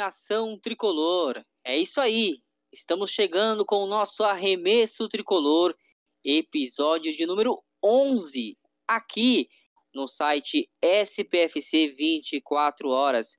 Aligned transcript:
nação 0.00 0.58
tricolor. 0.58 1.44
É 1.62 1.76
isso 1.76 2.00
aí. 2.00 2.38
Estamos 2.72 3.10
chegando 3.10 3.66
com 3.66 3.84
o 3.84 3.86
nosso 3.86 4.24
arremesso 4.24 5.06
tricolor, 5.10 5.76
episódio 6.24 7.12
de 7.12 7.26
número 7.26 7.62
11, 7.84 8.56
aqui 8.88 9.46
no 9.94 10.08
site 10.08 10.70
SPFC 10.80 11.88
24 11.88 12.88
horas. 12.88 13.36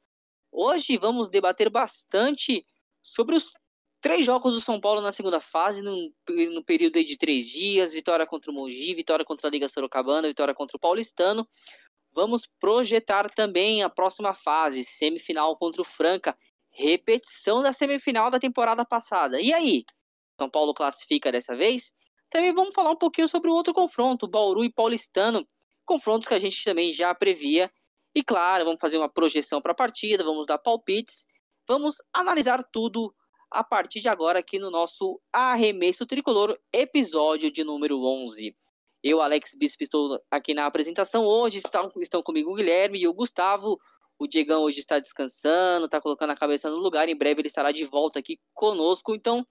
Hoje 0.51 0.97
vamos 0.97 1.31
debater 1.31 1.67
bastante 1.67 2.63
sobre 3.01 3.37
os 3.37 3.51
três 3.99 4.23
jogos 4.23 4.53
do 4.53 4.61
São 4.61 4.79
Paulo 4.79 5.01
na 5.01 5.11
segunda 5.11 5.39
fase, 5.39 5.81
no, 5.81 6.13
no 6.53 6.63
período 6.63 7.03
de 7.03 7.17
três 7.17 7.47
dias, 7.47 7.93
vitória 7.93 8.27
contra 8.27 8.51
o 8.51 8.53
Mogi, 8.53 8.93
vitória 8.93 9.25
contra 9.25 9.47
a 9.47 9.51
Liga 9.51 9.67
Sorocabana, 9.67 10.27
vitória 10.27 10.53
contra 10.53 10.77
o 10.77 10.79
Paulistano. 10.79 11.47
Vamos 12.13 12.47
projetar 12.59 13.31
também 13.31 13.81
a 13.81 13.89
próxima 13.89 14.33
fase, 14.33 14.83
semifinal 14.83 15.55
contra 15.57 15.81
o 15.81 15.85
Franca, 15.85 16.37
repetição 16.81 17.61
da 17.61 17.71
semifinal 17.71 18.31
da 18.31 18.39
temporada 18.39 18.83
passada. 18.83 19.39
E 19.39 19.53
aí? 19.53 19.85
São 20.39 20.49
Paulo 20.49 20.73
classifica 20.73 21.31
dessa 21.31 21.55
vez? 21.55 21.93
Também 22.29 22.53
vamos 22.53 22.73
falar 22.73 22.91
um 22.91 22.97
pouquinho 22.97 23.27
sobre 23.27 23.49
o 23.49 23.53
outro 23.53 23.73
confronto, 23.73 24.27
Bauru 24.27 24.63
e 24.63 24.71
Paulistano, 24.71 25.47
confrontos 25.85 26.27
que 26.27 26.33
a 26.33 26.39
gente 26.39 26.63
também 26.63 26.91
já 26.93 27.13
previa. 27.13 27.71
E 28.15 28.23
claro, 28.23 28.65
vamos 28.65 28.79
fazer 28.79 28.97
uma 28.97 29.09
projeção 29.09 29.61
para 29.61 29.73
a 29.73 29.75
partida, 29.75 30.23
vamos 30.23 30.47
dar 30.47 30.57
palpites, 30.57 31.25
vamos 31.67 31.95
analisar 32.13 32.63
tudo 32.71 33.13
a 33.49 33.63
partir 33.63 33.99
de 33.99 34.07
agora 34.07 34.39
aqui 34.39 34.57
no 34.57 34.71
nosso 34.71 35.21
Arremesso 35.31 36.05
Tricolor, 36.05 36.57
episódio 36.71 37.51
de 37.51 37.63
número 37.63 38.01
11. 38.01 38.55
Eu, 39.03 39.19
Alex 39.21 39.55
Bispo, 39.55 39.83
estou 39.83 40.21
aqui 40.29 40.53
na 40.53 40.65
apresentação. 40.65 41.25
Hoje 41.25 41.57
estão, 41.57 41.91
estão 41.97 42.23
comigo 42.23 42.51
o 42.51 42.55
Guilherme 42.55 42.99
e 42.99 43.07
o 43.07 43.13
Gustavo. 43.13 43.79
O 44.21 44.27
Diegão 44.27 44.61
hoje 44.61 44.77
está 44.77 44.99
descansando, 44.99 45.85
está 45.85 45.99
colocando 45.99 46.29
a 46.29 46.35
cabeça 46.35 46.69
no 46.69 46.77
lugar. 46.77 47.09
Em 47.09 47.15
breve 47.15 47.41
ele 47.41 47.47
estará 47.47 47.71
de 47.71 47.83
volta 47.85 48.19
aqui 48.19 48.39
conosco. 48.53 49.15
Então, 49.15 49.43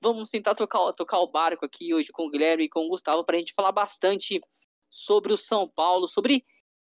vamos 0.00 0.30
tentar 0.30 0.54
tocar, 0.54 0.92
tocar 0.92 1.18
o 1.18 1.26
barco 1.26 1.66
aqui 1.66 1.92
hoje 1.92 2.12
com 2.12 2.26
o 2.26 2.30
Guilherme 2.30 2.66
e 2.66 2.68
com 2.68 2.86
o 2.86 2.88
Gustavo 2.88 3.24
para 3.24 3.34
a 3.34 3.40
gente 3.40 3.52
falar 3.52 3.72
bastante 3.72 4.40
sobre 4.88 5.32
o 5.32 5.36
São 5.36 5.68
Paulo, 5.68 6.06
sobre 6.06 6.46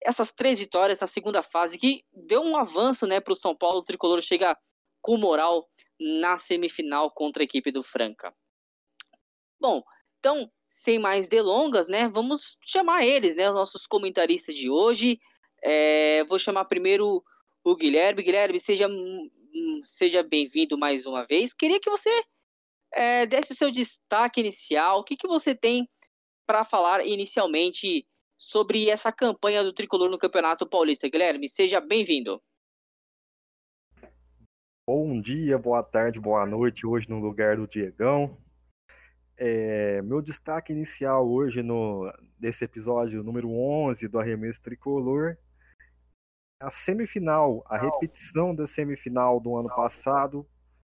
essas 0.03 0.33
três 0.33 0.59
vitórias 0.59 0.99
na 0.99 1.07
segunda 1.07 1.41
fase 1.41 1.77
que 1.77 2.03
deu 2.11 2.41
um 2.41 2.57
avanço 2.57 3.07
né, 3.07 3.21
para 3.21 3.31
o 3.31 3.37
São 3.37 3.55
Paulo. 3.55 3.79
O 3.79 3.85
tricolor 3.85 4.21
chega 4.21 4.57
com 5.01 5.15
moral 5.15 5.69
na 5.97 6.35
semifinal 6.35 7.09
contra 7.09 7.41
a 7.41 7.45
equipe 7.45 7.71
do 7.71 7.83
Franca. 7.83 8.35
Bom, 9.61 9.81
então 10.19 10.51
sem 10.69 10.99
mais 10.99 11.29
delongas, 11.29 11.87
né? 11.87 12.09
Vamos 12.09 12.57
chamar 12.65 13.05
eles, 13.05 13.33
né? 13.33 13.47
Os 13.47 13.55
nossos 13.55 13.87
comentaristas 13.87 14.55
de 14.55 14.69
hoje. 14.69 15.21
É, 15.63 16.23
vou 16.25 16.37
chamar 16.37 16.65
primeiro 16.65 17.23
o 17.63 17.75
Guilherme. 17.75 18.21
Guilherme, 18.21 18.59
seja, 18.59 18.87
seja 19.85 20.21
bem-vindo 20.21 20.77
mais 20.77 21.05
uma 21.05 21.25
vez. 21.25 21.53
Queria 21.53 21.79
que 21.79 21.89
você 21.89 22.09
é, 22.91 23.25
desse 23.25 23.53
o 23.53 23.55
seu 23.55 23.71
destaque 23.71 24.41
inicial. 24.41 24.99
O 24.99 25.03
que, 25.03 25.15
que 25.15 25.27
você 25.27 25.55
tem 25.55 25.89
para 26.45 26.65
falar 26.65 27.05
inicialmente 27.05 28.05
sobre 28.37 28.89
essa 28.89 29.11
campanha 29.11 29.63
do 29.63 29.71
Tricolor 29.71 30.09
no 30.09 30.19
Campeonato 30.19 30.67
Paulista? 30.67 31.07
Guilherme, 31.07 31.47
seja 31.47 31.79
bem-vindo. 31.79 32.41
Bom 34.85 35.21
dia, 35.21 35.57
boa 35.57 35.81
tarde, 35.81 36.19
boa 36.19 36.45
noite. 36.45 36.85
Hoje 36.85 37.09
no 37.09 37.19
lugar 37.19 37.55
do 37.55 37.65
Diegão. 37.65 38.37
É, 39.37 40.01
meu 40.01 40.21
destaque 40.21 40.73
inicial 40.73 41.27
hoje 41.27 41.63
no 41.63 42.11
desse 42.37 42.65
episódio 42.65 43.23
número 43.23 43.49
11 43.49 44.07
do 44.07 44.19
Arremesso 44.19 44.61
Tricolor, 44.61 45.37
a 46.63 46.71
semifinal, 46.71 47.61
a 47.67 47.77
repetição 47.77 48.55
da 48.55 48.65
semifinal 48.65 49.37
do 49.37 49.57
ano 49.57 49.67
passado 49.67 50.47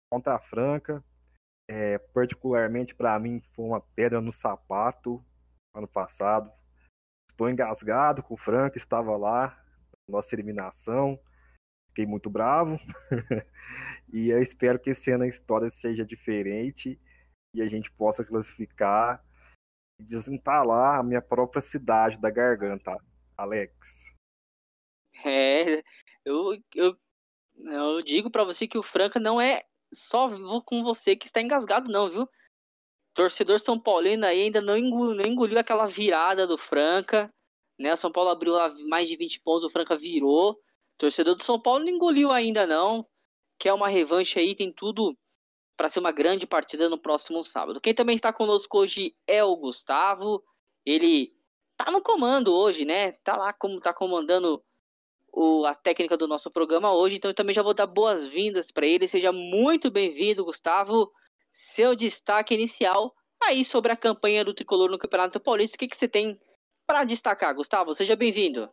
contra 0.09 0.35
a 0.35 0.39
Franca, 0.39 1.03
é, 1.69 1.97
particularmente 1.97 2.95
para 2.95 3.19
mim 3.19 3.41
foi 3.53 3.65
uma 3.65 3.81
pedra 3.81 4.21
no 4.21 4.31
sapato 4.31 5.23
ano 5.75 5.87
passado. 5.87 6.49
Estou 7.29 7.49
engasgado 7.49 8.23
com 8.23 8.35
o 8.35 8.37
Franca, 8.37 8.77
estava 8.77 9.17
lá, 9.17 9.61
nossa 10.09 10.33
eliminação, 10.33 11.19
fiquei 11.89 12.05
muito 12.05 12.29
bravo. 12.29 12.79
E 14.13 14.29
eu 14.29 14.41
espero 14.41 14.79
que 14.79 14.91
esse 14.91 15.11
ano 15.11 15.25
a 15.25 15.27
história 15.27 15.69
seja 15.69 16.05
diferente 16.05 16.97
e 17.53 17.61
a 17.61 17.67
gente 17.67 17.91
possa 17.91 18.23
classificar 18.23 19.21
e 19.99 20.03
desentalar 20.05 20.97
a 20.97 21.03
minha 21.03 21.21
própria 21.21 21.61
cidade 21.61 22.17
da 22.17 22.29
garganta, 22.29 22.97
Alex. 23.35 24.16
É, 25.25 25.83
eu, 26.23 26.57
eu, 26.75 26.97
eu 27.57 28.01
digo 28.01 28.29
para 28.29 28.43
você 28.43 28.67
que 28.67 28.77
o 28.77 28.83
Franca 28.83 29.19
não 29.19 29.41
é 29.41 29.63
só 29.93 30.29
com 30.61 30.83
você 30.83 31.15
que 31.15 31.25
está 31.25 31.41
engasgado, 31.41 31.91
não, 31.91 32.09
viu? 32.09 32.29
Torcedor 33.13 33.59
São 33.59 33.79
Paulino 33.79 34.25
ainda 34.25 34.61
não 34.61 34.77
engoliu, 34.77 35.15
não 35.15 35.25
engoliu 35.25 35.57
aquela 35.57 35.87
virada 35.87 36.45
do 36.45 36.57
Franca, 36.57 37.33
né? 37.79 37.95
São 37.95 38.11
Paulo 38.11 38.29
abriu 38.29 38.53
mais 38.87 39.09
de 39.09 39.15
20 39.15 39.39
pontos, 39.41 39.67
o 39.67 39.71
Franca 39.71 39.97
virou. 39.97 40.59
Torcedor 40.97 41.35
do 41.35 41.43
São 41.43 41.59
Paulo 41.59 41.83
não 41.83 41.91
engoliu 41.91 42.31
ainda, 42.31 42.67
não. 42.67 43.07
Quer 43.59 43.73
uma 43.73 43.87
revanche 43.87 44.39
aí, 44.39 44.55
tem 44.55 44.71
tudo 44.71 45.17
para 45.75 45.89
ser 45.89 45.99
uma 45.99 46.11
grande 46.11 46.45
partida 46.45 46.89
no 46.89 46.97
próximo 46.97 47.43
sábado. 47.43 47.81
Quem 47.81 47.93
também 47.93 48.15
está 48.15 48.33
conosco 48.33 48.79
hoje 48.79 49.15
é 49.25 49.43
o 49.43 49.55
Gustavo. 49.55 50.43
Ele 50.85 51.33
tá 51.75 51.91
no 51.91 52.01
comando 52.01 52.53
hoje, 52.53 52.85
né? 52.85 53.13
Tá 53.23 53.35
lá 53.35 53.53
como 53.53 53.79
tá 53.79 53.93
comandando 53.93 54.63
o, 55.37 55.67
a 55.67 55.75
técnica 55.75 56.17
do 56.17 56.27
nosso 56.27 56.49
programa 56.49 56.91
hoje, 56.91 57.17
então 57.17 57.29
eu 57.29 57.35
também 57.35 57.53
já 57.53 57.61
vou 57.61 57.75
dar 57.75 57.85
boas-vindas 57.85 58.71
para 58.71 58.87
ele. 58.87 59.07
Seja 59.07 59.31
muito 59.31 59.91
bem-vindo, 59.91 60.43
Gustavo. 60.43 61.11
Seu 61.53 61.95
destaque 61.95 62.55
inicial 62.55 63.13
aí 63.39 63.63
sobre 63.63 63.91
a 63.91 63.95
campanha 63.95 64.43
do 64.43 64.51
Tricolor 64.55 64.89
no 64.89 64.97
Campeonato 64.97 65.39
Paulista. 65.39 65.75
O 65.75 65.79
que, 65.79 65.87
que 65.87 65.95
você 65.95 66.07
tem 66.07 66.41
para 66.87 67.03
destacar, 67.03 67.53
Gustavo? 67.53 67.93
Seja 67.93 68.15
bem-vindo. 68.15 68.67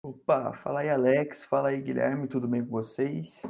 Opa, 0.00 0.52
fala 0.52 0.82
aí, 0.82 0.90
Alex. 0.90 1.42
Fala 1.42 1.70
aí, 1.70 1.80
Guilherme. 1.80 2.28
Tudo 2.28 2.46
bem 2.46 2.64
com 2.64 2.70
vocês? 2.70 3.42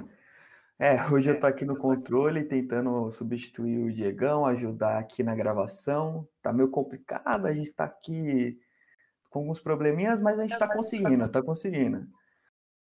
É, 0.78 0.96
hoje 1.12 1.28
eu 1.28 1.38
tô 1.38 1.46
aqui 1.46 1.66
no 1.66 1.76
controle 1.76 2.42
tentando 2.42 3.10
substituir 3.10 3.80
o 3.80 3.92
Diegão, 3.92 4.46
ajudar 4.46 4.98
aqui 4.98 5.22
na 5.22 5.34
gravação. 5.34 6.26
Tá 6.40 6.54
meio 6.54 6.70
complicado, 6.70 7.44
a 7.44 7.52
gente 7.52 7.70
tá 7.72 7.84
aqui 7.84 8.58
com 9.28 9.40
alguns 9.40 9.60
probleminhas, 9.60 10.22
mas 10.22 10.38
a 10.38 10.46
gente 10.46 10.58
tá 10.58 10.72
conseguindo, 10.72 11.28
tá 11.28 11.42
conseguindo. 11.42 12.06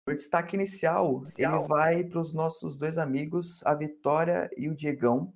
O 0.05 0.13
destaque 0.13 0.57
inicial, 0.57 1.23
ele 1.39 1.69
vai 1.69 2.03
para 2.03 2.21
os 2.21 2.35
nossos 2.35 2.77
dois 2.77 2.99
amigos, 2.99 3.63
a 3.65 3.73
Vitória 3.73 4.51
e 4.57 4.69
o 4.69 4.75
Diegão. 4.75 5.33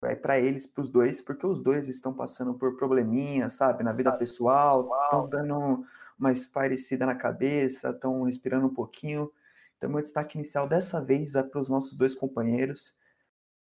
Vai 0.00 0.16
para 0.16 0.38
eles, 0.38 0.66
para 0.66 0.80
os 0.80 0.88
dois, 0.88 1.20
porque 1.20 1.46
os 1.46 1.62
dois 1.62 1.88
estão 1.88 2.14
passando 2.14 2.54
por 2.54 2.76
probleminhas, 2.76 3.54
sabe, 3.54 3.84
na 3.84 3.92
vida 3.92 4.10
pessoal, 4.12 4.90
estão 5.02 5.28
dando 5.28 5.84
uma 6.18 6.32
esparecida 6.32 7.04
na 7.04 7.14
cabeça, 7.14 7.90
estão 7.90 8.22
respirando 8.22 8.66
um 8.66 8.74
pouquinho. 8.74 9.30
Então, 9.76 9.90
meu 9.90 10.00
destaque 10.00 10.38
inicial 10.38 10.66
dessa 10.66 10.98
vez 10.98 11.32
vai 11.32 11.44
para 11.44 11.60
os 11.60 11.68
nossos 11.68 11.94
dois 11.96 12.14
companheiros. 12.14 12.94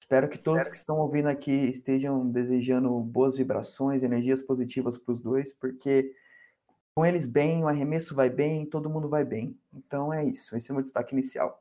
Espero 0.00 0.28
que 0.28 0.38
todos 0.38 0.66
que 0.66 0.74
estão 0.74 0.98
ouvindo 0.98 1.28
aqui 1.28 1.52
estejam 1.52 2.28
desejando 2.28 2.90
boas 3.00 3.36
vibrações, 3.36 4.02
energias 4.02 4.42
positivas 4.42 4.98
para 4.98 5.12
os 5.12 5.20
dois, 5.20 5.52
porque 5.52 6.12
com 7.00 7.06
eles 7.06 7.26
bem, 7.26 7.64
o 7.64 7.66
arremesso 7.66 8.14
vai 8.14 8.28
bem, 8.28 8.66
todo 8.66 8.90
mundo 8.90 9.08
vai 9.08 9.24
bem. 9.24 9.58
Então 9.72 10.12
é 10.12 10.22
isso, 10.22 10.54
esse 10.54 10.70
é 10.70 10.72
o 10.72 10.76
meu 10.76 10.82
destaque 10.82 11.14
inicial. 11.14 11.58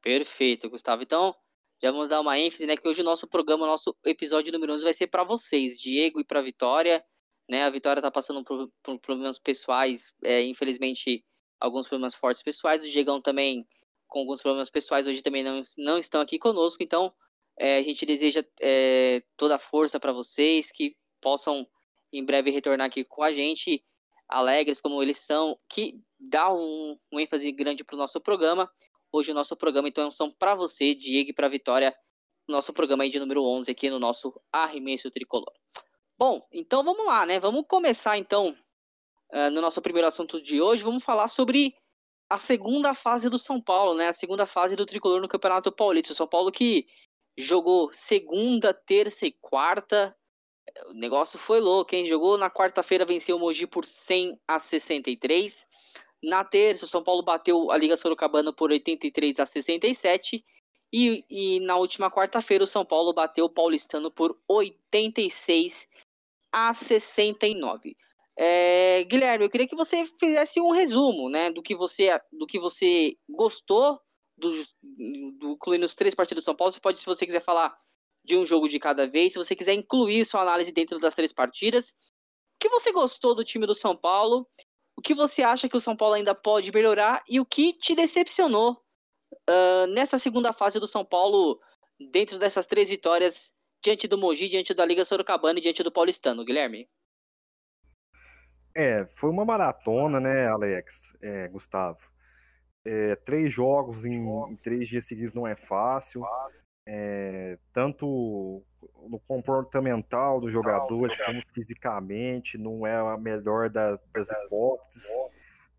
Perfeito, 0.00 0.70
Gustavo. 0.70 1.02
Então, 1.02 1.34
já 1.82 1.90
vamos 1.90 2.08
dar 2.08 2.20
uma 2.20 2.38
ênfase, 2.38 2.64
né, 2.66 2.76
que 2.76 2.86
hoje 2.86 3.00
o 3.00 3.04
nosso 3.04 3.26
programa, 3.26 3.66
nosso 3.66 3.96
episódio 4.04 4.52
número 4.52 4.74
11 4.74 4.84
vai 4.84 4.94
ser 4.94 5.08
para 5.08 5.24
vocês, 5.24 5.76
Diego 5.76 6.20
e 6.20 6.24
para 6.24 6.40
Vitória, 6.40 7.04
né? 7.50 7.64
A 7.64 7.70
Vitória 7.70 7.98
está 7.98 8.12
passando 8.12 8.44
por, 8.44 8.70
por, 8.80 8.96
problemas 9.00 9.40
pessoais, 9.40 10.12
é, 10.22 10.40
infelizmente 10.40 11.24
alguns 11.58 11.88
problemas 11.88 12.14
fortes 12.14 12.44
pessoais. 12.44 12.84
O 12.84 12.88
Diegão 12.88 13.20
também 13.20 13.66
com 14.06 14.20
alguns 14.20 14.40
problemas 14.40 14.70
pessoais 14.70 15.04
hoje 15.04 15.20
também 15.20 15.42
não, 15.42 15.62
não 15.76 15.98
estão 15.98 16.20
aqui 16.20 16.38
conosco. 16.38 16.80
Então, 16.80 17.12
é, 17.58 17.78
a 17.78 17.82
gente 17.82 18.06
deseja 18.06 18.44
é, 18.60 19.20
toda 19.36 19.56
a 19.56 19.58
força 19.58 19.98
para 19.98 20.12
vocês, 20.12 20.70
que 20.70 20.94
possam 21.20 21.66
em 22.12 22.24
breve 22.24 22.50
retornar 22.50 22.86
aqui 22.86 23.04
com 23.04 23.22
a 23.22 23.32
gente, 23.32 23.84
alegres 24.28 24.80
como 24.80 25.02
eles 25.02 25.18
são, 25.18 25.58
que 25.68 26.00
dá 26.18 26.52
um, 26.52 26.98
um 27.12 27.20
ênfase 27.20 27.50
grande 27.52 27.84
para 27.84 27.94
o 27.94 27.98
nosso 27.98 28.20
programa. 28.20 28.70
Hoje 29.10 29.30
o 29.30 29.34
nosso 29.34 29.56
programa, 29.56 29.88
então, 29.88 30.10
são 30.10 30.30
para 30.30 30.54
você, 30.54 30.94
Diego, 30.94 31.32
para 31.34 31.48
Vitória, 31.48 31.96
nosso 32.46 32.72
programa 32.72 33.04
aí 33.04 33.10
de 33.10 33.18
número 33.18 33.42
11 33.42 33.70
aqui 33.70 33.88
no 33.88 33.98
nosso 33.98 34.38
Arremesso 34.52 35.10
Tricolor. 35.10 35.52
Bom, 36.18 36.40
então 36.52 36.82
vamos 36.82 37.06
lá, 37.06 37.24
né? 37.24 37.38
Vamos 37.38 37.64
começar, 37.66 38.18
então, 38.18 38.56
uh, 39.32 39.50
no 39.50 39.60
nosso 39.60 39.80
primeiro 39.80 40.08
assunto 40.08 40.42
de 40.42 40.60
hoje, 40.60 40.82
vamos 40.82 41.04
falar 41.04 41.28
sobre 41.28 41.74
a 42.28 42.36
segunda 42.36 42.94
fase 42.94 43.30
do 43.30 43.38
São 43.38 43.60
Paulo, 43.60 43.94
né? 43.94 44.08
A 44.08 44.12
segunda 44.12 44.44
fase 44.44 44.76
do 44.76 44.84
tricolor 44.84 45.20
no 45.20 45.28
Campeonato 45.28 45.72
Paulista. 45.72 46.12
O 46.12 46.16
São 46.16 46.26
Paulo 46.26 46.52
que 46.52 46.86
jogou 47.36 47.90
segunda, 47.92 48.74
terça 48.74 49.26
e 49.26 49.32
quarta. 49.32 50.14
O 50.86 50.92
negócio 50.92 51.38
foi 51.38 51.60
louco, 51.60 51.94
hein? 51.94 52.06
Jogou 52.06 52.36
na 52.36 52.50
quarta-feira, 52.50 53.04
venceu 53.04 53.36
o 53.36 53.38
Mogi 53.38 53.66
por 53.66 53.84
100 53.84 54.38
a 54.46 54.58
63. 54.58 55.66
Na 56.22 56.44
terça, 56.44 56.84
o 56.84 56.88
São 56.88 57.02
Paulo 57.02 57.22
bateu 57.22 57.70
a 57.70 57.78
Liga 57.78 57.96
Sorocabana 57.96 58.52
por 58.52 58.70
83 58.70 59.40
a 59.40 59.46
67. 59.46 60.44
E, 60.92 61.24
e 61.28 61.60
na 61.60 61.76
última 61.76 62.10
quarta-feira, 62.10 62.64
o 62.64 62.66
São 62.66 62.84
Paulo 62.84 63.12
bateu 63.12 63.44
o 63.44 63.50
Paulistano 63.50 64.10
por 64.10 64.36
86 64.48 65.86
a 66.52 66.72
69. 66.72 67.96
É, 68.36 69.04
Guilherme, 69.04 69.44
eu 69.44 69.50
queria 69.50 69.66
que 69.66 69.76
você 69.76 70.04
fizesse 70.18 70.60
um 70.60 70.70
resumo 70.70 71.28
né, 71.28 71.50
do, 71.50 71.62
que 71.62 71.74
você, 71.74 72.18
do 72.32 72.46
que 72.46 72.58
você 72.58 73.16
gostou 73.28 74.00
do, 74.36 74.64
do 74.82 75.52
incluindo 75.52 75.84
os 75.84 75.94
três 75.94 76.14
partidos 76.14 76.44
do 76.44 76.46
São 76.46 76.54
Paulo. 76.54 76.72
Você 76.72 76.80
pode, 76.80 77.00
se 77.00 77.06
você 77.06 77.26
quiser 77.26 77.42
falar 77.42 77.76
de 78.28 78.36
um 78.36 78.44
jogo 78.46 78.68
de 78.68 78.78
cada 78.78 79.08
vez, 79.08 79.32
se 79.32 79.38
você 79.38 79.56
quiser 79.56 79.72
incluir 79.72 80.24
sua 80.24 80.42
análise 80.42 80.70
dentro 80.70 81.00
das 81.00 81.14
três 81.14 81.32
partidas. 81.32 81.88
O 81.88 82.60
que 82.60 82.68
você 82.68 82.92
gostou 82.92 83.34
do 83.34 83.44
time 83.44 83.66
do 83.66 83.74
São 83.74 83.96
Paulo? 83.96 84.46
O 84.96 85.00
que 85.00 85.14
você 85.14 85.42
acha 85.42 85.68
que 85.68 85.76
o 85.76 85.80
São 85.80 85.96
Paulo 85.96 86.14
ainda 86.14 86.34
pode 86.34 86.70
melhorar? 86.70 87.22
E 87.28 87.40
o 87.40 87.46
que 87.46 87.72
te 87.72 87.94
decepcionou 87.94 88.72
uh, 89.48 89.86
nessa 89.88 90.18
segunda 90.18 90.52
fase 90.52 90.78
do 90.78 90.86
São 90.86 91.04
Paulo, 91.04 91.58
dentro 92.12 92.38
dessas 92.38 92.66
três 92.66 92.88
vitórias, 92.88 93.52
diante 93.82 94.06
do 94.06 94.18
Mogi, 94.18 94.48
diante 94.48 94.74
da 94.74 94.84
Liga 94.84 95.04
Sorocabana 95.04 95.58
e 95.58 95.62
diante 95.62 95.82
do 95.82 95.92
Paulistano, 95.92 96.44
Guilherme? 96.44 96.88
É, 98.76 99.06
foi 99.16 99.30
uma 99.30 99.44
maratona, 99.44 100.20
né, 100.20 100.46
Alex, 100.48 101.00
é, 101.22 101.48
Gustavo? 101.48 101.98
É, 102.84 103.16
três 103.16 103.52
jogos 103.52 104.04
em, 104.04 104.16
em, 104.16 104.56
três 104.56 104.88
dias 104.88 105.04
seguidos 105.04 105.34
não 105.34 105.46
é 105.46 105.56
fácil. 105.56 106.22
É, 106.90 107.58
tanto 107.70 108.64
no 109.10 109.20
comportamental 109.20 110.40
dos 110.40 110.50
jogadores 110.50 111.18
como 111.18 111.42
fisicamente, 111.52 112.56
não 112.56 112.86
é 112.86 112.96
a 112.96 113.18
melhor 113.18 113.68
da, 113.68 113.98
das 114.10 114.26
hipóteses. 114.30 115.06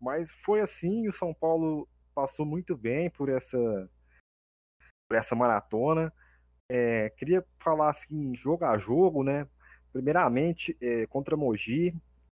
Mas 0.00 0.30
foi 0.44 0.60
assim, 0.60 1.08
o 1.08 1.12
São 1.12 1.34
Paulo 1.34 1.88
passou 2.14 2.46
muito 2.46 2.76
bem 2.76 3.10
por 3.10 3.28
essa, 3.28 3.58
por 5.08 5.16
essa 5.16 5.34
maratona. 5.34 6.12
É, 6.70 7.10
queria 7.10 7.44
falar 7.58 7.90
assim, 7.90 8.32
jogo 8.36 8.64
a 8.64 8.78
jogo, 8.78 9.24
né? 9.24 9.48
Primeiramente, 9.92 10.76
é, 10.80 11.06
contra 11.08 11.36
Mogi, 11.36 11.92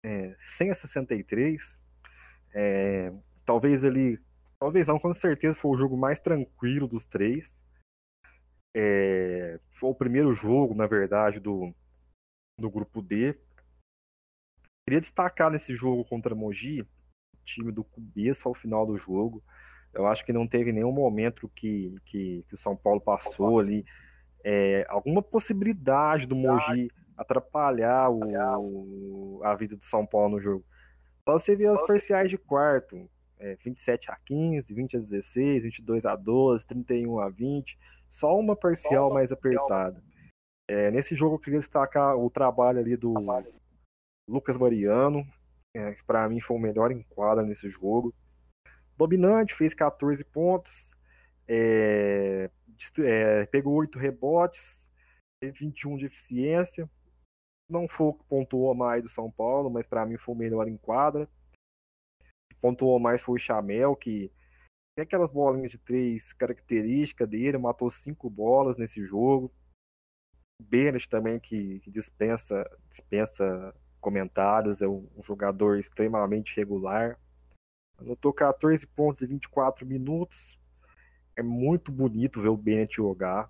é, 0.05 0.33
100 0.45 0.71
a 0.71 0.75
63. 0.75 1.81
É, 2.53 3.11
talvez 3.45 3.83
ele 3.83 4.17
Talvez 4.61 4.85
não, 4.85 4.99
com 4.99 5.11
certeza 5.11 5.57
foi 5.57 5.71
o 5.71 5.75
jogo 5.75 5.97
mais 5.97 6.19
tranquilo 6.19 6.87
dos 6.87 7.03
três. 7.03 7.59
É, 8.75 9.59
foi 9.71 9.89
o 9.89 9.95
primeiro 9.95 10.33
jogo, 10.33 10.73
na 10.73 10.87
verdade, 10.87 11.39
do, 11.39 11.73
do 12.57 12.69
grupo 12.69 13.01
D. 13.01 13.37
Queria 14.85 15.01
destacar 15.01 15.51
nesse 15.51 15.75
jogo 15.75 16.05
contra 16.05 16.35
Mogi, 16.35 16.81
o 16.81 16.87
time 17.45 17.71
do 17.71 17.83
Cubeça 17.83 18.47
ao 18.47 18.55
final 18.55 18.85
do 18.85 18.97
jogo. 18.97 19.43
Eu 19.93 20.07
acho 20.07 20.25
que 20.25 20.33
não 20.33 20.47
teve 20.47 20.71
nenhum 20.71 20.91
momento 20.91 21.49
que, 21.55 21.95
que, 22.05 22.45
que 22.47 22.55
o 22.55 22.57
São 22.57 22.75
Paulo 22.75 23.01
passou 23.01 23.59
ali. 23.59 23.85
É, 24.43 24.85
alguma 24.89 25.21
possibilidade 25.21 26.25
do 26.25 26.35
Mogi 26.35 26.89
atrapalhar 27.17 28.09
o, 28.09 29.39
a 29.43 29.53
vida 29.55 29.75
do 29.75 29.83
São 29.83 30.05
Paulo 30.05 30.37
no 30.37 30.41
jogo. 30.41 30.65
Só 31.23 31.37
você 31.37 31.55
vê 31.55 31.67
as 31.67 31.85
parciais 31.85 32.29
de 32.29 32.37
quarto 32.37 33.07
é, 33.41 33.55
27 33.55 34.11
a 34.11 34.17
15, 34.25 34.73
20 34.73 34.97
a 34.97 34.99
16, 34.99 35.63
22 35.63 36.05
a 36.05 36.15
12, 36.15 36.65
31 36.65 37.19
a 37.19 37.29
20, 37.29 37.77
só 38.11 38.37
uma 38.37 38.55
parcial 38.55 39.13
mais 39.13 39.31
apertada. 39.31 40.03
É, 40.69 40.91
nesse 40.91 41.15
jogo 41.15 41.35
eu 41.35 41.39
queria 41.39 41.59
destacar 41.59 42.15
o 42.17 42.29
trabalho 42.29 42.79
ali 42.79 42.95
do. 42.95 43.13
Lucas 44.27 44.57
Mariano, 44.57 45.25
é, 45.75 45.93
que 45.93 46.03
para 46.03 46.27
mim 46.29 46.39
foi 46.39 46.55
o 46.55 46.59
melhor 46.59 46.91
em 46.91 47.03
quadra 47.03 47.43
nesse 47.43 47.69
jogo. 47.69 48.13
Dominante, 48.97 49.55
fez 49.55 49.73
14 49.73 50.23
pontos, 50.25 50.91
é, 51.47 52.49
é, 52.99 53.45
pegou 53.47 53.73
8 53.73 53.97
rebotes, 53.97 54.87
teve 55.41 55.59
21 55.59 55.97
de 55.97 56.05
eficiência. 56.05 56.89
Não 57.69 57.87
foi 57.87 58.07
o 58.07 58.13
que 58.13 58.23
pontuou 58.25 58.75
mais 58.75 59.01
do 59.01 59.09
São 59.09 59.31
Paulo, 59.31 59.69
mas 59.69 59.87
para 59.87 60.05
mim 60.05 60.17
foi 60.17 60.35
o 60.35 60.37
melhor 60.37 60.67
em 60.67 60.77
quadra 60.77 61.27
pontuou 62.61 62.99
mais 62.99 63.21
foi 63.21 63.35
o 63.35 63.39
Chamel, 63.39 63.95
que 63.95 64.31
tem 64.95 65.03
aquelas 65.03 65.31
bolinhas 65.31 65.71
de 65.71 65.77
três 65.77 66.33
características 66.33 67.27
dele, 67.29 67.57
matou 67.57 67.89
cinco 67.89 68.29
bolas 68.29 68.77
nesse 68.77 69.03
jogo. 69.05 69.51
Bennett 70.61 71.09
também, 71.09 71.39
que, 71.39 71.79
que 71.79 71.89
dispensa, 71.89 72.69
dispensa 72.89 73.73
comentários, 73.99 74.81
é 74.81 74.87
um, 74.87 75.07
um, 75.17 75.23
jogador 75.23 75.79
extremamente 75.79 76.55
regular. 76.55 77.19
Anotou 77.97 78.33
14 78.33 78.85
pontos 78.87 79.21
em 79.21 79.27
24 79.27 79.85
minutos. 79.85 80.57
É 81.35 81.41
muito 81.41 81.91
bonito 81.91 82.41
ver 82.41 82.49
o 82.49 82.57
Bennett 82.57 82.95
jogar. 82.95 83.49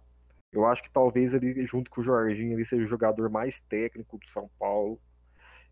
Eu 0.54 0.66
acho 0.66 0.84
que 0.84 0.92
talvez 0.92 1.34
ele, 1.34 1.66
junto 1.66 1.90
com 1.90 2.02
o 2.02 2.04
Jorginho, 2.04 2.54
ele 2.54 2.66
seja 2.66 2.84
o 2.84 2.88
jogador 2.88 3.30
mais 3.30 3.60
técnico 3.62 4.18
do 4.18 4.28
São 4.28 4.50
Paulo. 4.60 5.02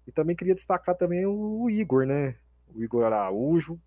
E 0.07 0.11
também 0.11 0.35
queria 0.35 0.55
destacar 0.55 0.95
também 0.95 1.25
o 1.25 1.69
Igor, 1.69 2.05
né? 2.05 2.35
o 2.73 2.83
Igor 2.83 3.03
Araújo. 3.03 3.79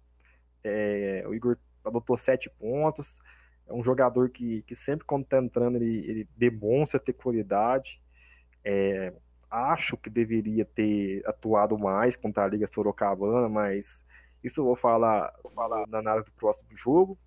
É, 0.64 1.24
o 1.26 1.34
Igor 1.34 1.58
adotou 1.84 2.16
sete 2.16 2.50
pontos. 2.50 3.18
É 3.66 3.72
um 3.72 3.82
jogador 3.82 4.30
que, 4.30 4.62
que 4.62 4.74
sempre 4.74 5.06
quando 5.06 5.24
está 5.24 5.38
entrando 5.38 5.76
ele, 5.76 5.98
ele 6.08 6.28
demonstra 6.36 7.00
ter 7.00 7.12
qualidade. 7.12 8.00
É, 8.64 9.12
acho 9.50 9.96
que 9.96 10.08
deveria 10.08 10.64
ter 10.64 11.22
atuado 11.26 11.78
mais 11.78 12.16
contra 12.16 12.44
a 12.44 12.48
Liga 12.48 12.66
Sorocabana, 12.66 13.48
mas 13.48 14.04
isso 14.42 14.60
eu 14.60 14.64
vou 14.64 14.76
falar, 14.76 15.32
vou 15.42 15.52
falar 15.52 15.86
na 15.86 15.98
análise 15.98 16.26
do 16.26 16.32
próximo 16.32 16.76
jogo. 16.76 17.18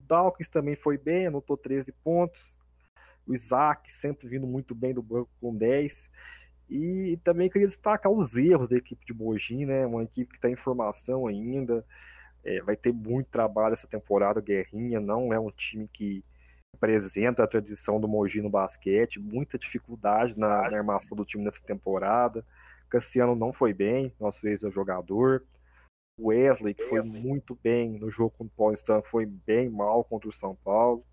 O 0.00 0.06
Dawkins 0.06 0.48
também 0.48 0.76
foi 0.76 0.96
bem, 0.96 1.26
anotou 1.26 1.56
13 1.56 1.92
pontos. 2.04 2.58
O 3.26 3.34
Isaac 3.34 3.90
sempre 3.90 4.28
vindo 4.28 4.46
muito 4.46 4.74
bem 4.74 4.94
do 4.94 5.02
banco 5.02 5.30
com 5.40 5.54
10. 5.54 6.10
E 6.70 7.18
também 7.22 7.50
queria 7.50 7.68
destacar 7.68 8.10
os 8.10 8.36
erros 8.36 8.70
da 8.70 8.76
equipe 8.76 9.04
de 9.04 9.12
Mogi, 9.12 9.66
né? 9.66 9.84
Uma 9.86 10.04
equipe 10.04 10.30
que 10.30 10.38
está 10.38 10.48
em 10.48 10.56
formação 10.56 11.26
ainda, 11.26 11.84
é, 12.44 12.60
vai 12.62 12.76
ter 12.76 12.92
muito 12.92 13.30
trabalho 13.30 13.72
essa 13.72 13.86
temporada. 13.86 14.40
Guerrinha 14.40 15.00
não 15.00 15.32
é 15.32 15.38
um 15.38 15.50
time 15.50 15.88
que 15.88 16.24
apresenta 16.74 17.44
a 17.44 17.46
tradição 17.46 18.00
do 18.00 18.08
Mogi 18.08 18.40
no 18.40 18.50
basquete, 18.50 19.20
muita 19.20 19.58
dificuldade 19.58 20.38
na, 20.38 20.70
na 20.70 20.78
armação 20.78 21.16
do 21.16 21.24
time 21.24 21.44
nessa 21.44 21.60
temporada. 21.60 22.44
Cassiano 22.88 23.34
não 23.34 23.52
foi 23.52 23.72
bem, 23.72 24.12
nosso 24.18 24.46
ex-jogador. 24.46 25.44
Wesley, 26.20 26.74
que 26.74 26.84
foi 26.84 27.02
muito 27.02 27.58
bem 27.62 27.98
no 27.98 28.10
jogo 28.10 28.30
contra 28.30 28.52
o 28.52 28.56
Paulistano, 28.56 29.02
foi 29.02 29.24
bem 29.24 29.70
mal 29.70 30.04
contra 30.04 30.28
o 30.28 30.32
São 30.32 30.54
Paulo. 30.56 31.04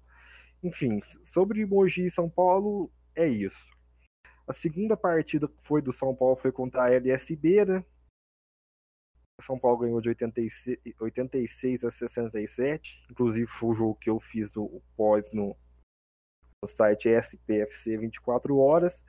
Enfim, 0.62 1.02
sobre 1.24 1.66
Mogi 1.66 2.06
e 2.06 2.12
São 2.12 2.30
Paulo, 2.30 2.92
é 3.16 3.28
isso. 3.28 3.72
A 4.48 4.54
segunda 4.54 4.98
partida 4.98 5.48
que 5.48 5.62
foi 5.62 5.82
do 5.82 5.94
São 5.94 6.14
Paulo 6.14 6.36
foi 6.36 6.52
contra 6.52 6.84
a 6.84 6.92
LSB, 6.92 7.66
né? 7.66 7.86
São 9.42 9.60
Paulo 9.60 9.80
ganhou 9.80 10.02
de 10.02 10.10
86, 10.10 10.78
86 11.00 11.84
a 11.84 11.92
67. 11.92 13.06
Inclusive 13.10 13.48
foi 13.48 13.70
o 13.70 13.74
jogo 13.74 13.96
que 13.96 14.10
eu 14.10 14.20
fiz 14.20 14.56
o 14.56 14.82
pós 14.96 15.32
no, 15.32 15.56
no 16.62 16.68
site 16.68 17.10
SPFC 17.10 17.98
24 17.98 18.58
horas. 18.58 19.04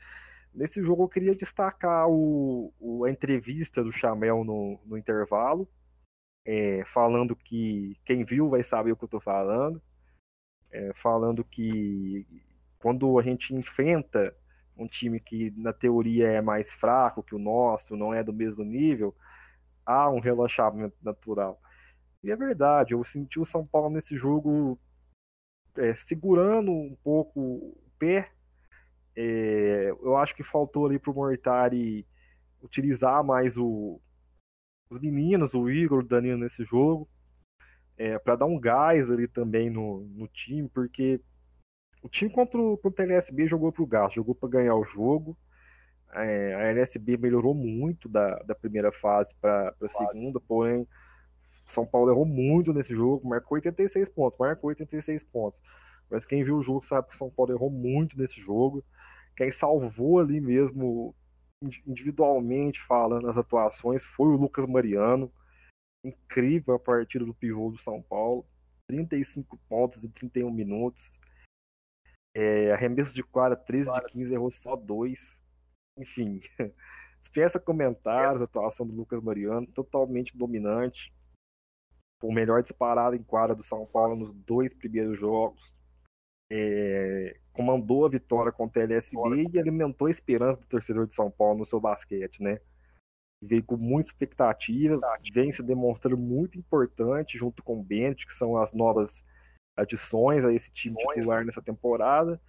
Nesse 0.53 0.83
jogo 0.83 1.05
eu 1.05 1.09
queria 1.09 1.35
destacar 1.35 2.09
o, 2.09 2.73
o 2.79 3.05
a 3.05 3.11
entrevista 3.11 3.83
do 3.85 3.93
Chamel 3.93 4.45
no, 4.45 4.81
no 4.85 4.99
intervalo, 4.99 5.69
é, 6.45 6.85
falando 6.87 7.37
que 7.37 7.97
quem 8.05 8.25
viu 8.25 8.49
vai 8.49 8.63
saber 8.63 8.93
o 8.93 8.97
que 8.97 9.05
eu 9.05 9.07
estou 9.07 9.21
falando, 9.21 9.81
é, 10.71 10.93
falando 10.95 11.45
que 11.45 12.27
quando 12.79 13.19
a 13.19 13.23
gente 13.23 13.55
enfrenta 13.55 14.35
um 14.77 14.89
time 14.89 15.21
que 15.21 15.53
na 15.57 15.73
teoria 15.73 16.29
é 16.29 16.41
mais 16.41 16.73
fraco 16.73 17.23
que 17.23 17.35
o 17.35 17.39
nosso, 17.39 17.97
não 17.97 18.13
é 18.13 18.25
do 18.25 18.33
mesmo 18.33 18.65
nível, 18.65 19.15
há 19.85 20.11
um 20.11 20.21
relaxamento 20.21 20.97
natural. 21.03 21.61
E 22.23 22.31
é 22.31 22.37
verdade, 22.37 22.93
eu 22.93 23.03
senti 23.03 23.41
o 23.41 23.45
São 23.45 23.67
Paulo 23.67 23.91
nesse 23.91 24.17
jogo 24.17 24.79
é, 25.77 25.95
segurando 25.95 26.71
um 26.71 26.97
pouco 27.03 27.41
o 27.41 27.91
pé. 27.99 28.31
É, 29.17 29.91
eu 29.91 30.17
acho 30.17 30.35
que 30.35 30.43
faltou 30.43 30.87
ali 30.87 30.99
para 30.99 31.11
o 31.11 31.15
Mortari 31.15 32.07
utilizar 32.63 33.25
mais 33.25 33.57
o, 33.57 34.01
os 34.91 35.01
meninos, 35.01 35.55
o 35.55 35.71
Igor, 35.71 36.01
o 36.01 36.07
Danilo 36.07 36.39
nesse 36.39 36.65
jogo, 36.65 37.09
é, 37.97 38.19
para 38.19 38.37
dar 38.37 38.47
um 38.47 38.59
gás 38.59 39.11
ali 39.11 39.27
também 39.27 39.71
no, 39.71 40.01
no 40.15 40.29
time, 40.29 40.69
porque 40.69 41.21
o 42.03 42.09
time 42.09 42.31
contra 42.31 42.61
o, 42.61 42.77
contra 42.79 43.05
a 43.05 43.09
LSB 43.09 43.47
jogou 43.47 43.73
gasto, 43.87 44.15
jogou 44.17 44.35
para 44.35 44.49
ganhar 44.49 44.75
o 44.75 44.85
jogo. 44.85 45.37
É, 46.12 46.55
a 46.55 46.62
LSB 46.71 47.17
melhorou 47.17 47.55
muito 47.55 48.09
da, 48.09 48.37
da 48.40 48.55
primeira 48.55 48.90
fase 48.90 49.35
para 49.40 49.75
a 49.81 49.88
segunda, 49.88 50.40
porém 50.40 50.87
São 51.43 51.87
Paulo 51.87 52.11
errou 52.11 52.26
muito 52.26 52.73
nesse 52.73 52.95
jogo, 52.95 53.29
marcou 53.29 53.55
86 53.57 54.09
pontos, 54.09 54.38
marcou 54.38 54.69
86 54.69 55.23
pontos. 55.25 55.61
Mas 56.11 56.26
quem 56.26 56.43
viu 56.43 56.57
o 56.57 56.62
jogo 56.62 56.85
sabe 56.85 57.09
que 57.09 57.17
São 57.17 57.31
Paulo 57.31 57.52
errou 57.52 57.71
muito 57.71 58.19
nesse 58.19 58.40
jogo. 58.40 58.85
Quem 59.37 59.50
salvou 59.50 60.19
ali 60.19 60.40
mesmo, 60.40 61.14
individualmente 61.87 62.81
falando 62.81 63.29
as 63.31 63.38
atuações, 63.38 64.05
foi 64.05 64.26
o 64.26 64.37
Lucas 64.37 64.67
Mariano. 64.67 65.33
Incrível 66.05 66.75
a 66.75 66.79
partida 66.81 67.25
do 67.25 67.35
pivô 67.35 67.71
do 67.71 67.81
São 67.81 68.02
Paulo. 68.02 68.45
35 68.88 69.57
pontos 69.69 70.02
em 70.02 70.11
31 70.11 70.50
minutos. 70.50 71.17
É, 72.35 72.73
arremesso 72.73 73.14
de 73.14 73.23
quadra 73.23 73.57
13 73.57 73.93
de 73.93 74.05
15, 74.07 74.35
errou 74.35 74.50
só 74.50 74.75
dois. 74.75 75.40
Enfim, 76.00 76.40
dispensa 77.21 77.61
comentários 77.61 78.40
a 78.40 78.45
atuação 78.45 78.87
do 78.87 78.95
Lucas 78.95 79.23
Mariano, 79.23 79.66
totalmente 79.69 80.37
dominante. 80.37 81.12
O 82.23 82.33
melhor 82.33 82.62
disparado 82.62 83.16
em 83.16 83.23
quadra 83.23 83.54
do 83.54 83.62
São 83.62 83.87
Paulo 83.87 84.16
nos 84.16 84.33
dois 84.33 84.75
primeiros 84.75 85.19
jogos. 85.19 85.75
É, 86.52 87.38
comandou 87.52 88.04
a 88.04 88.09
vitória 88.09 88.50
contra 88.50 88.83
a 88.83 88.85
LSB 88.85 89.49
e 89.52 89.59
alimentou 89.59 90.09
a 90.09 90.11
esperança 90.11 90.61
do 90.61 90.66
torcedor 90.66 91.07
de 91.07 91.14
São 91.14 91.30
Paulo 91.30 91.59
no 91.59 91.64
seu 91.64 91.80
basquete, 91.80 92.42
né? 92.42 92.61
Veio 93.42 93.64
com 93.64 93.76
muita 93.76 94.11
expectativa, 94.11 95.00
vem 95.33 95.50
se 95.52 95.62
demonstrando 95.62 96.19
muito 96.19 96.59
importante 96.59 97.38
junto 97.38 97.62
com 97.62 97.80
o 97.80 97.83
Bennett, 97.83 98.26
que 98.26 98.35
são 98.35 98.57
as 98.57 98.73
novas 98.73 99.25
adições 99.76 100.45
a 100.45 100.52
esse 100.52 100.71
time 100.71 100.95
titular 100.97 101.45
nessa 101.45 101.62
temporada. 101.62 102.40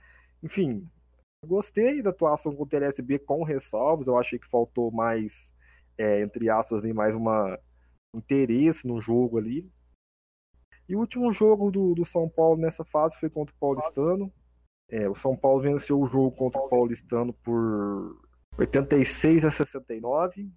Enfim, 0.44 0.90
gostei 1.46 2.02
da 2.02 2.12
atuação 2.12 2.56
contra 2.56 2.80
o 2.80 2.84
LSB 2.84 3.20
com 3.20 3.44
ressalvas, 3.44 4.08
eu 4.08 4.18
achei 4.18 4.38
que 4.38 4.48
faltou 4.48 4.92
mais, 4.92 5.52
é, 5.98 6.22
entre 6.22 6.50
aspas, 6.50 6.84
mais 6.94 7.16
uma 7.16 7.60
interesse 8.16 8.86
no 8.86 9.02
jogo 9.02 9.38
ali. 9.38 9.70
E 10.88 10.96
o 10.96 11.00
último 11.00 11.32
jogo 11.32 11.72
do, 11.72 11.96
do 11.96 12.06
São 12.06 12.30
Paulo 12.30 12.60
nessa 12.60 12.84
fase 12.84 13.18
foi 13.18 13.30
contra 13.30 13.56
o 13.56 13.58
Paulistano. 13.58 14.32
É, 14.90 15.10
o 15.10 15.16
São 15.16 15.38
Paulo 15.38 15.62
venceu 15.62 16.00
o 16.00 16.08
jogo 16.08 16.36
contra 16.36 16.60
o 16.60 16.68
Paulistano 16.68 17.32
por 17.34 18.22
86 18.58 19.46
a 19.46 19.52
69. 19.52 20.52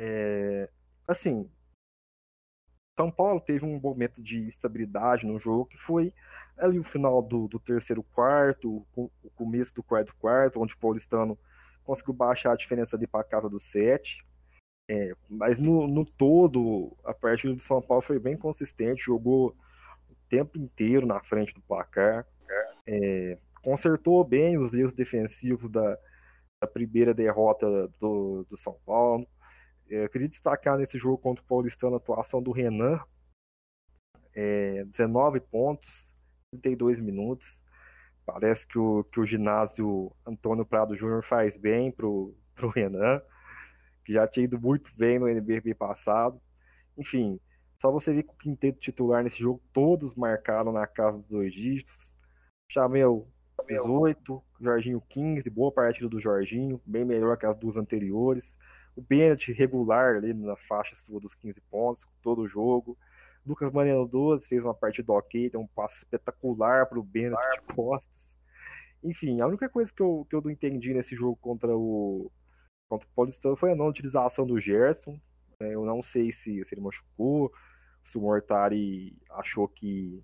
É, 0.00 0.70
assim, 1.06 1.50
São 2.98 3.12
Paulo 3.12 3.40
teve 3.40 3.64
um 3.64 3.78
momento 3.78 4.20
de 4.20 4.48
estabilidade 4.48 5.24
no 5.24 5.38
jogo 5.38 5.66
que 5.66 5.78
foi 5.78 6.12
ali 6.56 6.80
o 6.80 6.82
final 6.82 7.22
do, 7.22 7.46
do 7.46 7.60
terceiro 7.60 8.02
quarto, 8.02 8.84
o, 8.96 9.08
começo 9.36 9.72
do 9.72 9.84
quarto 9.84 10.12
quarto, 10.16 10.60
onde 10.60 10.74
o 10.74 10.78
Paulistano 10.78 11.38
conseguiu 11.84 12.12
baixar 12.12 12.50
a 12.50 12.56
diferença 12.56 12.96
ali 12.96 13.06
para 13.06 13.22
casa 13.22 13.48
dos 13.48 13.62
sete. 13.62 14.26
É, 14.90 15.14
mas 15.30 15.60
no, 15.60 15.86
no, 15.86 16.04
todo, 16.04 16.92
a 17.04 17.14
partida 17.14 17.54
do 17.54 17.62
São 17.62 17.80
Paulo 17.80 18.02
foi 18.02 18.18
bem 18.18 18.36
consistente, 18.36 19.04
jogou 19.04 19.54
o 20.10 20.16
tempo 20.28 20.58
inteiro 20.58 21.06
na 21.06 21.20
frente 21.20 21.54
do 21.54 21.60
placar, 21.60 22.26
é, 22.84 23.38
consertou 23.62 24.24
bem 24.24 24.58
os 24.58 24.74
erros 24.74 24.92
defensivos 24.92 25.70
da, 25.70 25.96
da 26.60 26.66
primeira 26.66 27.14
derrota 27.14 27.88
do, 28.00 28.44
do 28.50 28.56
São 28.56 28.76
Paulo. 28.84 29.24
É, 29.90 30.04
eu 30.04 30.08
queria 30.08 30.28
destacar 30.28 30.78
nesse 30.78 30.98
jogo 30.98 31.18
contra 31.18 31.42
o 31.42 31.46
Paulistano 31.46 31.94
a 31.94 31.98
atuação 31.98 32.42
do 32.42 32.52
Renan, 32.52 33.00
é, 34.34 34.84
19 34.84 35.40
pontos, 35.40 36.14
32 36.50 36.98
minutos. 36.98 37.60
Parece 38.26 38.66
que 38.66 38.78
o, 38.78 39.04
que 39.04 39.20
o 39.20 39.26
ginásio 39.26 40.12
Antônio 40.26 40.64
Prado 40.64 40.94
Júnior 40.94 41.24
faz 41.24 41.56
bem 41.56 41.90
pro, 41.90 42.36
pro 42.54 42.68
Renan 42.68 43.22
que 44.08 44.14
já 44.14 44.26
tinha 44.26 44.44
ido 44.44 44.58
muito 44.58 44.90
bem 44.96 45.18
no 45.18 45.28
NBB 45.28 45.74
passado. 45.74 46.40
Enfim, 46.96 47.38
só 47.78 47.92
você 47.92 48.14
ver 48.14 48.22
que 48.22 48.30
o 48.30 48.38
quinteto 48.38 48.80
titular 48.80 49.22
nesse 49.22 49.38
jogo, 49.38 49.60
todos 49.70 50.14
marcaram 50.14 50.72
na 50.72 50.86
casa 50.86 51.18
dos 51.18 51.28
dois 51.28 51.52
dígitos. 51.52 52.16
Chameu 52.72 53.28
18, 53.66 54.42
Jorginho 54.62 55.02
15, 55.10 55.50
boa 55.50 55.70
partida 55.70 56.08
do 56.08 56.18
Jorginho, 56.18 56.80
bem 56.86 57.04
melhor 57.04 57.36
que 57.36 57.44
as 57.44 57.54
duas 57.58 57.76
anteriores. 57.76 58.56
O 58.98 59.00
Bennett 59.00 59.52
regular 59.52 60.16
ali 60.16 60.34
na 60.34 60.56
faixa 60.56 60.96
sua 60.96 61.20
dos 61.20 61.32
15 61.32 61.60
pontos, 61.70 62.04
todo 62.20 62.42
o 62.42 62.48
jogo. 62.48 62.98
Lucas 63.46 63.72
Mariano 63.72 64.04
12 64.08 64.44
fez 64.48 64.64
uma 64.64 64.74
partida 64.74 65.12
ok, 65.12 65.48
tem 65.48 65.60
um 65.60 65.68
passe 65.68 65.98
espetacular 65.98 66.84
para 66.86 66.98
o 66.98 67.02
Bennett 67.04 67.40
de 67.52 67.74
costas. 67.76 68.34
Enfim, 69.00 69.40
a 69.40 69.46
única 69.46 69.68
coisa 69.68 69.92
que 69.92 70.02
eu, 70.02 70.26
que 70.28 70.34
eu 70.34 70.42
não 70.42 70.50
entendi 70.50 70.92
nesse 70.92 71.14
jogo 71.14 71.36
contra 71.36 71.76
o, 71.76 72.28
contra 72.88 73.06
o 73.06 73.10
Paulistano 73.14 73.54
foi 73.54 73.70
a 73.70 73.76
não 73.76 73.86
utilização 73.86 74.44
do 74.44 74.58
Gerson. 74.58 75.16
É, 75.60 75.76
eu 75.76 75.84
não 75.84 76.02
sei 76.02 76.32
se, 76.32 76.64
se 76.64 76.74
ele 76.74 76.80
machucou, 76.80 77.52
se 78.02 78.18
o 78.18 78.20
Mortari 78.20 79.16
achou 79.30 79.68
que, 79.68 80.20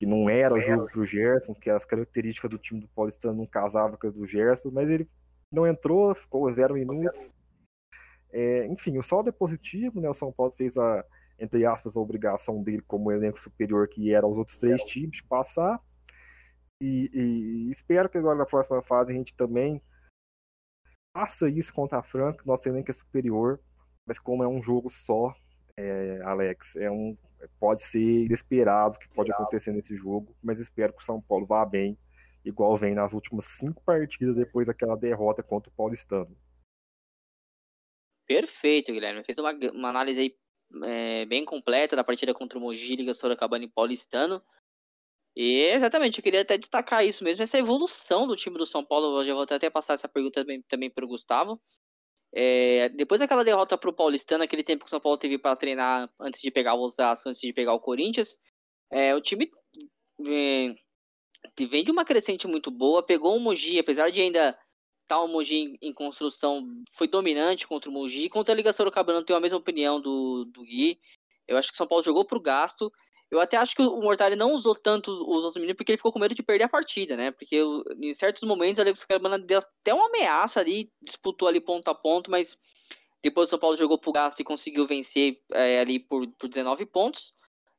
que 0.00 0.06
não 0.06 0.30
era 0.30 0.54
o 0.54 0.60
jogo 0.60 0.86
pro 0.86 1.04
Gerson, 1.04 1.52
que 1.52 1.68
as 1.68 1.84
características 1.84 2.50
do 2.50 2.56
time 2.56 2.80
do 2.80 2.88
Paulistano 2.88 3.34
não 3.34 3.46
casavam 3.46 3.98
com 3.98 4.06
as 4.06 4.14
do 4.14 4.26
Gerson, 4.26 4.70
mas 4.70 4.88
ele 4.88 5.06
não 5.52 5.66
entrou, 5.66 6.14
ficou 6.14 6.50
zero 6.50 6.72
minutos. 6.72 7.30
É, 8.32 8.66
enfim, 8.66 8.96
o 8.98 9.02
saldo 9.02 9.28
é 9.28 9.32
positivo, 9.32 10.00
né? 10.00 10.08
O 10.08 10.14
São 10.14 10.32
Paulo 10.32 10.52
fez 10.52 10.78
a, 10.78 11.04
entre 11.38 11.66
aspas, 11.66 11.96
a 11.96 12.00
obrigação 12.00 12.62
dele 12.62 12.82
como 12.82 13.12
elenco 13.12 13.40
superior 13.40 13.86
que 13.88 14.12
era 14.12 14.26
os 14.26 14.38
outros 14.38 14.56
três 14.56 14.82
times 14.84 15.16
de 15.16 15.24
passar. 15.24 15.80
E, 16.80 17.10
e, 17.12 17.70
espero 17.70 18.08
que 18.08 18.18
agora 18.18 18.38
na 18.38 18.46
próxima 18.46 18.82
fase 18.82 19.12
a 19.12 19.14
gente 19.14 19.34
também 19.36 19.80
faça 21.16 21.48
isso 21.48 21.72
contra 21.72 21.98
a 21.98 22.02
Franca, 22.02 22.42
nosso 22.44 22.68
elenco 22.68 22.90
é 22.90 22.94
superior, 22.94 23.60
mas 24.06 24.18
como 24.18 24.42
é 24.42 24.48
um 24.48 24.62
jogo 24.62 24.90
só, 24.90 25.34
é, 25.76 26.20
Alex, 26.24 26.74
é 26.76 26.90
um, 26.90 27.16
pode 27.60 27.82
ser 27.82 28.24
inesperado 28.24 28.98
que 28.98 29.08
pode 29.08 29.30
acontecer 29.30 29.72
nesse 29.72 29.94
jogo, 29.94 30.34
mas 30.42 30.58
espero 30.58 30.92
que 30.92 31.02
o 31.02 31.04
São 31.04 31.20
Paulo 31.20 31.46
vá 31.46 31.64
bem, 31.64 31.96
igual 32.44 32.76
vem 32.76 32.94
nas 32.94 33.12
últimas 33.12 33.44
cinco 33.44 33.82
partidas 33.84 34.34
depois 34.34 34.66
daquela 34.66 34.96
derrota 34.96 35.42
contra 35.42 35.70
o 35.70 35.74
Paulistano. 35.74 36.36
Perfeito, 38.26 38.92
Guilherme. 38.92 39.24
Fez 39.24 39.38
uma, 39.38 39.52
uma 39.72 39.88
análise 39.88 40.20
aí, 40.20 40.36
é, 40.84 41.24
bem 41.26 41.44
completa 41.44 41.96
da 41.96 42.04
partida 42.04 42.32
contra 42.32 42.58
o 42.58 42.60
Mogi, 42.60 42.96
Liga 42.96 43.14
Sorocabana 43.14 43.64
e 43.64 43.68
Paulistano. 43.68 44.42
E 45.34 45.70
exatamente, 45.72 46.18
eu 46.18 46.22
queria 46.22 46.42
até 46.42 46.58
destacar 46.58 47.06
isso 47.06 47.24
mesmo, 47.24 47.42
essa 47.42 47.58
evolução 47.58 48.26
do 48.26 48.36
time 48.36 48.58
do 48.58 48.66
São 48.66 48.84
Paulo. 48.84 49.20
Eu 49.20 49.24
já 49.24 49.34
vou 49.34 49.42
até 49.42 49.70
passar 49.70 49.94
essa 49.94 50.08
pergunta 50.08 50.42
também, 50.42 50.62
também 50.68 50.90
para 50.90 51.04
o 51.04 51.08
Gustavo. 51.08 51.60
É, 52.34 52.88
depois 52.90 53.20
daquela 53.20 53.44
derrota 53.44 53.76
para 53.76 53.90
o 53.90 53.94
Paulistano, 53.94 54.44
aquele 54.44 54.64
tempo 54.64 54.84
que 54.84 54.88
o 54.88 54.90
São 54.90 55.00
Paulo 55.00 55.18
teve 55.18 55.38
para 55.38 55.56
treinar 55.56 56.10
antes 56.18 56.40
de 56.40 56.50
pegar 56.50 56.74
o 56.74 56.80
Osasco, 56.80 57.28
antes 57.28 57.40
de 57.40 57.52
pegar 57.52 57.74
o 57.74 57.80
Corinthians, 57.80 58.36
é, 58.90 59.14
o 59.14 59.20
time 59.20 59.50
é, 60.26 60.74
vem 61.66 61.84
de 61.84 61.90
uma 61.90 62.04
crescente 62.04 62.46
muito 62.46 62.70
boa, 62.70 63.04
pegou 63.04 63.36
o 63.36 63.40
Mogi, 63.40 63.78
apesar 63.78 64.10
de 64.10 64.20
ainda 64.20 64.58
o 65.18 65.28
Mogi 65.28 65.78
em, 65.80 65.92
construção, 65.92 66.66
foi 66.92 67.08
dominante 67.08 67.66
contra 67.66 67.90
o 67.90 67.92
Mogi. 67.92 68.28
Contra 68.28 68.54
a 68.54 68.56
Liga 68.56 68.72
Sorocabana, 68.72 69.18
eu 69.18 69.24
tenho 69.24 69.36
a 69.36 69.40
mesma 69.40 69.58
opinião 69.58 70.00
do, 70.00 70.44
do 70.44 70.62
Gui. 70.62 70.98
Eu 71.46 71.56
acho 71.56 71.68
que 71.68 71.74
o 71.74 71.76
São 71.76 71.86
Paulo 71.86 72.04
jogou 72.04 72.24
para 72.24 72.38
o 72.38 72.40
gasto. 72.40 72.92
Eu 73.30 73.40
até 73.40 73.56
acho 73.56 73.74
que 73.74 73.82
o 73.82 74.00
Mortari 74.00 74.36
não 74.36 74.52
usou 74.52 74.74
tanto 74.74 75.10
os 75.10 75.42
outros 75.42 75.54
meninos 75.54 75.76
porque 75.76 75.92
ele 75.92 75.96
ficou 75.96 76.12
com 76.12 76.18
medo 76.18 76.34
de 76.34 76.42
perder 76.42 76.64
a 76.64 76.68
partida, 76.68 77.16
né? 77.16 77.30
Porque 77.30 77.62
em 78.00 78.12
certos 78.12 78.42
momentos 78.42 78.78
a 78.78 78.82
Alex 78.82 79.04
Carabana 79.04 79.38
deu 79.38 79.58
até 79.58 79.94
uma 79.94 80.06
ameaça 80.06 80.60
ali, 80.60 80.92
disputou 81.00 81.48
ali 81.48 81.58
ponto 81.58 81.88
a 81.88 81.94
ponto, 81.94 82.30
mas 82.30 82.58
depois 83.22 83.48
o 83.48 83.50
São 83.50 83.58
Paulo 83.58 83.76
jogou 83.76 83.96
pro 83.96 84.12
gasto 84.12 84.40
e 84.40 84.44
conseguiu 84.44 84.86
vencer 84.86 85.40
é, 85.52 85.80
ali 85.80 85.98
por, 85.98 86.26
por 86.32 86.48
19 86.48 86.84
pontos, 86.84 87.32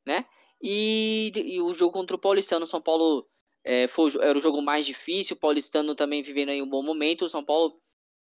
né? 0.04 0.24
E, 0.60 1.30
e, 1.36 1.60
o 1.60 1.72
jogo 1.74 1.92
contra 1.92 2.16
o 2.16 2.18
Paulistano, 2.18 2.66
São 2.66 2.80
Paulo 2.80 3.28
é, 3.64 3.88
foi, 3.88 4.12
era 4.20 4.36
o 4.36 4.40
jogo 4.40 4.60
mais 4.60 4.84
difícil, 4.84 5.36
o 5.36 5.40
Paulistano 5.40 5.94
também 5.94 6.22
vivendo 6.22 6.50
aí 6.50 6.60
um 6.60 6.68
bom 6.68 6.82
momento, 6.82 7.24
o 7.24 7.28
São 7.28 7.44
Paulo 7.44 7.80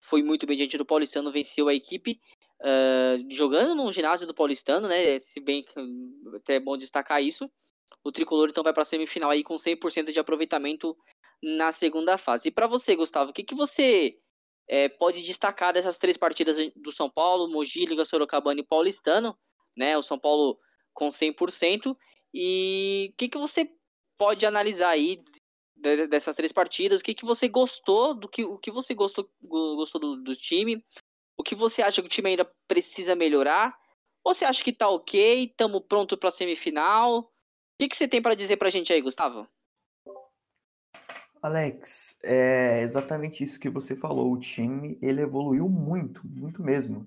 foi 0.01 0.21
muito 0.21 0.45
bem 0.45 0.57
diante 0.57 0.77
do 0.77 0.85
Paulistano, 0.85 1.31
venceu 1.31 1.67
a 1.67 1.73
equipe 1.73 2.19
uh, 2.61 3.33
jogando 3.33 3.73
no 3.73 3.91
ginásio 3.91 4.27
do 4.27 4.33
Paulistano, 4.33 4.87
né? 4.87 5.17
Se 5.19 5.39
bem 5.39 5.63
que 5.63 5.73
até 6.35 6.55
é 6.55 6.59
bom 6.59 6.77
destacar 6.77 7.23
isso. 7.23 7.49
O 8.03 8.11
tricolor 8.11 8.49
então 8.49 8.63
vai 8.63 8.73
para 8.73 8.81
a 8.81 8.85
semifinal 8.85 9.31
aí 9.31 9.43
com 9.43 9.55
100% 9.55 10.11
de 10.11 10.19
aproveitamento 10.19 10.95
na 11.41 11.71
segunda 11.71 12.17
fase. 12.17 12.49
E 12.49 12.51
para 12.51 12.67
você, 12.67 12.95
Gustavo, 12.95 13.31
o 13.31 13.33
que, 13.33 13.43
que 13.43 13.55
você 13.55 14.17
é, 14.67 14.89
pode 14.89 15.23
destacar 15.23 15.73
dessas 15.73 15.97
três 15.97 16.17
partidas 16.17 16.57
do 16.75 16.91
São 16.91 17.09
Paulo, 17.09 17.49
Mogi, 17.49 17.85
Liga 17.85 18.05
Sorocabana 18.05 18.59
e 18.59 18.65
Paulistano, 18.65 19.37
né? 19.75 19.97
O 19.97 20.03
São 20.03 20.19
Paulo 20.19 20.59
com 20.93 21.09
100%. 21.09 21.95
E 22.33 23.11
o 23.13 23.17
que, 23.17 23.29
que 23.29 23.37
você 23.37 23.69
pode 24.23 24.45
analisar 24.45 24.91
aí 24.91 25.21
dessas 26.09 26.33
três 26.33 26.53
partidas? 26.53 27.01
O 27.01 27.03
que, 27.03 27.13
que 27.13 27.25
você 27.25 27.49
gostou 27.49 28.13
do 28.13 28.29
que 28.29 28.45
o 28.45 28.57
que 28.57 28.71
você 28.71 28.93
gostou, 28.93 29.29
gostou 29.41 29.99
do, 29.99 30.23
do 30.23 30.33
time? 30.33 30.81
O 31.37 31.43
que 31.43 31.53
você 31.53 31.81
acha 31.81 32.01
que 32.01 32.07
o 32.07 32.09
time 32.09 32.29
ainda 32.29 32.49
precisa 32.65 33.15
melhorar? 33.15 33.77
Ou 34.23 34.33
você 34.33 34.45
acha 34.45 34.63
que 34.63 34.71
tá 34.71 34.87
ok, 34.87 35.43
estamos 35.43 35.83
pronto 35.89 36.17
para 36.17 36.29
a 36.29 36.31
semifinal? 36.31 37.19
O 37.19 37.27
que, 37.77 37.89
que 37.89 37.97
você 37.97 38.07
tem 38.07 38.21
para 38.21 38.33
dizer 38.33 38.55
para 38.55 38.69
a 38.69 38.71
gente 38.71 38.93
aí, 38.93 39.01
Gustavo? 39.01 39.45
Alex, 41.41 42.17
é 42.23 42.81
exatamente 42.81 43.43
isso 43.43 43.59
que 43.59 43.69
você 43.69 43.93
falou. 43.93 44.31
O 44.31 44.39
time 44.39 44.97
ele 45.01 45.19
evoluiu 45.19 45.67
muito, 45.67 46.25
muito 46.25 46.63
mesmo. 46.63 47.05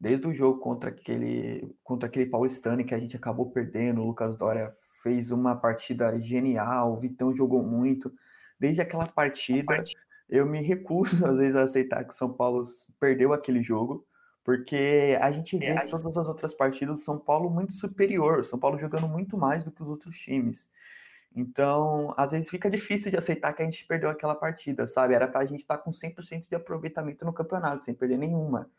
Desde 0.00 0.26
o 0.26 0.32
jogo 0.32 0.60
contra 0.60 0.88
aquele 0.88 1.76
contra 1.82 2.08
aquele 2.08 2.24
Paulistano 2.24 2.86
que 2.86 2.94
a 2.94 2.98
gente 2.98 3.16
acabou 3.16 3.50
perdendo, 3.50 4.00
o 4.00 4.06
Lucas 4.06 4.34
Dória 4.34 4.74
fez 5.04 5.30
uma 5.30 5.54
partida 5.54 6.18
genial, 6.18 6.94
o 6.94 6.98
Vitão 6.98 7.36
jogou 7.36 7.62
muito. 7.62 8.10
Desde 8.58 8.80
aquela 8.80 9.06
partida, 9.06 9.84
eu 10.30 10.46
me 10.46 10.62
recuso, 10.62 11.24
às 11.28 11.36
vezes, 11.36 11.54
a 11.54 11.62
aceitar 11.62 12.02
que 12.04 12.14
o 12.14 12.16
São 12.16 12.32
Paulo 12.32 12.64
perdeu 12.98 13.34
aquele 13.34 13.62
jogo, 13.62 14.06
Porque 14.42 15.16
a 15.20 15.30
gente 15.30 15.58
vê 15.58 15.74
em 15.74 15.88
todas 15.88 16.16
as 16.16 16.26
outras 16.26 16.54
partidas 16.54 17.00
o 17.00 17.04
São 17.04 17.18
Paulo 17.18 17.50
muito 17.50 17.74
superior, 17.74 18.40
o 18.40 18.44
São 18.44 18.58
Paulo 18.58 18.78
jogando 18.78 19.08
muito 19.08 19.36
mais 19.36 19.62
do 19.62 19.70
que 19.70 19.82
os 19.82 19.88
outros 19.88 20.18
times. 20.18 20.68
Então, 21.36 22.14
às 22.16 22.32
vezes 22.32 22.48
fica 22.48 22.70
difícil 22.70 23.10
de 23.10 23.16
aceitar 23.16 23.52
que 23.52 23.62
a 23.62 23.64
gente 23.64 23.86
perdeu 23.86 24.08
aquela 24.08 24.34
partida, 24.34 24.86
sabe? 24.86 25.14
Era 25.14 25.28
para 25.28 25.40
a 25.40 25.46
gente 25.46 25.60
estar 25.60 25.78
tá 25.78 25.82
com 25.82 25.90
100% 25.90 26.48
de 26.48 26.54
aproveitamento 26.54 27.24
no 27.24 27.32
campeonato, 27.32 27.84
sem 27.84 27.94
perder 27.94 28.18
nenhuma. 28.18 28.70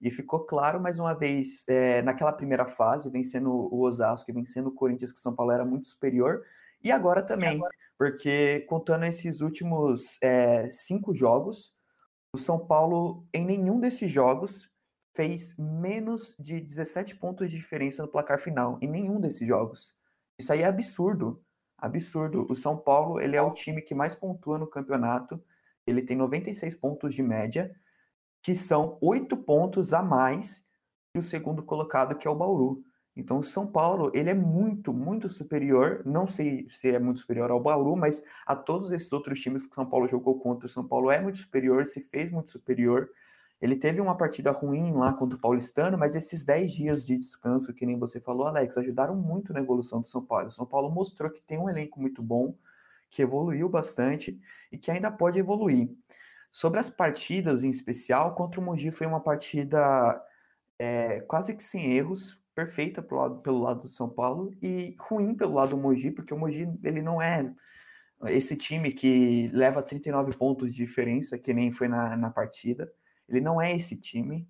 E 0.00 0.10
ficou 0.10 0.40
claro 0.40 0.80
mais 0.80 0.98
uma 0.98 1.14
vez, 1.14 1.64
é, 1.68 2.02
naquela 2.02 2.32
primeira 2.32 2.66
fase, 2.66 3.10
vencendo 3.10 3.50
o 3.50 3.80
Osasco 3.82 4.30
e 4.30 4.34
vencendo 4.34 4.68
o 4.68 4.74
Corinthians, 4.74 5.12
que 5.12 5.18
o 5.18 5.22
São 5.22 5.34
Paulo 5.34 5.52
era 5.52 5.64
muito 5.64 5.88
superior, 5.88 6.42
e 6.82 6.92
agora 6.92 7.22
também, 7.22 7.54
e 7.54 7.56
agora? 7.56 7.74
porque 7.98 8.60
contando 8.68 9.04
esses 9.06 9.40
últimos 9.40 10.18
é, 10.22 10.70
cinco 10.70 11.14
jogos, 11.14 11.72
o 12.32 12.38
São 12.38 12.58
Paulo, 12.58 13.26
em 13.32 13.46
nenhum 13.46 13.80
desses 13.80 14.12
jogos, 14.12 14.70
fez 15.14 15.56
menos 15.56 16.36
de 16.38 16.60
17 16.60 17.16
pontos 17.16 17.50
de 17.50 17.56
diferença 17.56 18.02
no 18.02 18.08
placar 18.08 18.38
final, 18.38 18.78
em 18.82 18.88
nenhum 18.88 19.18
desses 19.18 19.48
jogos. 19.48 19.94
Isso 20.38 20.52
aí 20.52 20.60
é 20.60 20.66
absurdo 20.66 21.42
absurdo. 21.78 22.46
O 22.48 22.54
São 22.54 22.76
Paulo, 22.76 23.20
ele 23.20 23.36
é 23.36 23.42
o 23.42 23.52
time 23.52 23.82
que 23.82 23.94
mais 23.94 24.14
pontua 24.14 24.58
no 24.58 24.66
campeonato. 24.66 25.42
Ele 25.86 26.02
tem 26.02 26.16
96 26.16 26.74
pontos 26.76 27.14
de 27.14 27.22
média, 27.22 27.74
que 28.42 28.54
são 28.54 28.98
oito 29.00 29.36
pontos 29.36 29.92
a 29.92 30.02
mais 30.02 30.64
que 31.12 31.18
o 31.18 31.22
segundo 31.22 31.62
colocado, 31.62 32.16
que 32.16 32.28
é 32.28 32.30
o 32.30 32.34
Bauru. 32.34 32.84
Então, 33.16 33.38
o 33.38 33.42
São 33.42 33.66
Paulo, 33.66 34.10
ele 34.14 34.28
é 34.28 34.34
muito, 34.34 34.92
muito 34.92 35.26
superior, 35.28 36.02
não 36.04 36.26
sei 36.26 36.66
se 36.68 36.90
é 36.90 36.98
muito 36.98 37.20
superior 37.20 37.50
ao 37.50 37.58
Bauru, 37.58 37.96
mas 37.96 38.22
a 38.46 38.54
todos 38.54 38.92
esses 38.92 39.10
outros 39.10 39.40
times 39.40 39.64
que 39.66 39.72
o 39.72 39.74
São 39.74 39.86
Paulo 39.86 40.06
jogou 40.06 40.38
contra, 40.38 40.66
o 40.66 40.68
São 40.68 40.86
Paulo 40.86 41.10
é 41.10 41.18
muito 41.18 41.38
superior, 41.38 41.86
se 41.86 42.02
fez 42.02 42.30
muito 42.30 42.50
superior. 42.50 43.08
Ele 43.58 43.74
teve 43.74 44.02
uma 44.02 44.14
partida 44.14 44.50
ruim 44.50 44.92
lá 44.92 45.14
contra 45.14 45.38
o 45.38 45.40
Paulistano, 45.40 45.96
mas 45.96 46.14
esses 46.14 46.44
10 46.44 46.72
dias 46.74 47.06
de 47.06 47.16
descanso, 47.16 47.72
que 47.72 47.86
nem 47.86 47.98
você 47.98 48.20
falou, 48.20 48.46
Alex, 48.46 48.76
ajudaram 48.76 49.16
muito 49.16 49.50
na 49.54 49.60
evolução 49.60 50.02
do 50.02 50.06
São 50.06 50.22
Paulo. 50.22 50.48
O 50.48 50.52
São 50.52 50.66
Paulo 50.66 50.90
mostrou 50.90 51.30
que 51.30 51.40
tem 51.40 51.58
um 51.58 51.70
elenco 51.70 51.98
muito 51.98 52.22
bom, 52.22 52.54
que 53.10 53.22
evoluiu 53.22 53.66
bastante 53.66 54.38
e 54.70 54.76
que 54.76 54.90
ainda 54.90 55.10
pode 55.10 55.38
evoluir. 55.38 55.88
Sobre 56.50 56.80
as 56.80 56.88
partidas 56.88 57.64
em 57.64 57.70
especial, 57.70 58.34
contra 58.34 58.60
o 58.60 58.64
Mogi 58.64 58.90
foi 58.90 59.06
uma 59.06 59.20
partida 59.20 60.22
é, 60.78 61.20
quase 61.22 61.54
que 61.54 61.62
sem 61.62 61.92
erros, 61.92 62.40
perfeita 62.54 63.02
pelo 63.02 63.20
lado, 63.20 63.40
pelo 63.40 63.60
lado 63.60 63.82
do 63.82 63.88
São 63.88 64.08
Paulo 64.08 64.52
e 64.62 64.96
ruim 64.98 65.34
pelo 65.34 65.54
lado 65.54 65.70
do 65.70 65.76
Mogi, 65.76 66.10
porque 66.10 66.32
o 66.32 66.38
Mogi 66.38 66.68
ele 66.82 67.02
não 67.02 67.20
é 67.20 67.54
esse 68.28 68.56
time 68.56 68.92
que 68.92 69.48
leva 69.52 69.82
39 69.82 70.36
pontos 70.36 70.74
de 70.74 70.84
diferença, 70.84 71.38
que 71.38 71.52
nem 71.52 71.70
foi 71.70 71.88
na, 71.88 72.16
na 72.16 72.30
partida. 72.30 72.90
Ele 73.28 73.40
não 73.40 73.60
é 73.60 73.74
esse 73.74 73.96
time. 73.96 74.48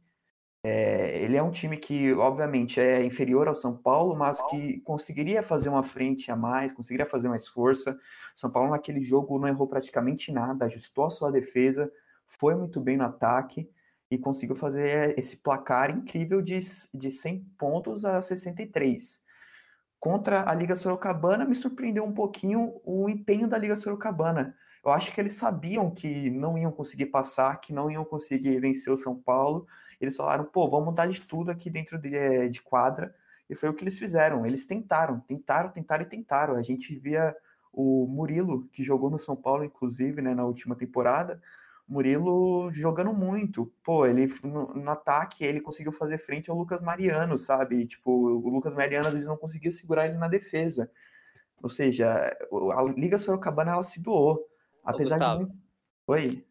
É, 0.69 1.23
ele 1.23 1.37
é 1.37 1.43
um 1.43 1.53
time 1.53 1.77
que, 1.77 2.13
obviamente, 2.15 2.81
é 2.81 3.05
inferior 3.05 3.47
ao 3.47 3.55
São 3.55 3.77
Paulo, 3.77 4.17
mas 4.17 4.43
que 4.51 4.81
conseguiria 4.81 5.41
fazer 5.41 5.69
uma 5.69 5.85
frente 5.85 6.29
a 6.29 6.35
mais, 6.35 6.73
conseguiria 6.73 7.07
fazer 7.07 7.29
mais 7.29 7.47
força. 7.47 7.97
São 8.35 8.51
Paulo, 8.51 8.71
naquele 8.71 9.01
jogo, 9.01 9.39
não 9.39 9.47
errou 9.47 9.69
praticamente 9.69 10.33
nada, 10.33 10.65
ajustou 10.65 11.07
a 11.07 11.11
sua 11.11 11.31
defesa, 11.31 11.89
foi 12.27 12.57
muito 12.57 12.81
bem 12.81 12.97
no 12.97 13.05
ataque 13.05 13.71
e 14.11 14.19
conseguiu 14.19 14.57
fazer 14.57 15.17
esse 15.17 15.37
placar 15.37 15.89
incrível 15.89 16.43
de, 16.43 16.59
de 16.93 17.11
100 17.13 17.47
pontos 17.57 18.05
a 18.05 18.21
63. 18.21 19.23
Contra 20.01 20.51
a 20.51 20.53
Liga 20.53 20.75
Sorocabana, 20.75 21.45
me 21.45 21.55
surpreendeu 21.55 22.05
um 22.05 22.13
pouquinho 22.13 22.81
o 22.85 23.09
empenho 23.09 23.47
da 23.47 23.57
Liga 23.57 23.77
Sorocabana 23.77 24.57
eu 24.87 24.93
acho 24.93 25.13
que 25.13 25.21
eles 25.21 25.33
sabiam 25.33 25.91
que 25.91 26.31
não 26.31 26.57
iam 26.57 26.71
conseguir 26.71 27.07
passar, 27.07 27.61
que 27.61 27.73
não 27.73 27.91
iam 27.91 28.05
conseguir 28.05 28.61
vencer 28.61 28.93
o 28.93 28.97
São 28.97 29.17
Paulo. 29.17 29.67
Eles 30.01 30.17
falaram, 30.17 30.45
pô, 30.45 30.69
vamos 30.69 30.95
dar 30.95 31.09
de 31.09 31.21
tudo 31.21 31.51
aqui 31.51 31.71
dentro 31.71 31.99
de, 31.99 32.15
eh, 32.15 32.49
de 32.49 32.61
quadra. 32.63 33.15
E 33.49 33.55
foi 33.55 33.69
o 33.69 33.75
que 33.75 33.83
eles 33.83 33.99
fizeram. 33.99 34.45
Eles 34.45 34.67
tentaram, 34.67 35.21
tentaram, 35.21 35.71
tentaram 35.71 36.05
e 36.05 36.09
tentaram. 36.09 36.57
A 36.57 36.63
gente 36.63 36.95
via 36.99 37.35
o 37.73 38.07
Murilo, 38.07 38.67
que 38.69 38.83
jogou 38.83 39.11
no 39.11 39.19
São 39.19 39.37
Paulo, 39.37 39.65
inclusive, 39.65 40.21
né, 40.21 40.35
na 40.35 40.45
última 40.45 40.75
temporada. 40.75 41.41
Murilo 41.89 42.71
jogando 42.73 43.13
muito. 43.13 43.73
Pô, 43.85 44.07
ele 44.07 44.27
no, 44.43 44.75
no, 44.75 44.91
ataque 44.91 45.45
ele 45.45 45.61
conseguiu 45.61 45.93
fazer 45.93 46.19
frente 46.19 46.51
ao 46.51 46.57
Lucas 46.57 46.81
Mariano, 46.83 47.39
sabe? 47.39 47.87
Tipo, 47.87 48.11
o 48.11 48.49
Lucas 48.49 48.75
Mariano 48.75 49.07
às 49.07 49.13
vezes 49.13 49.29
não 49.29 49.37
conseguia 49.37 49.71
segurar 49.71 50.07
ele 50.07 50.19
na 50.19 50.27
defesa. 50.27 50.91
Ou 51.63 51.69
seja, 51.69 52.37
a 52.75 52.83
Liga 52.83 53.17
Sorocabana 53.17 53.73
ela 53.73 53.83
se 53.83 54.03
doou. 54.03 54.45
Apesar 54.85 55.17
Gustavo, 55.17 55.47
de. 55.47 55.53
Oi. 56.09 56.45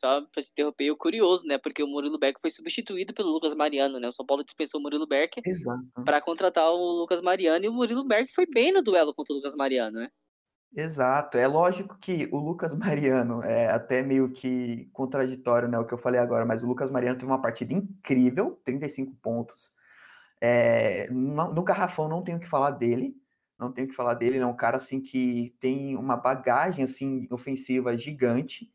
Só 0.00 0.22
pra 0.32 0.42
te 0.42 0.50
interromper, 0.50 0.90
o 0.90 0.96
curioso, 0.96 1.44
né? 1.44 1.58
Porque 1.58 1.82
o 1.82 1.86
Murilo 1.86 2.18
Beck 2.18 2.40
foi 2.40 2.50
substituído 2.50 3.12
pelo 3.12 3.30
Lucas 3.30 3.54
Mariano, 3.54 4.00
né? 4.00 4.08
O 4.08 4.12
São 4.12 4.24
Paulo 4.24 4.42
dispensou 4.42 4.80
o 4.80 4.82
Murilo 4.82 5.06
Beck 5.06 5.42
para 6.04 6.20
contratar 6.20 6.70
o 6.70 7.00
Lucas 7.00 7.20
Mariano 7.20 7.64
e 7.64 7.68
o 7.68 7.72
Murilo 7.72 8.04
Beck 8.04 8.32
foi 8.32 8.46
bem 8.46 8.72
no 8.72 8.82
duelo 8.82 9.14
contra 9.14 9.34
o 9.34 9.36
Lucas 9.36 9.54
Mariano, 9.54 10.00
né? 10.00 10.08
Exato. 10.74 11.36
É 11.36 11.46
lógico 11.46 11.98
que 12.00 12.28
o 12.32 12.38
Lucas 12.38 12.74
Mariano 12.74 13.42
é 13.42 13.68
até 13.68 14.02
meio 14.02 14.32
que 14.32 14.88
contraditório, 14.92 15.68
né? 15.68 15.78
O 15.78 15.84
que 15.84 15.92
eu 15.92 15.98
falei 15.98 16.18
agora, 16.18 16.46
mas 16.46 16.62
o 16.62 16.66
Lucas 16.66 16.90
Mariano 16.90 17.18
teve 17.18 17.30
uma 17.30 17.42
partida 17.42 17.74
incrível, 17.74 18.58
35 18.64 19.14
pontos. 19.16 19.72
É, 20.40 21.10
no, 21.10 21.52
no 21.52 21.62
garrafão 21.62 22.08
não 22.08 22.22
tenho 22.22 22.38
o 22.38 22.40
que 22.40 22.48
falar 22.48 22.70
dele 22.70 23.14
não 23.60 23.70
tenho 23.70 23.86
que 23.86 23.94
falar 23.94 24.14
dele, 24.14 24.36
ele 24.36 24.44
é 24.44 24.46
um 24.46 24.56
cara 24.56 24.76
assim 24.76 25.00
que 25.02 25.54
tem 25.60 25.94
uma 25.94 26.16
bagagem 26.16 26.82
assim 26.82 27.28
ofensiva 27.30 27.94
gigante, 27.94 28.72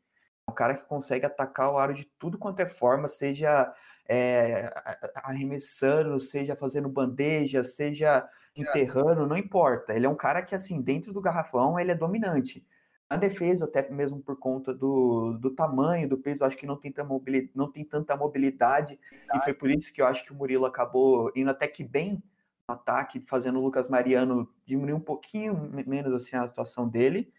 um 0.50 0.54
cara 0.54 0.76
que 0.76 0.86
consegue 0.86 1.26
atacar 1.26 1.72
o 1.72 1.78
aro 1.78 1.94
de 1.94 2.06
tudo 2.20 2.38
quanto 2.38 2.60
é 2.60 2.68
forma, 2.68 3.08
seja 3.08 3.74
é, 4.08 4.72
arremessando, 5.16 6.20
seja 6.20 6.56
fazendo 6.56 6.88
bandeja, 6.88 7.64
seja 7.64 8.28
enterrando, 8.56 9.28
não 9.28 9.38
importa. 9.38 9.94
Ele 9.94 10.06
é 10.06 10.10
um 10.10 10.16
cara 10.16 10.42
que 10.42 10.56
assim 10.56 10.82
dentro 10.82 11.12
do 11.12 11.22
garrafão 11.22 11.80
ele 11.80 11.92
é 11.92 11.96
dominante. 11.96 12.66
Na 13.10 13.18
defesa, 13.18 13.66
até 13.66 13.88
mesmo 13.90 14.20
por 14.20 14.38
conta 14.38 14.74
do, 14.74 15.34
do 15.34 15.52
tamanho, 15.52 16.10
do 16.10 16.18
peso, 16.18 16.44
acho 16.44 16.58
que 16.58 16.66
não 16.66 16.76
tem, 16.76 16.92
tanta 16.92 17.08
mobilidade, 17.08 17.52
não 17.54 17.72
tem 17.72 17.86
tanta 17.86 18.16
mobilidade, 18.16 19.00
e 19.34 19.40
foi 19.42 19.54
por 19.54 19.70
isso 19.70 19.94
que 19.94 20.02
eu 20.02 20.08
acho 20.08 20.26
que 20.26 20.32
o 20.32 20.36
Murilo 20.36 20.66
acabou 20.66 21.32
indo 21.36 21.52
até 21.52 21.68
que 21.68 21.84
bem 21.84 22.24
ataque, 22.68 23.24
fazendo 23.28 23.60
o 23.60 23.62
Lucas 23.62 23.88
Mariano 23.88 24.50
diminuir 24.66 24.94
um 24.94 25.00
pouquinho 25.00 25.70
menos 25.86 26.12
assim 26.14 26.36
a 26.36 26.44
atuação 26.44 26.90
dele, 26.90 27.32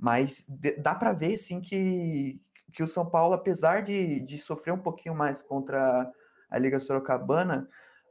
mas 0.00 0.46
dá 0.78 0.94
para 0.94 1.12
ver 1.12 1.36
sim 1.36 1.60
que, 1.60 2.40
que 2.72 2.82
o 2.82 2.88
São 2.88 3.04
Paulo, 3.04 3.34
apesar 3.34 3.82
de, 3.82 4.20
de 4.20 4.38
sofrer 4.38 4.72
um 4.72 4.78
pouquinho 4.78 5.14
mais 5.14 5.42
contra 5.42 6.10
a 6.50 6.58
Liga 6.58 6.80
Sorocabana, 6.80 7.68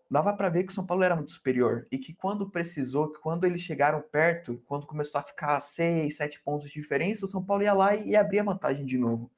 dava 0.10 0.32
para 0.34 0.49
ver 0.49 0.63
que 0.63 0.71
o 0.71 0.75
São 0.75 0.86
Paulo 0.86 1.04
era 1.04 1.15
muito 1.15 1.32
superior 1.32 1.88
e 1.91 1.97
que 1.97 2.13
quando 2.13 2.49
precisou, 2.49 3.12
que 3.12 3.19
quando 3.19 3.45
eles 3.45 3.62
chegaram 3.62 4.02
perto, 4.02 4.62
quando 4.67 4.86
começou 4.86 5.19
a 5.19 5.23
ficar 5.23 5.60
seis, 5.60 6.17
sete 6.17 6.39
pontos 6.41 6.69
de 6.69 6.80
diferença, 6.80 7.25
o 7.25 7.28
São 7.28 7.43
Paulo 7.43 7.63
ia 7.63 7.73
lá 7.73 7.95
e, 7.95 8.10
e 8.10 8.15
abria 8.15 8.43
vantagem 8.43 8.86
de 8.86 8.97
novo. 8.97 9.32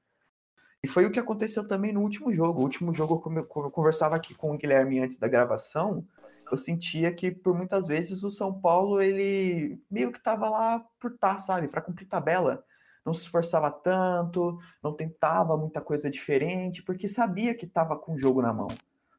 E 0.83 0.87
foi 0.87 1.05
o 1.05 1.11
que 1.11 1.19
aconteceu 1.19 1.65
também 1.67 1.93
no 1.93 2.01
último 2.01 2.33
jogo. 2.33 2.59
O 2.59 2.63
último 2.63 2.91
jogo, 2.93 3.19
como 3.19 3.39
eu 3.39 3.45
conversava 3.45 4.15
aqui 4.15 4.33
com 4.33 4.51
o 4.51 4.57
Guilherme 4.57 4.99
antes 4.99 5.17
da 5.17 5.27
gravação, 5.27 6.05
eu 6.51 6.57
sentia 6.57 7.11
que 7.13 7.31
por 7.31 7.55
muitas 7.55 7.87
vezes 7.87 8.23
o 8.23 8.29
São 8.29 8.53
Paulo, 8.53 9.01
ele 9.01 9.81
meio 9.89 10.11
que 10.11 10.17
estava 10.17 10.49
lá 10.49 10.85
por 10.99 11.17
tá, 11.17 11.37
sabe, 11.37 11.67
para 11.67 11.81
cumprir 11.81 12.07
tabela. 12.07 12.63
Não 13.05 13.13
se 13.13 13.23
esforçava 13.23 13.71
tanto, 13.71 14.59
não 14.83 14.93
tentava 14.93 15.57
muita 15.57 15.81
coisa 15.81 16.09
diferente, 16.09 16.83
porque 16.83 17.07
sabia 17.07 17.55
que 17.55 17.65
estava 17.65 17.97
com 17.97 18.13
o 18.13 18.19
jogo 18.19 18.41
na 18.41 18.53
mão. 18.53 18.67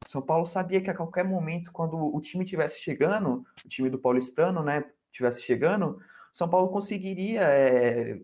O 0.05 0.09
São 0.09 0.21
Paulo 0.21 0.45
sabia 0.45 0.81
que 0.81 0.89
a 0.89 0.95
qualquer 0.95 1.23
momento, 1.23 1.71
quando 1.71 1.97
o 1.97 2.21
time 2.21 2.45
tivesse 2.45 2.81
chegando, 2.81 3.45
o 3.65 3.67
time 3.67 3.89
do 3.89 3.99
Paulistano, 3.99 4.63
né, 4.63 4.85
tivesse 5.11 5.41
chegando, 5.41 5.99
São 6.31 6.49
Paulo 6.49 6.69
conseguiria 6.69 7.41
é, 7.41 8.19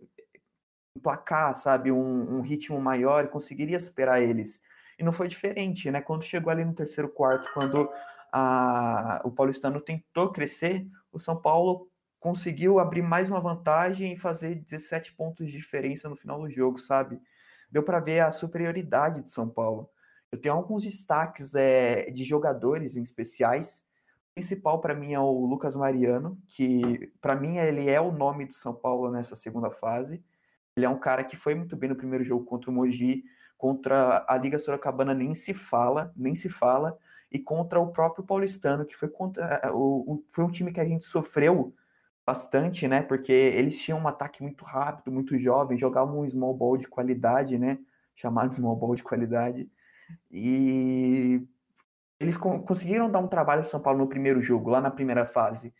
emplacar, 0.95 1.53
sabe, 1.55 1.91
um, 1.91 2.37
um, 2.37 2.41
ritmo 2.41 2.79
maior 2.79 3.27
conseguiria 3.27 3.79
superar 3.79 4.21
eles. 4.21 4.61
E 4.97 5.03
não 5.03 5.13
foi 5.13 5.27
diferente, 5.29 5.89
né? 5.89 6.01
Quando 6.01 6.23
chegou 6.23 6.51
ali 6.51 6.65
no 6.65 6.73
terceiro 6.73 7.09
quarto, 7.09 7.49
quando 7.53 7.89
a, 8.31 9.21
o 9.23 9.31
paulistano 9.31 9.81
tentou 9.81 10.31
crescer, 10.31 10.87
o 11.11 11.19
São 11.19 11.35
Paulo 11.35 11.89
conseguiu 12.19 12.79
abrir 12.79 13.01
mais 13.01 13.29
uma 13.29 13.39
vantagem 13.39 14.13
e 14.13 14.19
fazer 14.19 14.55
17 14.55 15.13
pontos 15.13 15.47
de 15.47 15.53
diferença 15.53 16.09
no 16.09 16.15
final 16.15 16.39
do 16.41 16.49
jogo, 16.49 16.77
sabe? 16.77 17.19
Deu 17.71 17.83
para 17.83 17.99
ver 17.99 18.21
a 18.21 18.31
superioridade 18.31 19.21
de 19.21 19.29
São 19.29 19.47
Paulo. 19.47 19.89
Eu 20.31 20.39
tenho 20.39 20.55
alguns 20.55 20.83
destaques 20.83 21.55
é, 21.55 22.11
de 22.11 22.23
jogadores 22.23 22.97
em 22.97 23.01
especiais. 23.01 23.85
O 24.31 24.33
principal 24.35 24.79
para 24.79 24.93
mim 24.93 25.13
é 25.13 25.19
o 25.19 25.45
Lucas 25.45 25.75
Mariano, 25.75 26.37
que 26.47 27.11
para 27.21 27.35
mim 27.35 27.57
ele 27.57 27.89
é 27.89 27.99
o 27.99 28.11
nome 28.11 28.45
do 28.45 28.53
São 28.53 28.73
Paulo 28.73 29.09
nessa 29.09 29.35
segunda 29.35 29.71
fase. 29.71 30.23
Ele 30.75 30.85
é 30.85 30.89
um 30.89 30.99
cara 30.99 31.23
que 31.23 31.35
foi 31.35 31.55
muito 31.55 31.75
bem 31.75 31.89
no 31.89 31.95
primeiro 31.95 32.23
jogo 32.23 32.45
contra 32.45 32.69
o 32.69 32.73
Mogi, 32.73 33.23
contra 33.57 34.25
a 34.27 34.37
Liga 34.37 34.59
Sorocabana 34.59 35.13
nem 35.13 35.33
se 35.33 35.53
fala, 35.53 36.13
nem 36.15 36.35
se 36.35 36.49
fala, 36.49 36.97
e 37.31 37.37
contra 37.39 37.79
o 37.79 37.91
próprio 37.91 38.23
Paulistano, 38.23 38.85
que 38.85 38.95
foi 38.95 39.07
contra 39.07 39.61
eh, 39.63 39.71
o, 39.71 40.03
o, 40.13 40.23
foi 40.31 40.43
um 40.43 40.51
time 40.51 40.71
que 40.71 40.79
a 40.79 40.85
gente 40.85 41.05
sofreu 41.05 41.73
bastante, 42.25 42.87
né? 42.87 43.01
Porque 43.01 43.31
eles 43.31 43.79
tinham 43.79 43.99
um 43.99 44.07
ataque 44.07 44.41
muito 44.41 44.63
rápido, 44.65 45.11
muito 45.11 45.37
jovem, 45.37 45.77
jogavam 45.77 46.19
um 46.19 46.27
small 46.27 46.53
ball 46.53 46.77
de 46.77 46.87
qualidade, 46.87 47.57
né? 47.57 47.79
Chamado 48.15 48.53
small 48.53 48.75
ball 48.75 48.95
de 48.95 49.03
qualidade. 49.03 49.69
E 50.31 51.41
eles 52.19 52.37
conseguiram 52.37 53.09
dar 53.09 53.19
um 53.19 53.27
trabalho 53.27 53.61
para 53.61 53.69
São 53.69 53.79
Paulo 53.79 53.99
no 53.99 54.07
primeiro 54.07 54.41
jogo, 54.41 54.69
lá 54.69 54.81
na 54.81 54.91
primeira 54.91 55.25
fase. 55.25 55.73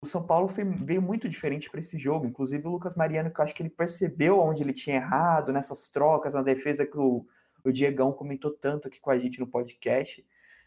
O 0.00 0.06
São 0.06 0.22
Paulo 0.22 0.48
foi, 0.48 0.64
veio 0.64 1.00
muito 1.00 1.28
diferente 1.28 1.70
para 1.70 1.80
esse 1.80 1.98
jogo. 1.98 2.26
Inclusive 2.26 2.66
o 2.66 2.70
Lucas 2.70 2.94
Mariano, 2.94 3.30
que 3.30 3.40
eu 3.40 3.44
acho 3.44 3.54
que 3.54 3.62
ele 3.62 3.70
percebeu 3.70 4.40
onde 4.40 4.62
ele 4.62 4.72
tinha 4.72 4.96
errado 4.96 5.52
nessas 5.52 5.88
trocas, 5.88 6.34
na 6.34 6.42
defesa 6.42 6.86
que 6.86 6.98
o, 6.98 7.26
o 7.64 7.72
Diegão 7.72 8.12
comentou 8.12 8.50
tanto 8.50 8.88
aqui 8.88 9.00
com 9.00 9.10
a 9.10 9.18
gente 9.18 9.40
no 9.40 9.46
podcast. 9.46 10.24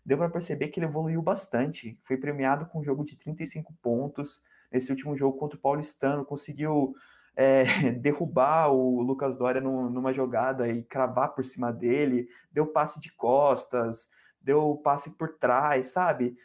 Deu 0.08 0.17
para 0.17 0.30
perceber 0.30 0.70
que 0.70 0.80
ele 0.80 0.86
evoluiu 0.86 1.22
bastante. 1.22 2.00
Foi 2.02 2.15
premiado 2.15 2.65
com 2.67 2.80
um 2.80 2.84
jogo 2.84 3.04
de 3.04 3.17
35 3.17 3.74
pontos. 3.82 4.41
Nesse 4.72 4.89
último 4.89 5.17
jogo 5.17 5.38
contra 5.38 5.58
o 5.58 5.62
Paulistano, 5.62 6.24
conseguiu 6.24 6.96
é, 7.36 7.65
derrubar 7.91 8.72
o 8.72 9.02
Lucas 9.02 9.36
Dória 9.36 9.60
numa 9.60 10.13
jogada 10.13 10.70
e 10.70 10.82
cravar 10.84 11.36
por 11.36 11.43
cima 11.43 11.74
dele, 11.74 12.30
deu 12.50 12.65
passe 12.65 13.02
de 13.02 13.12
costas, 13.12 14.08
deu 14.39 14.78
passe 14.78 15.12
por 15.12 15.38
trás, 15.38 15.88
sabe? 15.88 16.38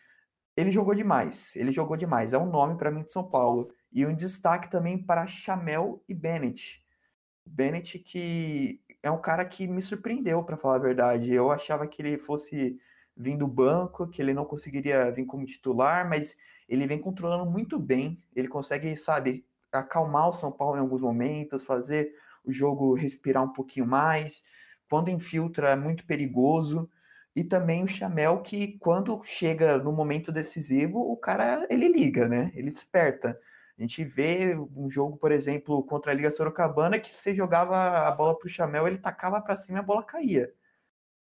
Ele 0.57 0.73
jogou 0.73 0.93
demais, 0.93 1.55
ele 1.55 1.71
jogou 1.71 1.97
demais. 1.97 2.33
É 2.33 2.39
um 2.39 2.51
nome 2.51 2.77
para 2.77 2.91
mim 2.91 3.05
de 3.05 3.13
São 3.13 3.23
Paulo. 3.23 3.73
E 3.93 4.05
um 4.05 4.13
destaque 4.13 4.69
também 4.69 4.99
para 4.99 5.25
Chamel 5.25 6.03
e 6.09 6.15
Bennett. 6.15 6.85
Bennett 7.47 8.01
que 8.01 8.83
é 9.01 9.11
um 9.11 9.21
cara 9.21 9.45
que 9.45 9.69
me 9.69 9.81
surpreendeu, 9.81 10.43
para 10.43 10.57
falar 10.57 10.75
a 10.75 10.81
verdade. 10.81 11.33
Eu 11.33 11.53
achava 11.53 11.87
que 11.87 12.03
ele 12.03 12.19
fosse 12.19 12.77
vir 13.17 13.37
do 13.37 13.47
banco, 13.47 14.07
que 14.09 14.21
ele 14.21 14.35
não 14.35 14.45
conseguiria 14.45 15.11
vir 15.11 15.27
como 15.27 15.45
titular, 15.45 16.09
mas 16.09 16.37
ele 16.69 16.87
vem 16.87 16.99
controlando 16.99 17.51
muito 17.51 17.79
bem. 17.79 18.23
Ele 18.35 18.49
consegue, 18.49 18.97
sabe, 18.97 19.45
acalmar 19.71 20.29
o 20.29 20.33
São 20.33 20.51
Paulo 20.51 20.77
em 20.77 20.81
alguns 20.81 21.01
momentos, 21.01 21.65
fazer 21.65 22.15
o 22.45 22.53
jogo 22.53 22.95
respirar 22.95 23.43
um 23.43 23.53
pouquinho 23.53 23.87
mais. 23.87 24.43
Quando 24.89 25.11
infiltra 25.11 25.71
é 25.71 25.77
muito 25.77 26.07
perigoso. 26.07 26.89
E 27.35 27.43
também 27.43 27.83
o 27.83 27.89
Chamel 27.89 28.43
que 28.43 28.79
quando 28.79 29.23
chega 29.25 29.79
no 29.79 29.91
momento 29.91 30.31
decisivo, 30.31 30.99
o 30.99 31.17
cara 31.17 31.67
ele 31.71 31.89
liga, 31.89 32.29
né? 32.29 32.53
Ele 32.55 32.71
desperta. 32.71 33.39
A 33.79 33.81
gente 33.81 34.05
vê 34.05 34.55
um 34.77 34.91
jogo, 34.91 35.17
por 35.17 35.33
exemplo, 35.33 35.83
contra 35.85 36.13
a 36.13 36.15
Liga 36.15 36.31
Sorocabana 36.31 36.99
que 36.99 37.11
se 37.11 37.17
você 37.17 37.35
jogava 37.35 38.07
a 38.07 38.11
bola 38.13 38.39
para 38.39 38.47
o 38.47 38.51
Chamel, 38.51 38.87
ele 38.87 38.99
tacava 38.99 39.41
para 39.41 39.57
cima 39.57 39.79
e 39.79 39.81
a 39.81 39.83
bola 39.83 40.03
caía. 40.03 40.53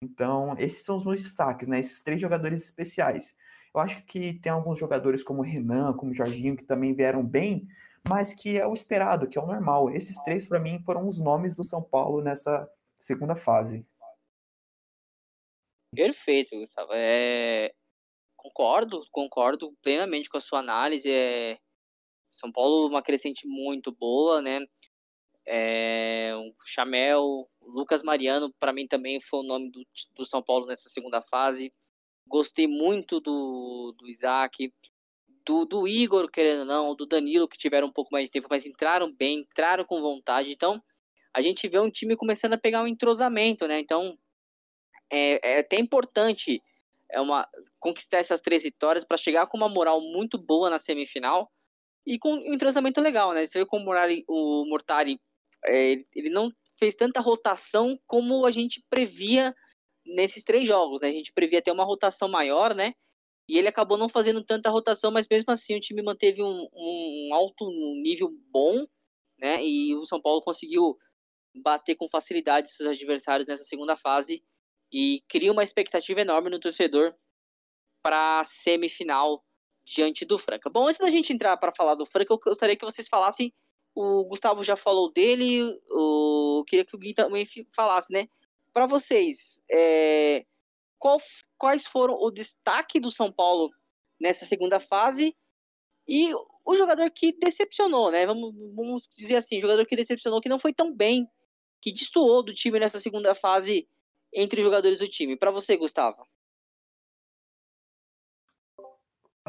Então, 0.02 0.54
esses 0.58 0.82
são 0.82 0.96
os 0.96 1.04
meus 1.04 1.22
destaques, 1.22 1.68
né? 1.68 1.78
Esses 1.78 2.02
três 2.02 2.20
jogadores 2.20 2.62
especiais. 2.62 3.36
Eu 3.74 3.80
acho 3.80 4.02
que 4.06 4.34
tem 4.40 4.50
alguns 4.50 4.78
jogadores 4.78 5.22
como 5.22 5.42
Renan, 5.42 5.92
como 5.92 6.14
Jorginho, 6.14 6.56
que 6.56 6.64
também 6.64 6.94
vieram 6.94 7.22
bem, 7.22 7.68
mas 8.08 8.32
que 8.32 8.58
é 8.58 8.66
o 8.66 8.72
esperado, 8.72 9.28
que 9.28 9.38
é 9.38 9.42
o 9.42 9.46
normal. 9.46 9.90
Esses 9.90 10.16
três, 10.22 10.46
para 10.46 10.58
mim, 10.58 10.82
foram 10.84 11.06
os 11.06 11.20
nomes 11.20 11.54
do 11.54 11.62
São 11.62 11.82
Paulo 11.82 12.22
nessa 12.22 12.68
segunda 12.96 13.36
fase. 13.36 13.86
Perfeito, 15.94 16.56
Gustavo. 16.58 16.92
É... 16.94 17.72
Concordo, 18.36 19.04
concordo 19.12 19.76
plenamente 19.82 20.28
com 20.28 20.38
a 20.38 20.40
sua 20.40 20.60
análise. 20.60 21.10
É... 21.10 21.58
São 22.40 22.50
Paulo, 22.50 22.88
uma 22.88 23.02
crescente 23.02 23.46
muito 23.46 23.92
boa, 23.92 24.40
né? 24.40 24.66
É... 25.46 26.32
O 26.34 26.54
Chamel, 26.64 27.48
Lucas 27.70 28.02
Mariano, 28.02 28.52
para 28.58 28.72
mim 28.72 28.86
também 28.86 29.20
foi 29.20 29.40
o 29.40 29.44
nome 29.44 29.70
do, 29.70 29.86
do 30.14 30.26
São 30.26 30.42
Paulo 30.42 30.66
nessa 30.66 30.88
segunda 30.88 31.20
fase. 31.22 31.72
Gostei 32.26 32.66
muito 32.66 33.20
do, 33.20 33.94
do 33.98 34.08
Isaac 34.08 34.72
do, 35.44 35.64
do 35.64 35.88
Igor, 35.88 36.30
querendo 36.30 36.60
ou 36.60 36.64
não, 36.64 36.94
do 36.94 37.06
Danilo, 37.06 37.48
que 37.48 37.58
tiveram 37.58 37.88
um 37.88 37.92
pouco 37.92 38.12
mais 38.12 38.26
de 38.26 38.30
tempo, 38.30 38.46
mas 38.50 38.66
entraram 38.66 39.12
bem, 39.12 39.40
entraram 39.40 39.84
com 39.84 40.00
vontade. 40.00 40.52
Então, 40.52 40.82
a 41.34 41.40
gente 41.40 41.66
vê 41.68 41.78
um 41.78 41.90
time 41.90 42.16
começando 42.16 42.54
a 42.54 42.58
pegar 42.58 42.82
um 42.82 42.86
entrosamento, 42.86 43.66
né? 43.66 43.80
Então, 43.80 44.16
é, 45.10 45.54
é 45.54 45.58
até 45.60 45.80
importante 45.80 46.62
é 47.12 47.20
uma, 47.20 47.48
conquistar 47.80 48.18
essas 48.18 48.40
três 48.40 48.62
vitórias 48.62 49.04
para 49.04 49.16
chegar 49.16 49.46
com 49.46 49.56
uma 49.56 49.68
moral 49.68 50.00
muito 50.00 50.38
boa 50.38 50.70
na 50.70 50.78
semifinal 50.78 51.50
e 52.06 52.18
com 52.18 52.32
um 52.32 52.54
entrosamento 52.54 53.00
legal, 53.00 53.32
né? 53.32 53.46
Você 53.46 53.58
vê 53.58 53.66
como 53.66 53.90
o 54.28 54.64
Mortari, 54.66 55.20
é, 55.66 56.04
ele 56.14 56.30
não 56.30 56.52
fez 56.80 56.94
tanta 56.94 57.20
rotação 57.20 57.98
como 58.06 58.44
a 58.46 58.50
gente 58.50 58.82
previa 58.90 59.54
nesses 60.04 60.42
três 60.42 60.66
jogos, 60.66 61.00
né? 61.00 61.08
A 61.08 61.12
gente 61.12 61.32
previa 61.32 61.62
ter 61.62 61.70
uma 61.70 61.84
rotação 61.84 62.28
maior, 62.28 62.74
né? 62.74 62.94
E 63.48 63.58
ele 63.58 63.68
acabou 63.68 63.98
não 63.98 64.08
fazendo 64.08 64.42
tanta 64.42 64.70
rotação, 64.70 65.10
mas 65.10 65.26
mesmo 65.28 65.52
assim 65.52 65.76
o 65.76 65.80
time 65.80 66.02
manteve 66.02 66.42
um, 66.42 66.68
um 66.72 67.30
alto 67.32 67.68
nível 68.02 68.30
bom, 68.50 68.86
né? 69.38 69.64
E 69.64 69.94
o 69.94 70.06
São 70.06 70.20
Paulo 70.20 70.42
conseguiu 70.42 70.96
bater 71.62 71.96
com 71.96 72.08
facilidade 72.08 72.70
seus 72.70 72.88
adversários 72.88 73.46
nessa 73.46 73.64
segunda 73.64 73.96
fase 73.96 74.42
e 74.92 75.22
cria 75.28 75.52
uma 75.52 75.62
expectativa 75.62 76.20
enorme 76.20 76.50
no 76.50 76.60
torcedor 76.60 77.14
para 78.02 78.42
semifinal 78.44 79.44
diante 79.84 80.24
do 80.24 80.38
Franca. 80.38 80.70
Bom, 80.70 80.88
antes 80.88 81.00
da 81.00 81.10
gente 81.10 81.32
entrar 81.32 81.56
para 81.56 81.74
falar 81.74 81.94
do 81.94 82.06
Franca, 82.06 82.32
eu 82.32 82.38
gostaria 82.38 82.76
que 82.76 82.84
vocês 82.84 83.08
falassem. 83.08 83.52
O 83.94 84.24
Gustavo 84.24 84.62
já 84.62 84.76
falou 84.76 85.12
dele, 85.12 85.58
eu 85.88 86.64
queria 86.66 86.84
que 86.84 86.94
o 86.94 86.98
Gui 86.98 87.12
também 87.12 87.46
falasse, 87.74 88.12
né? 88.12 88.28
Para 88.72 88.86
vocês, 88.86 89.60
é, 89.70 90.44
qual 90.98 91.20
quais 91.58 91.86
foram 91.86 92.14
o 92.14 92.30
destaque 92.30 92.98
do 92.98 93.10
São 93.10 93.30
Paulo 93.30 93.70
nessa 94.18 94.46
segunda 94.46 94.80
fase 94.80 95.36
e 96.08 96.32
o 96.64 96.76
jogador 96.76 97.10
que 97.10 97.32
decepcionou, 97.32 98.10
né? 98.10 98.26
Vamos, 98.26 98.54
vamos 98.74 99.08
dizer 99.16 99.36
assim, 99.36 99.60
jogador 99.60 99.84
que 99.86 99.96
decepcionou, 99.96 100.40
que 100.40 100.48
não 100.48 100.58
foi 100.58 100.72
tão 100.72 100.94
bem, 100.94 101.28
que 101.80 101.92
destoou 101.92 102.42
do 102.42 102.54
time 102.54 102.78
nessa 102.78 103.00
segunda 103.00 103.34
fase 103.34 103.88
entre 104.32 104.60
os 104.60 104.64
jogadores 104.64 104.98
do 104.98 105.08
time. 105.08 105.36
Para 105.36 105.50
você, 105.50 105.76
Gustavo. 105.76 106.26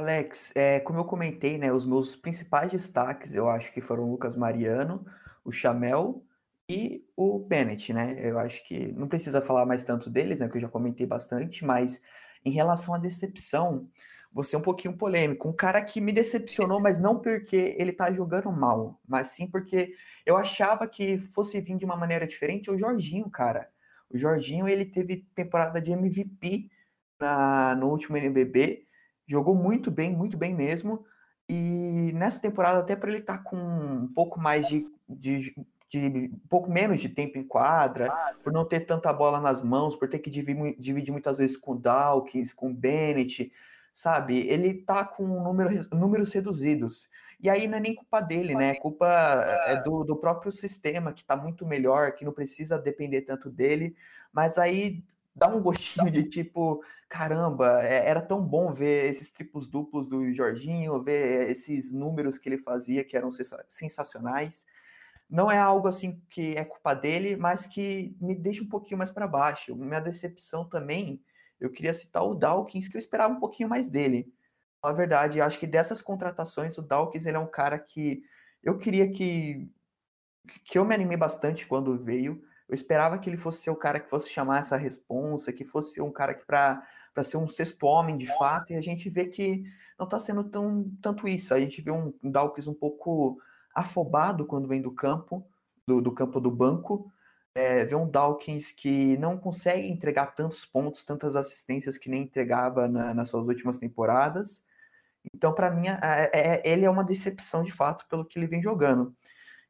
Alex, 0.01 0.51
é, 0.55 0.79
como 0.79 0.99
eu 0.99 1.05
comentei, 1.05 1.57
né, 1.57 1.71
os 1.71 1.85
meus 1.85 2.15
principais 2.15 2.71
destaques, 2.71 3.35
eu 3.35 3.47
acho 3.49 3.71
que 3.71 3.81
foram 3.81 4.03
o 4.03 4.11
Lucas 4.11 4.35
Mariano, 4.35 5.05
o 5.45 5.51
Chamel 5.51 6.25
e 6.67 7.05
o 7.15 7.39
Bennett, 7.39 7.93
né? 7.93 8.15
Eu 8.19 8.39
acho 8.39 8.63
que 8.65 8.91
não 8.93 9.07
precisa 9.07 9.41
falar 9.41 9.65
mais 9.65 9.83
tanto 9.83 10.09
deles, 10.09 10.39
né? 10.39 10.47
Que 10.49 10.57
eu 10.57 10.61
já 10.61 10.69
comentei 10.69 11.05
bastante, 11.05 11.65
mas 11.65 12.01
em 12.45 12.51
relação 12.51 12.93
à 12.93 12.97
decepção, 12.97 13.89
você 14.31 14.55
é 14.55 14.59
um 14.59 14.61
pouquinho 14.61 14.97
polêmico. 14.97 15.47
Um 15.49 15.53
cara 15.53 15.81
que 15.81 15.99
me 15.99 16.11
decepcionou, 16.11 16.79
mas 16.79 16.97
não 16.97 17.19
porque 17.19 17.75
ele 17.77 17.91
tá 17.91 18.11
jogando 18.11 18.51
mal, 18.51 18.99
mas 19.07 19.27
sim 19.27 19.47
porque 19.47 19.93
eu 20.25 20.37
achava 20.37 20.87
que 20.87 21.17
fosse 21.17 21.59
vir 21.59 21.77
de 21.77 21.85
uma 21.85 21.97
maneira 21.97 22.25
diferente 22.25 22.69
é 22.69 22.73
o 22.73 22.77
Jorginho, 22.77 23.29
cara. 23.29 23.69
O 24.09 24.17
Jorginho, 24.17 24.67
ele 24.67 24.85
teve 24.85 25.25
temporada 25.35 25.81
de 25.81 25.91
MVP 25.91 26.69
na, 27.19 27.75
no 27.75 27.89
último 27.89 28.17
NBB, 28.17 28.87
jogou 29.31 29.55
muito 29.55 29.89
bem, 29.89 30.15
muito 30.15 30.37
bem 30.37 30.53
mesmo. 30.53 31.05
E 31.47 32.11
nessa 32.13 32.39
temporada, 32.39 32.79
até 32.79 32.95
para 32.95 33.09
ele 33.09 33.19
estar 33.19 33.37
tá 33.37 33.43
com 33.43 33.57
um 33.57 34.07
pouco 34.13 34.39
mais 34.39 34.67
de, 34.67 34.87
de 35.09 35.55
de 35.91 36.07
um 36.33 36.47
pouco 36.47 36.71
menos 36.71 37.01
de 37.01 37.09
tempo 37.09 37.37
em 37.37 37.43
quadra, 37.43 38.09
por 38.41 38.53
não 38.53 38.63
ter 38.63 38.81
tanta 38.81 39.11
bola 39.11 39.41
nas 39.41 39.61
mãos, 39.61 39.93
por 39.93 40.07
ter 40.07 40.19
que 40.19 40.29
dividir, 40.29 40.77
dividir 40.79 41.11
muitas 41.11 41.37
vezes 41.37 41.57
com 41.57 41.73
o 41.73 41.77
Dawkins, 41.77 42.53
com 42.53 42.69
o 42.69 42.73
Bennett, 42.73 43.51
sabe? 43.93 44.39
Ele 44.47 44.73
tá 44.73 45.03
com 45.03 45.27
número, 45.27 45.69
números 45.91 46.31
reduzidos. 46.31 47.09
E 47.41 47.49
aí 47.49 47.67
não 47.67 47.77
é 47.77 47.81
nem 47.81 47.93
culpa 47.93 48.21
dele, 48.21 48.55
né? 48.55 48.75
Culpa 48.75 49.05
é 49.65 49.83
do, 49.83 50.05
do 50.05 50.15
próprio 50.15 50.49
sistema, 50.49 51.11
que 51.11 51.25
tá 51.25 51.35
muito 51.35 51.65
melhor, 51.65 52.13
que 52.13 52.23
não 52.23 52.31
precisa 52.31 52.77
depender 52.77 53.23
tanto 53.23 53.49
dele. 53.49 53.93
Mas 54.31 54.57
aí 54.57 55.03
dá 55.35 55.47
um 55.47 55.61
gostinho 55.61 56.11
de 56.11 56.23
tipo, 56.23 56.83
caramba, 57.09 57.83
é, 57.83 58.07
era 58.07 58.21
tão 58.21 58.41
bom 58.41 58.71
ver 58.71 59.09
esses 59.09 59.31
triplos 59.31 59.67
duplos 59.67 60.09
do 60.09 60.31
Jorginho, 60.33 61.01
ver 61.03 61.49
esses 61.49 61.91
números 61.91 62.37
que 62.37 62.49
ele 62.49 62.57
fazia 62.57 63.03
que 63.03 63.15
eram 63.17 63.31
sensacionais 63.67 64.65
não 65.31 65.49
é 65.49 65.57
algo 65.57 65.87
assim 65.87 66.21
que 66.29 66.57
é 66.57 66.65
culpa 66.65 66.93
dele, 66.93 67.37
mas 67.37 67.65
que 67.65 68.15
me 68.19 68.35
deixa 68.35 68.61
um 68.61 68.67
pouquinho 68.67 68.97
mais 68.97 69.09
para 69.09 69.25
baixo. 69.25 69.73
Minha 69.77 70.01
decepção 70.01 70.67
também, 70.67 71.23
eu 71.57 71.71
queria 71.71 71.93
citar 71.93 72.21
o 72.23 72.35
Dawkins, 72.35 72.89
que 72.89 72.97
eu 72.97 72.99
esperava 72.99 73.33
um 73.33 73.39
pouquinho 73.39 73.69
mais 73.69 73.89
dele. 73.89 74.31
Na 74.83 74.91
verdade, 74.91 75.39
acho 75.39 75.57
que 75.57 75.65
dessas 75.65 76.01
contratações, 76.01 76.77
o 76.77 76.81
Dawkins 76.81 77.25
ele 77.25 77.37
é 77.37 77.39
um 77.39 77.47
cara 77.47 77.79
que 77.79 78.23
eu 78.61 78.77
queria 78.77 79.09
que 79.09 79.69
que 80.65 80.77
eu 80.77 80.83
me 80.83 80.93
animei 80.93 81.15
bastante 81.15 81.65
quando 81.65 81.97
veio. 82.03 82.43
Eu 82.71 82.75
esperava 82.75 83.19
que 83.19 83.29
ele 83.29 83.35
fosse 83.35 83.63
ser 83.63 83.69
o 83.69 83.75
cara 83.75 83.99
que 83.99 84.09
fosse 84.09 84.29
chamar 84.29 84.59
essa 84.59 84.77
responsa, 84.77 85.51
que 85.51 85.65
fosse 85.65 86.01
um 86.01 86.09
cara 86.09 86.33
que 86.33 86.45
para 86.45 86.81
para 87.13 87.23
ser 87.23 87.35
um 87.35 87.45
sexto 87.45 87.85
homem 87.85 88.15
de 88.15 88.25
fato, 88.37 88.71
e 88.71 88.75
a 88.77 88.81
gente 88.81 89.09
vê 89.09 89.25
que 89.25 89.65
não 89.99 90.05
está 90.05 90.17
sendo 90.17 90.45
tão 90.45 90.89
tanto 91.01 91.27
isso. 91.27 91.53
A 91.53 91.59
gente 91.59 91.81
vê 91.81 91.91
um 91.91 92.13
Dawkins 92.23 92.67
um 92.67 92.73
pouco 92.73 93.37
afobado 93.75 94.45
quando 94.45 94.65
vem 94.65 94.81
do 94.81 94.91
campo, 94.91 95.45
do, 95.85 96.01
do 96.01 96.13
campo 96.13 96.39
do 96.39 96.49
banco. 96.49 97.11
É, 97.53 97.83
vê 97.83 97.95
um 97.95 98.09
Dawkins 98.09 98.71
que 98.71 99.17
não 99.17 99.37
consegue 99.37 99.85
entregar 99.89 100.27
tantos 100.27 100.63
pontos, 100.63 101.03
tantas 101.03 101.35
assistências 101.35 101.97
que 101.97 102.09
nem 102.09 102.23
entregava 102.23 102.87
na, 102.87 103.13
nas 103.13 103.27
suas 103.27 103.45
últimas 103.45 103.77
temporadas. 103.77 104.63
Então, 105.35 105.53
para 105.53 105.69
mim, 105.69 105.87
é, 105.87 106.31
é, 106.33 106.61
ele 106.63 106.85
é 106.85 106.89
uma 106.89 107.03
decepção 107.03 107.61
de 107.61 107.71
fato 107.71 108.05
pelo 108.07 108.25
que 108.25 108.39
ele 108.39 108.47
vem 108.47 108.63
jogando. 108.63 109.13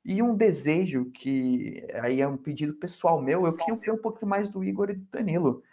E 0.04 0.22
um 0.22 0.36
desejo 0.36 1.06
que 1.12 1.86
aí 2.02 2.22
é 2.22 2.28
um 2.28 2.38
pedido 2.38 2.74
pessoal 2.74 3.22
meu, 3.22 3.46
eu 3.46 3.56
queria 3.56 3.76
ver 3.76 3.92
um 3.92 4.02
pouquinho 4.02 4.30
mais 4.30 4.50
do 4.50 4.64
Igor 4.64 4.90
e 4.90 4.96
do 4.96 5.06
Danilo. 5.12 5.64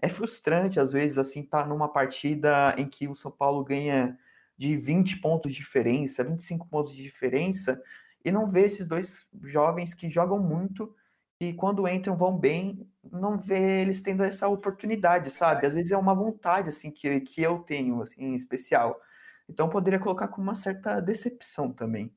é 0.00 0.08
frustrante, 0.08 0.78
às 0.80 0.92
vezes, 0.92 1.18
assim, 1.18 1.42
tá 1.42 1.66
numa 1.66 1.88
partida 1.88 2.74
em 2.78 2.88
que 2.88 3.08
o 3.08 3.14
São 3.14 3.30
Paulo 3.30 3.64
ganha 3.64 4.18
de 4.56 4.76
20 4.76 5.20
pontos 5.20 5.52
de 5.52 5.58
diferença, 5.58 6.24
25 6.24 6.68
pontos 6.68 6.94
de 6.94 7.02
diferença, 7.02 7.82
e 8.24 8.30
não 8.30 8.46
vê 8.46 8.64
esses 8.64 8.86
dois 8.86 9.28
jovens 9.44 9.94
que 9.94 10.10
jogam 10.10 10.38
muito 10.40 10.94
e 11.40 11.52
quando 11.54 11.86
entram 11.86 12.16
vão 12.16 12.36
bem, 12.36 12.88
não 13.12 13.38
vê 13.38 13.80
eles 13.80 14.00
tendo 14.00 14.24
essa 14.24 14.48
oportunidade, 14.48 15.30
sabe? 15.30 15.66
Às 15.66 15.74
vezes 15.74 15.92
é 15.92 15.96
uma 15.96 16.14
vontade, 16.14 16.68
assim, 16.68 16.90
que, 16.90 17.20
que 17.20 17.42
eu 17.42 17.60
tenho, 17.60 18.02
assim, 18.02 18.22
em 18.22 18.34
especial. 18.34 19.00
Então 19.48 19.68
poderia 19.68 20.00
colocar 20.00 20.28
com 20.28 20.42
uma 20.42 20.54
certa 20.54 21.00
decepção 21.00 21.72
também. 21.72 22.12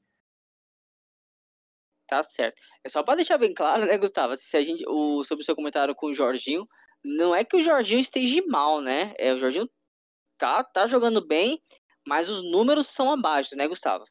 Tá 2.12 2.22
certo. 2.24 2.60
É 2.84 2.90
só 2.90 3.02
para 3.02 3.16
deixar 3.16 3.38
bem 3.38 3.54
claro, 3.54 3.86
né, 3.86 3.98
Gustavo? 3.98 4.36
Se 4.36 4.58
a 4.58 4.62
gente, 4.62 4.84
o, 4.86 5.24
sobre 5.24 5.44
o 5.44 5.46
seu 5.46 5.56
comentário 5.56 5.96
com 5.96 6.08
o 6.08 6.14
Jorginho, 6.14 6.68
não 7.02 7.34
é 7.34 7.46
que 7.46 7.56
o 7.56 7.62
Jorginho 7.64 8.02
esteja 8.02 8.44
mal, 8.50 8.82
né? 8.82 9.14
É, 9.18 9.34
o 9.34 9.40
Jorginho 9.40 9.70
tá, 10.38 10.62
tá 10.62 10.88
jogando 10.88 11.26
bem, 11.26 11.64
mas 12.06 12.30
os 12.30 12.44
números 12.44 12.88
são 12.88 13.14
abaixo, 13.14 13.56
né, 13.56 13.66
Gustavo? 13.66 14.04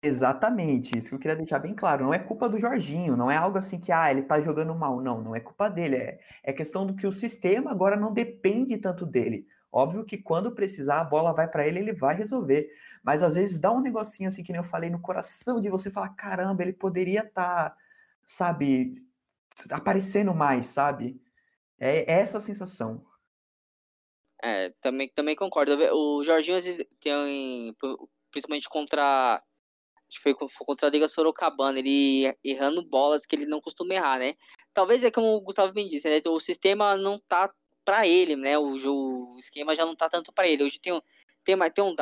Exatamente, 0.00 0.96
isso 0.96 1.08
que 1.08 1.14
eu 1.16 1.18
queria 1.18 1.34
deixar 1.34 1.58
bem 1.58 1.74
claro. 1.74 2.04
Não 2.04 2.14
é 2.14 2.20
culpa 2.20 2.48
do 2.48 2.60
Jorginho, 2.60 3.16
não 3.16 3.28
é 3.28 3.36
algo 3.36 3.58
assim 3.58 3.80
que, 3.80 3.90
ah, 3.90 4.08
ele 4.08 4.22
tá 4.22 4.40
jogando 4.40 4.72
mal. 4.72 5.02
Não, 5.02 5.20
não 5.20 5.34
é 5.34 5.40
culpa 5.40 5.68
dele. 5.68 5.96
É, 5.96 6.20
é 6.44 6.52
questão 6.52 6.86
do 6.86 6.94
que 6.94 7.08
o 7.08 7.12
sistema 7.12 7.72
agora 7.72 7.96
não 7.96 8.12
depende 8.12 8.78
tanto 8.78 9.04
dele. 9.04 9.48
Óbvio 9.72 10.04
que 10.04 10.16
quando 10.16 10.54
precisar, 10.54 11.00
a 11.00 11.04
bola 11.04 11.32
vai 11.32 11.48
para 11.48 11.66
ele, 11.66 11.78
ele 11.78 11.92
vai 11.92 12.14
resolver. 12.14 12.70
Mas 13.02 13.22
às 13.22 13.34
vezes 13.34 13.58
dá 13.58 13.70
um 13.70 13.80
negocinho 13.80 14.28
assim, 14.28 14.42
que 14.42 14.52
nem 14.52 14.60
eu 14.60 14.64
falei, 14.64 14.90
no 14.90 15.00
coração 15.00 15.60
de 15.60 15.68
você 15.68 15.90
falar: 15.90 16.10
caramba, 16.10 16.62
ele 16.62 16.72
poderia 16.72 17.20
estar, 17.20 17.70
tá, 17.70 17.76
sabe, 18.24 19.02
aparecendo 19.70 20.34
mais, 20.34 20.66
sabe? 20.66 21.20
É 21.78 22.10
essa 22.10 22.38
a 22.38 22.40
sensação. 22.40 23.04
É, 24.42 24.72
também, 24.80 25.10
também 25.14 25.36
concordo. 25.36 25.76
O 25.92 26.22
Jorginho 26.22 26.58
tem, 27.00 27.74
principalmente 28.30 28.68
contra 28.68 29.42
acho 30.08 30.22
que 30.22 30.34
foi 30.34 30.34
contra 30.64 30.86
a 30.86 30.90
Liga 30.90 31.08
Sorocabana, 31.08 31.78
ele 31.78 32.32
errando 32.44 32.82
bolas 32.82 33.26
que 33.26 33.34
ele 33.34 33.46
não 33.46 33.60
costuma 33.60 33.94
errar, 33.94 34.18
né? 34.18 34.34
Talvez 34.72 35.02
é 35.02 35.10
como 35.10 35.34
o 35.34 35.40
Gustavo 35.40 35.72
bem 35.72 35.88
disse, 35.88 36.08
né? 36.08 36.20
O 36.26 36.38
sistema 36.38 36.96
não 36.96 37.20
tá 37.28 37.52
para 37.86 38.06
ele, 38.06 38.34
né? 38.34 38.58
O, 38.58 38.74
o, 38.74 39.38
esquema 39.38 39.76
já 39.76 39.86
não 39.86 39.94
tá 39.94 40.10
tanto 40.10 40.32
para 40.32 40.48
ele. 40.48 40.64
Hoje 40.64 40.80
tem 40.80 40.92
um, 40.92 41.00
tem, 41.44 41.56
tem 41.70 41.84
um 41.84 41.92
e 41.92 41.96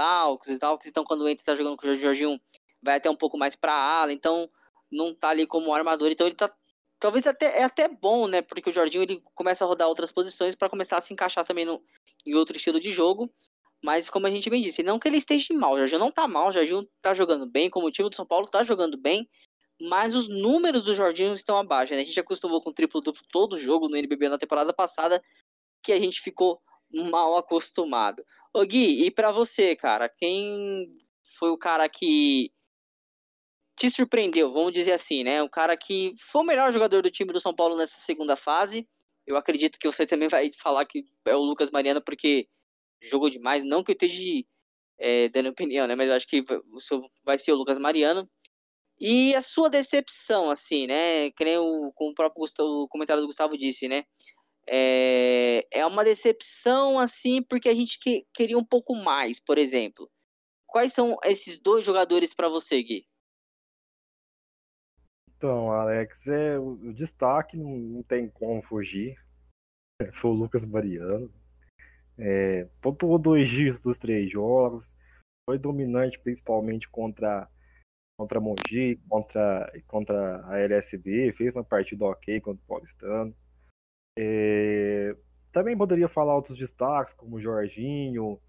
Dalks, 0.58 0.86
então 0.88 1.04
quando 1.04 1.28
entra 1.28 1.44
tá 1.44 1.54
jogando 1.54 1.76
com 1.76 1.86
o 1.86 1.94
Jorginho, 1.94 2.40
vai 2.82 2.96
até 2.96 3.10
um 3.10 3.14
pouco 3.14 3.36
mais 3.36 3.54
pra 3.54 3.74
ala, 3.74 4.12
então 4.12 4.48
não 4.90 5.14
tá 5.14 5.28
ali 5.28 5.46
como 5.46 5.74
armador, 5.74 6.10
então 6.10 6.26
ele 6.26 6.34
tá 6.34 6.50
talvez 6.98 7.26
até 7.26 7.60
é 7.60 7.64
até 7.64 7.86
bom, 7.86 8.26
né? 8.26 8.40
Porque 8.40 8.70
o 8.70 8.72
Jorginho 8.72 9.02
ele 9.02 9.22
começa 9.34 9.62
a 9.62 9.68
rodar 9.68 9.86
outras 9.86 10.10
posições 10.10 10.54
para 10.54 10.70
começar 10.70 10.96
a 10.96 11.02
se 11.02 11.12
encaixar 11.12 11.44
também 11.44 11.66
no, 11.66 11.82
em 12.24 12.34
outro 12.34 12.56
estilo 12.56 12.80
de 12.80 12.90
jogo. 12.90 13.30
Mas 13.82 14.08
como 14.08 14.26
a 14.26 14.30
gente 14.30 14.48
bem 14.48 14.62
disse, 14.62 14.82
não 14.82 14.98
que 14.98 15.06
ele 15.06 15.18
esteja 15.18 15.52
mal, 15.52 15.74
o 15.74 15.76
Jorginho 15.76 16.00
não 16.00 16.10
tá 16.10 16.26
mal, 16.26 16.48
o 16.48 16.52
Jorginho 16.52 16.88
tá 17.02 17.12
jogando 17.12 17.44
bem, 17.44 17.68
como 17.68 17.86
o 17.86 17.90
time 17.90 18.08
do 18.08 18.16
São 18.16 18.24
Paulo 18.24 18.46
tá 18.46 18.64
jogando 18.64 18.96
bem, 18.96 19.28
mas 19.78 20.16
os 20.16 20.26
números 20.26 20.84
do 20.84 20.94
Jorginho 20.94 21.34
estão 21.34 21.58
abaixo, 21.58 21.92
né? 21.92 22.00
A 22.00 22.04
gente 22.04 22.18
acostumou 22.18 22.62
com 22.62 22.72
triplo 22.72 23.02
duplo 23.02 23.22
todo 23.30 23.58
jogo 23.58 23.86
no 23.88 23.96
NBB 23.96 24.30
na 24.30 24.38
temporada 24.38 24.72
passada, 24.72 25.22
que 25.84 25.92
a 25.92 26.00
gente 26.00 26.20
ficou 26.20 26.60
mal 26.90 27.36
acostumado. 27.36 28.24
Ô 28.52 28.64
Gui, 28.64 29.04
e 29.04 29.10
para 29.10 29.30
você, 29.30 29.76
cara, 29.76 30.08
quem 30.08 30.88
foi 31.38 31.50
o 31.50 31.58
cara 31.58 31.88
que 31.88 32.50
te 33.76 33.90
surpreendeu, 33.90 34.52
vamos 34.52 34.72
dizer 34.72 34.92
assim, 34.92 35.24
né? 35.24 35.42
O 35.42 35.48
cara 35.48 35.76
que 35.76 36.14
foi 36.30 36.42
o 36.42 36.46
melhor 36.46 36.72
jogador 36.72 37.02
do 37.02 37.10
time 37.10 37.32
do 37.32 37.40
São 37.40 37.54
Paulo 37.54 37.76
nessa 37.76 37.98
segunda 38.00 38.36
fase. 38.36 38.88
Eu 39.26 39.36
acredito 39.36 39.78
que 39.78 39.86
você 39.86 40.06
também 40.06 40.28
vai 40.28 40.50
falar 40.62 40.84
que 40.84 41.04
é 41.24 41.34
o 41.34 41.42
Lucas 41.42 41.70
Mariano, 41.70 42.00
porque 42.00 42.48
jogou 43.02 43.28
demais. 43.28 43.64
Não 43.64 43.82
que 43.82 43.90
eu 43.90 43.94
esteja 43.94 44.44
é, 44.98 45.28
dando 45.28 45.48
opinião, 45.48 45.86
né? 45.86 45.94
Mas 45.94 46.08
eu 46.08 46.14
acho 46.14 46.26
que 46.26 46.44
o 46.72 46.80
seu 46.80 47.10
vai 47.24 47.36
ser 47.38 47.52
o 47.52 47.56
Lucas 47.56 47.78
Mariano. 47.78 48.28
E 49.00 49.34
a 49.34 49.42
sua 49.42 49.68
decepção, 49.68 50.50
assim, 50.50 50.86
né? 50.86 51.30
Que 51.32 51.44
nem 51.44 51.58
o, 51.58 51.92
como 51.94 52.12
o 52.12 52.14
próprio 52.14 52.40
Gustavo, 52.42 52.68
o 52.84 52.88
comentário 52.88 53.22
do 53.22 53.26
Gustavo 53.26 53.58
disse, 53.58 53.88
né? 53.88 54.04
É, 54.68 55.66
é 55.70 55.86
uma 55.86 56.04
decepção, 56.04 56.98
assim, 56.98 57.42
porque 57.42 57.68
a 57.68 57.74
gente 57.74 57.98
que, 57.98 58.26
queria 58.34 58.58
um 58.58 58.64
pouco 58.64 58.94
mais, 58.94 59.38
por 59.40 59.58
exemplo. 59.58 60.10
Quais 60.66 60.92
são 60.92 61.16
esses 61.24 61.58
dois 61.58 61.84
jogadores 61.84 62.34
para 62.34 62.48
você, 62.48 62.82
Gui? 62.82 63.06
Então, 65.36 65.70
Alex, 65.70 66.26
é, 66.26 66.58
o, 66.58 66.70
o 66.70 66.92
destaque 66.94 67.56
não, 67.56 67.76
não, 67.76 68.02
tem 68.02 68.28
como 68.30 68.62
fugir. 68.62 69.16
Foi 70.14 70.30
o 70.30 70.34
Lucas 70.34 70.64
Mariano. 70.64 71.32
É, 72.16 72.64
pontuou 72.80 73.18
dois 73.18 73.48
dias 73.48 73.78
dos 73.78 73.98
três 73.98 74.30
jogos. 74.30 74.92
Foi 75.48 75.58
dominante, 75.58 76.18
principalmente 76.18 76.88
contra 76.88 77.48
contra 78.16 78.40
Mogi, 78.40 78.96
contra, 79.08 79.72
contra 79.86 80.46
a 80.46 80.58
LSB. 80.60 81.32
Fez 81.32 81.54
uma 81.54 81.64
partida 81.64 82.04
ok 82.04 82.40
contra 82.40 82.62
o 82.62 82.66
Paulistano. 82.66 83.36
É, 84.16 85.16
também 85.52 85.76
poderia 85.76 86.08
falar 86.08 86.34
outros 86.34 86.58
destaques, 86.58 87.14
como 87.14 87.36
o 87.36 87.40
Jorginho. 87.40 88.40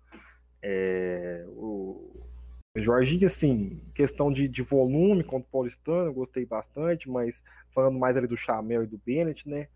É, 0.62 1.45
o, 1.49 2.25
o 2.75 2.82
Jorginho, 2.82 3.28
assim, 3.28 3.82
questão 3.93 4.32
de, 4.32 4.47
de 4.47 4.62
volume 4.62 5.23
contra 5.23 5.47
o 5.47 5.51
Paulistano, 5.51 6.08
eu 6.08 6.13
gostei 6.13 6.45
bastante, 6.45 7.10
mas 7.10 7.41
falando 7.73 7.97
mais 7.97 8.17
ali 8.17 8.28
do 8.28 8.38
Chamel 8.38 8.84
e 8.84 8.88
do 8.88 8.97
Bennett, 8.97 9.47
né? 9.47 9.67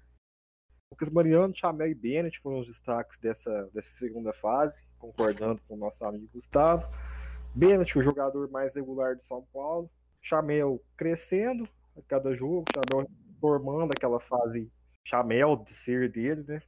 Lucas 0.91 1.09
Mariano, 1.09 1.55
Chamel 1.55 1.87
e 1.87 1.93
Bennett 1.93 2.39
foram 2.39 2.59
os 2.59 2.67
destaques 2.67 3.19
dessa, 3.19 3.69
dessa 3.73 3.95
segunda 3.97 4.33
fase, 4.33 4.83
concordando 4.97 5.61
com 5.67 5.75
o 5.75 5.77
nosso 5.77 6.03
amigo 6.03 6.27
Gustavo. 6.33 6.87
Bennett, 7.53 7.97
o 7.97 8.01
jogador 8.01 8.49
mais 8.49 8.73
regular 8.73 9.15
de 9.15 9.23
São 9.23 9.45
Paulo. 9.53 9.89
Chamel 10.21 10.83
crescendo 10.97 11.67
a 11.95 12.01
cada 12.07 12.33
jogo, 12.33 12.65
Chamel 12.73 13.07
formando 13.39 13.91
aquela 13.91 14.19
fase 14.19 14.69
Chamel 15.07 15.55
de 15.57 15.73
ser 15.73 16.09
dele, 16.09 16.43
né? 16.47 16.61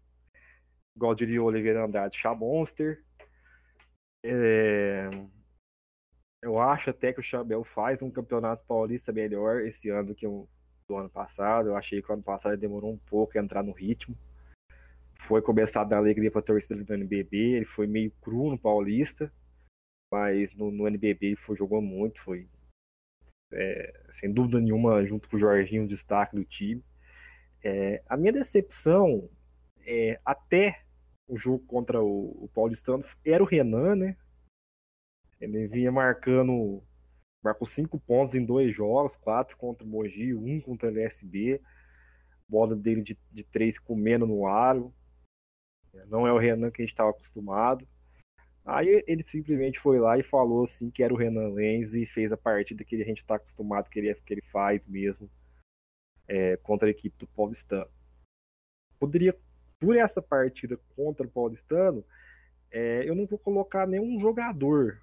Igual 0.95 1.15
diria 1.15 1.41
o 1.41 1.45
Oliveira 1.45 1.83
Andrade, 1.83 2.17
Chamonster. 2.17 3.03
É... 4.23 5.09
Eu 6.43 6.59
acho 6.59 6.89
até 6.89 7.13
que 7.13 7.19
o 7.19 7.23
Chamel 7.23 7.63
faz 7.63 8.01
um 8.01 8.09
campeonato 8.09 8.65
paulista 8.65 9.11
melhor 9.11 9.61
esse 9.61 9.89
ano 9.89 10.15
que 10.15 10.25
o 10.25 10.49
do 10.91 10.97
ano 10.97 11.09
passado. 11.09 11.69
Eu 11.69 11.77
achei 11.77 12.01
que 12.01 12.09
o 12.09 12.13
ano 12.13 12.23
passado 12.23 12.51
ele 12.51 12.61
demorou 12.61 12.91
um 12.91 12.97
pouco 12.97 13.37
a 13.37 13.41
entrar 13.41 13.63
no 13.63 13.71
ritmo. 13.71 14.15
Foi 15.15 15.41
começar 15.41 15.81
a 15.81 15.85
dar 15.85 15.97
alegria 15.97 16.31
para 16.31 16.41
a 16.41 16.43
torcida 16.43 16.83
do 16.83 16.93
NBB. 16.93 17.37
Ele 17.37 17.65
foi 17.65 17.87
meio 17.87 18.11
cru 18.21 18.49
no 18.49 18.59
Paulista, 18.59 19.31
mas 20.11 20.53
no, 20.55 20.71
no 20.71 20.87
NBB 20.87 21.27
ele 21.27 21.35
foi, 21.35 21.55
jogou 21.55 21.81
muito. 21.81 22.21
Foi, 22.21 22.47
é, 23.53 24.03
sem 24.11 24.31
dúvida 24.31 24.59
nenhuma, 24.59 25.05
junto 25.05 25.29
com 25.29 25.37
o 25.37 25.39
Jorginho, 25.39 25.83
o 25.83 25.87
destaque 25.87 26.35
do 26.35 26.43
time. 26.43 26.83
É, 27.63 28.01
a 28.07 28.17
minha 28.17 28.33
decepção, 28.33 29.29
é, 29.85 30.19
até 30.25 30.83
o 31.27 31.37
jogo 31.37 31.65
contra 31.65 32.01
o, 32.01 32.45
o 32.45 32.49
Paulistano, 32.53 33.03
era 33.25 33.43
o 33.43 33.45
Renan, 33.45 33.95
né? 33.95 34.17
Ele 35.39 35.67
vinha 35.67 35.91
marcando 35.91 36.83
Marcou 37.43 37.65
cinco 37.65 37.99
pontos 37.99 38.35
em 38.35 38.45
dois 38.45 38.73
jogos, 38.73 39.15
quatro 39.15 39.57
contra 39.57 39.83
o 39.83 39.87
Mogi, 39.89 40.33
um 40.33 40.61
contra 40.61 40.87
o 40.87 40.91
LSB. 40.91 41.59
Bola 42.47 42.75
dele 42.75 43.01
de, 43.01 43.17
de 43.31 43.43
três 43.43 43.79
comendo 43.79 44.27
no 44.27 44.45
aro. 44.45 44.93
Não 46.07 46.27
é 46.27 46.31
o 46.31 46.37
Renan 46.37 46.69
que 46.69 46.81
a 46.81 46.85
gente 46.85 46.93
estava 46.93 47.09
acostumado. 47.09 47.87
Aí 48.63 49.03
ele 49.07 49.23
simplesmente 49.27 49.79
foi 49.79 49.99
lá 49.99 50.19
e 50.19 50.23
falou 50.23 50.65
assim 50.65 50.91
que 50.91 51.01
era 51.01 51.11
o 51.11 51.17
Renan 51.17 51.49
Lenz 51.49 51.95
e 51.95 52.05
fez 52.05 52.31
a 52.31 52.37
partida 52.37 52.83
que 52.83 53.01
a 53.01 53.05
gente 53.05 53.19
está 53.19 53.35
acostumado 53.35 53.89
que 53.89 53.97
ele, 53.97 54.13
que 54.13 54.33
ele 54.33 54.43
faz 54.51 54.85
mesmo 54.87 55.27
é, 56.31 56.55
contra 56.55 56.87
a 56.87 56.91
equipe 56.91 57.17
do 57.17 57.27
Paulistano. 57.27 57.91
Poderia, 58.97 59.37
por 59.77 59.97
essa 59.97 60.21
partida 60.21 60.79
contra 60.95 61.27
o 61.27 61.29
Paulistano, 61.29 62.05
é, 62.71 63.03
eu 63.07 63.13
não 63.13 63.25
vou 63.25 63.37
colocar 63.37 63.85
nenhum 63.85 64.17
jogador 64.17 65.01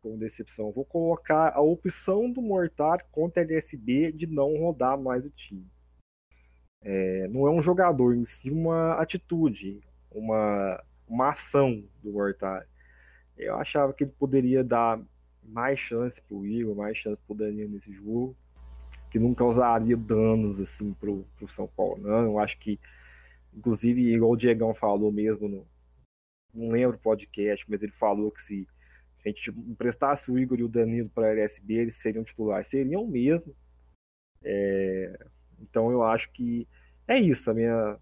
como 0.00 0.16
decepção. 0.16 0.72
Vou 0.72 0.86
colocar 0.86 1.52
a 1.54 1.60
opção 1.60 2.32
do 2.32 2.40
Mortar 2.40 3.04
contra 3.12 3.42
a 3.42 3.44
LSB 3.44 4.12
de 4.12 4.26
não 4.26 4.56
rodar 4.56 4.98
mais 4.98 5.26
o 5.26 5.30
time. 5.30 5.70
É, 6.80 7.28
não 7.28 7.46
é 7.46 7.50
um 7.50 7.60
jogador 7.60 8.14
em 8.14 8.24
si, 8.24 8.50
uma 8.50 8.94
atitude, 8.94 9.82
uma, 10.10 10.82
uma 11.06 11.28
ação 11.28 11.84
do 12.02 12.10
Mortar. 12.10 12.66
Eu 13.36 13.56
achava 13.56 13.92
que 13.92 14.04
ele 14.04 14.12
poderia 14.12 14.64
dar 14.64 14.98
mais 15.42 15.78
chance 15.78 16.22
para 16.22 16.34
o 16.34 16.46
Igor, 16.46 16.74
mais 16.74 16.96
chance 16.96 17.20
para 17.20 17.34
o 17.34 17.36
Danilo 17.36 17.72
nesse 17.72 17.92
jogo, 17.92 18.34
que 19.10 19.18
não 19.18 19.34
causaria 19.34 19.96
danos 19.96 20.60
assim 20.60 20.92
para 20.94 21.10
o 21.10 21.48
São 21.48 21.66
Paulo. 21.66 21.98
Não, 22.02 22.24
eu 22.24 22.38
acho 22.38 22.58
que, 22.58 22.78
inclusive, 23.54 24.14
igual 24.14 24.32
o 24.32 24.36
Diegão 24.36 24.74
falou 24.74 25.10
mesmo, 25.12 25.48
no, 25.48 25.66
não 26.54 26.70
lembro 26.70 26.96
o 26.96 27.00
podcast, 27.00 27.64
mas 27.68 27.82
ele 27.82 27.92
falou 27.92 28.30
que 28.30 28.42
se 28.42 28.68
se 29.20 29.28
a 29.28 29.32
gente 29.32 29.50
emprestasse 29.50 30.30
o 30.30 30.38
Igor 30.38 30.58
e 30.58 30.64
o 30.64 30.68
Danilo 30.68 31.10
para 31.10 31.26
a 31.26 31.30
LSB, 31.32 31.74
eles 31.74 31.94
seriam 31.96 32.24
titulares, 32.24 32.68
seriam 32.68 33.06
mesmo. 33.06 33.54
É, 34.42 35.26
então 35.60 35.90
eu 35.90 36.02
acho 36.02 36.32
que 36.32 36.66
é 37.06 37.18
isso. 37.18 37.50
A 37.50 37.54
minha, 37.54 37.98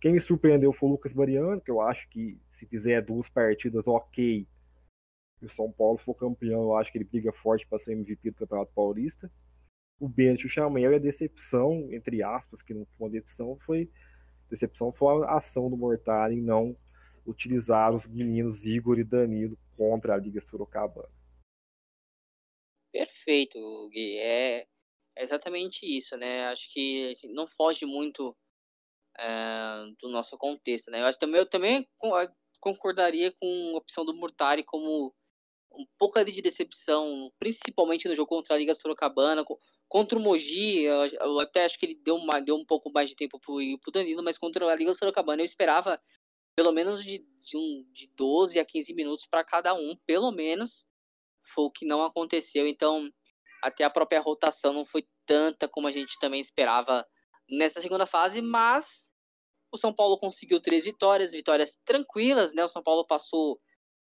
Quem 0.00 0.12
me 0.12 0.20
surpreendeu 0.20 0.72
foi 0.72 0.88
o 0.88 0.92
Lucas 0.92 1.14
Mariano, 1.14 1.60
que 1.60 1.70
eu 1.70 1.80
acho 1.80 2.08
que 2.08 2.36
se 2.50 2.66
fizer 2.66 3.00
duas 3.02 3.28
partidas 3.28 3.86
ok, 3.86 4.46
e 5.40 5.46
o 5.46 5.50
São 5.50 5.70
Paulo 5.70 5.98
for 5.98 6.14
campeão, 6.14 6.62
eu 6.62 6.76
acho 6.76 6.90
que 6.90 6.98
ele 6.98 7.04
briga 7.04 7.32
forte 7.32 7.66
para 7.66 7.78
ser 7.78 7.92
MVP 7.92 8.30
do 8.30 8.36
Campeonato 8.36 8.72
Paulista. 8.74 9.30
O 9.98 10.08
Bento 10.08 10.42
e 10.42 10.46
o 10.46 10.50
Chamel 10.50 10.92
e 10.92 10.96
a 10.96 10.98
decepção, 10.98 11.88
entre 11.90 12.22
aspas, 12.22 12.62
que 12.62 12.74
não 12.74 12.84
foi 12.84 13.06
uma 13.06 13.10
decepção, 13.10 13.56
foi 13.64 13.90
decepção 14.48 14.92
foi 14.92 15.24
a 15.24 15.36
ação 15.36 15.68
do 15.68 15.76
Mortari 15.76 16.34
em 16.34 16.42
não 16.42 16.76
utilizar 17.26 17.94
os 17.94 18.06
meninos 18.06 18.64
Igor 18.64 18.98
e 18.98 19.04
Danilo 19.04 19.58
contra 19.76 20.14
a 20.14 20.16
Liga 20.16 20.40
Sorocabana. 20.40 21.08
Perfeito, 22.92 23.88
Gui. 23.90 24.18
É, 24.18 24.66
exatamente 25.18 25.84
isso, 25.84 26.16
né? 26.16 26.46
Acho 26.46 26.72
que 26.72 27.16
não 27.24 27.48
foge 27.48 27.84
muito 27.84 28.36
é, 29.18 29.26
do 30.00 30.08
nosso 30.08 30.36
contexto, 30.38 30.90
né? 30.90 31.00
Eu, 31.00 31.06
acho, 31.06 31.18
também, 31.18 31.40
eu 31.40 31.46
também 31.46 31.88
concordaria 32.60 33.32
com 33.32 33.72
a 33.74 33.78
opção 33.78 34.04
do 34.04 34.14
Murtari 34.14 34.62
como 34.62 35.14
um 35.72 35.86
pouco 35.98 36.18
ali 36.18 36.32
de 36.32 36.40
decepção, 36.40 37.30
principalmente 37.38 38.08
no 38.08 38.14
jogo 38.14 38.28
contra 38.28 38.54
a 38.54 38.58
Liga 38.58 38.74
Sorocabana, 38.74 39.44
contra 39.88 40.18
o 40.18 40.20
Mogi, 40.20 40.82
eu, 40.82 41.40
até 41.40 41.64
acho 41.64 41.78
que 41.78 41.86
ele 41.86 42.00
deu, 42.02 42.16
uma, 42.16 42.40
deu 42.40 42.56
um 42.56 42.64
pouco 42.64 42.90
mais 42.90 43.08
de 43.08 43.16
tempo 43.16 43.38
pro, 43.38 43.56
pro 43.80 43.92
Danilo, 43.92 44.22
mas 44.22 44.38
contra 44.38 44.66
a 44.66 44.74
Liga 44.74 44.94
Sorocabana 44.94 45.42
eu 45.42 45.46
esperava 45.46 46.00
pelo 46.56 46.72
menos 46.72 47.04
de, 47.04 47.24
de, 47.42 47.56
um, 47.56 47.84
de 47.92 48.10
12 48.16 48.58
a 48.58 48.64
15 48.64 48.94
minutos 48.94 49.26
para 49.26 49.44
cada 49.44 49.74
um, 49.74 49.96
pelo 50.06 50.30
menos, 50.32 50.84
foi 51.54 51.64
o 51.64 51.70
que 51.70 51.84
não 51.84 52.02
aconteceu, 52.02 52.66
então 52.66 53.10
até 53.62 53.84
a 53.84 53.90
própria 53.90 54.20
rotação 54.20 54.72
não 54.72 54.86
foi 54.86 55.06
tanta 55.26 55.68
como 55.68 55.86
a 55.86 55.92
gente 55.92 56.18
também 56.18 56.40
esperava 56.40 57.06
nessa 57.48 57.80
segunda 57.80 58.06
fase, 58.06 58.40
mas 58.40 59.06
o 59.72 59.76
São 59.76 59.92
Paulo 59.92 60.18
conseguiu 60.18 60.60
três 60.60 60.84
vitórias, 60.84 61.32
vitórias 61.32 61.78
tranquilas, 61.84 62.54
né? 62.54 62.64
O 62.64 62.68
São 62.68 62.82
Paulo 62.82 63.06
passou 63.06 63.60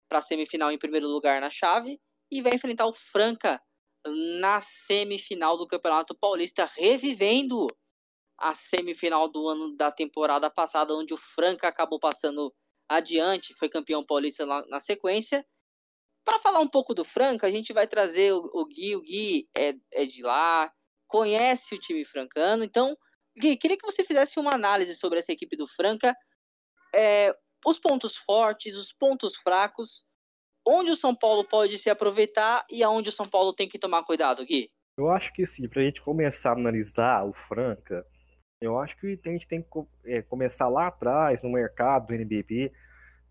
para 0.10 0.20
a 0.20 0.22
semifinal 0.22 0.72
em 0.72 0.78
primeiro 0.78 1.08
lugar 1.08 1.40
na 1.40 1.50
chave 1.50 2.00
e 2.32 2.42
vai 2.42 2.52
enfrentar 2.54 2.86
o 2.86 2.94
Franca 2.94 3.62
na 4.06 4.60
semifinal 4.60 5.58
do 5.58 5.68
Campeonato 5.68 6.16
Paulista, 6.16 6.70
revivendo 6.76 7.68
a 8.38 8.54
semifinal 8.54 9.28
do 9.28 9.48
ano 9.48 9.76
da 9.76 9.92
temporada 9.92 10.50
passada, 10.50 10.94
onde 10.94 11.14
o 11.14 11.18
Franca 11.18 11.68
acabou 11.68 12.00
passando 12.00 12.54
adiante, 12.90 13.54
foi 13.56 13.70
campeão 13.70 14.06
paulista 14.06 14.46
na, 14.46 14.66
na 14.68 14.80
sequência. 14.80 15.46
Para 16.26 16.40
falar 16.40 16.60
um 16.60 16.68
pouco 16.68 16.94
do 16.94 17.04
Franca, 17.04 17.48
a 17.48 17.52
gente 17.52 17.74
vai 17.74 17.88
trazer 17.88 18.34
o, 18.34 18.50
o 18.54 18.66
Gui. 18.66 18.96
O 18.96 19.02
Gui 19.02 19.50
é, 19.58 19.74
é 19.92 20.06
de 20.06 20.22
lá, 20.22 20.72
conhece 21.08 21.76
o 21.76 21.80
time 21.80 22.06
francano. 22.06 22.64
Então, 22.64 22.98
Gui, 23.38 23.58
queria 23.58 23.78
que 23.78 23.86
você 23.86 24.04
fizesse 24.04 24.40
uma 24.40 24.54
análise 24.54 24.96
sobre 24.96 25.20
essa 25.20 25.32
equipe 25.32 25.56
do 25.56 25.68
Franca. 25.68 26.16
É, 26.96 27.36
os 27.66 27.80
pontos 27.80 28.16
fortes, 28.18 28.76
os 28.76 28.94
pontos 28.94 29.36
fracos, 29.38 30.04
onde 30.66 30.92
o 30.92 30.96
São 30.96 31.16
Paulo 31.16 31.44
pode 31.44 31.78
se 31.78 31.90
aproveitar 31.90 32.66
e 32.70 32.84
aonde 32.84 33.10
o 33.10 33.12
São 33.12 33.28
Paulo 33.28 33.54
tem 33.54 33.68
que 33.68 33.80
tomar 33.80 34.04
cuidado, 34.04 34.46
Gui? 34.46 34.70
Eu 34.98 35.10
acho 35.10 35.34
que 35.34 35.46
sim, 35.46 35.68
para 35.68 35.82
a 35.82 35.86
gente 35.86 36.02
começar 36.02 36.52
a 36.52 36.54
analisar 36.54 37.26
o 37.26 37.34
Franca, 37.34 38.06
eu 38.62 38.80
acho 38.80 38.96
que 38.98 39.20
a 39.26 39.30
gente 39.30 39.48
tem 39.48 39.62
que 39.62 39.68
é, 40.06 40.22
começar 40.22 40.70
lá 40.70 40.88
atrás, 40.88 41.42
no 41.42 41.52
mercado 41.52 42.08
do 42.08 42.14
NBB, 42.14 42.72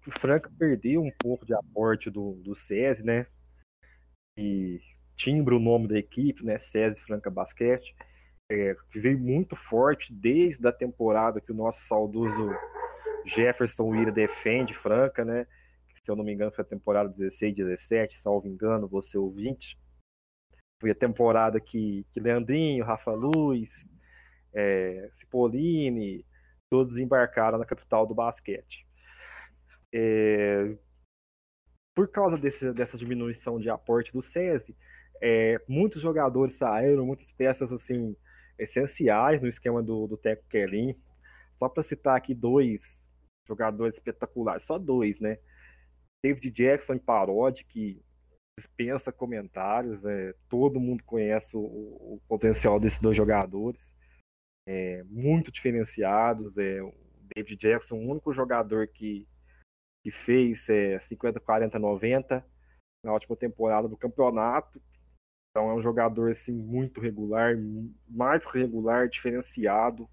que 0.03 0.09
o 0.09 0.19
Franca 0.19 0.51
perdeu 0.59 1.01
um 1.01 1.13
pouco 1.19 1.47
de 1.47 1.55
aporte 1.55 2.11
do, 2.11 2.35
do 2.43 2.55
SESI, 2.55 3.05
né? 3.05 3.27
E 4.37 4.81
timbra 5.17 5.55
o 5.55 5.61
nome 5.61 5.89
da 5.89 5.99
equipe, 5.99 6.45
né? 6.45 6.59
SESI 6.59 7.01
Franca 7.03 7.31
Basquete, 7.31 7.95
é, 8.51 8.77
veio 8.95 9.19
muito 9.19 9.57
forte 9.57 10.13
desde 10.13 10.67
a 10.67 10.73
temporada 10.73 11.41
que 11.41 11.53
o 11.53 11.55
nosso 11.55 11.81
saudoso 11.87 12.51
Jefferson 13.25 13.85
Wira 13.85 14.11
defende 14.11 14.75
Franca, 14.75 15.25
né? 15.25 15.47
Se 16.05 16.11
eu 16.11 16.17
não 16.17 16.25
me 16.25 16.33
engano, 16.33 16.53
foi 16.53 16.65
a 16.65 16.69
temporada 16.69 17.09
16, 17.09 17.55
17, 17.55 18.19
salvo 18.19 18.49
engano, 18.49 18.89
você 18.89 19.17
ouvinte. 19.17 19.79
Foi 20.81 20.91
a 20.91 20.95
temporada 20.95 21.61
que, 21.61 22.05
que 22.11 22.19
Leandrinho, 22.19 22.85
Rafa 22.85 23.13
Luz, 23.13 23.89
é, 24.53 25.09
Cipollini, 25.13 26.27
todos 26.69 26.99
embarcaram 26.99 27.57
na 27.57 27.65
capital 27.65 28.05
do 28.05 28.15
basquete. 28.15 28.85
É, 29.95 30.77
por 31.95 32.09
causa 32.09 32.37
desse, 32.37 32.73
dessa 32.73 32.97
diminuição 32.99 33.61
de 33.61 33.71
aporte 33.71 34.13
do 34.13 34.23
SESI, 34.23 34.77
é, 35.21 35.61
muitos 35.69 36.03
jogadores 36.03 36.55
saíram, 36.55 37.07
muitas 37.07 37.31
peças 37.31 37.73
assim 37.73 38.17
essenciais 38.59 39.41
no 39.41 39.49
esquema 39.49 39.83
do, 39.83 40.09
do 40.09 40.17
Teco 40.17 40.43
Kelly. 40.49 40.99
Só 41.53 41.69
para 41.69 41.85
citar 41.85 42.17
aqui 42.17 42.35
dois 42.35 43.09
jogadores 43.47 43.95
espetaculares, 43.95 44.65
só 44.65 44.79
dois, 44.79 45.21
né? 45.21 45.39
David 46.23 46.51
Jackson 46.51 46.95
e 46.95 47.01
Parodi, 47.01 47.65
que 47.65 48.03
dispensa 48.59 49.11
comentários, 49.11 50.05
é, 50.05 50.35
todo 50.49 50.81
mundo 50.81 51.03
conhece 51.05 51.57
o, 51.57 51.61
o, 51.61 52.23
potencial 52.29 52.79
desses 52.79 53.01
dois 53.01 53.17
jogadores, 53.17 53.93
é, 54.69 55.03
muito 55.05 55.51
diferenciados. 55.51 56.57
É, 56.59 56.83
o 56.83 56.93
David 57.35 57.57
Jackson, 57.57 57.97
o 57.97 58.11
único 58.11 58.33
jogador 58.33 58.87
que, 58.89 59.27
que 60.05 60.11
fez 60.11 60.69
é, 60.69 60.99
50, 61.01 61.41
40, 61.41 61.79
90 61.79 62.47
na 63.05 63.13
última 63.13 63.37
temporada 63.37 63.89
do 63.89 63.97
campeonato. 63.97 64.81
Então 65.51 65.71
é 65.71 65.75
um 65.75 65.83
jogador 65.83 66.31
assim, 66.31 66.53
muito 66.53 67.01
regular, 67.01 67.55
mais 68.09 68.45
regular, 68.45 69.09
diferenciado 69.09 70.09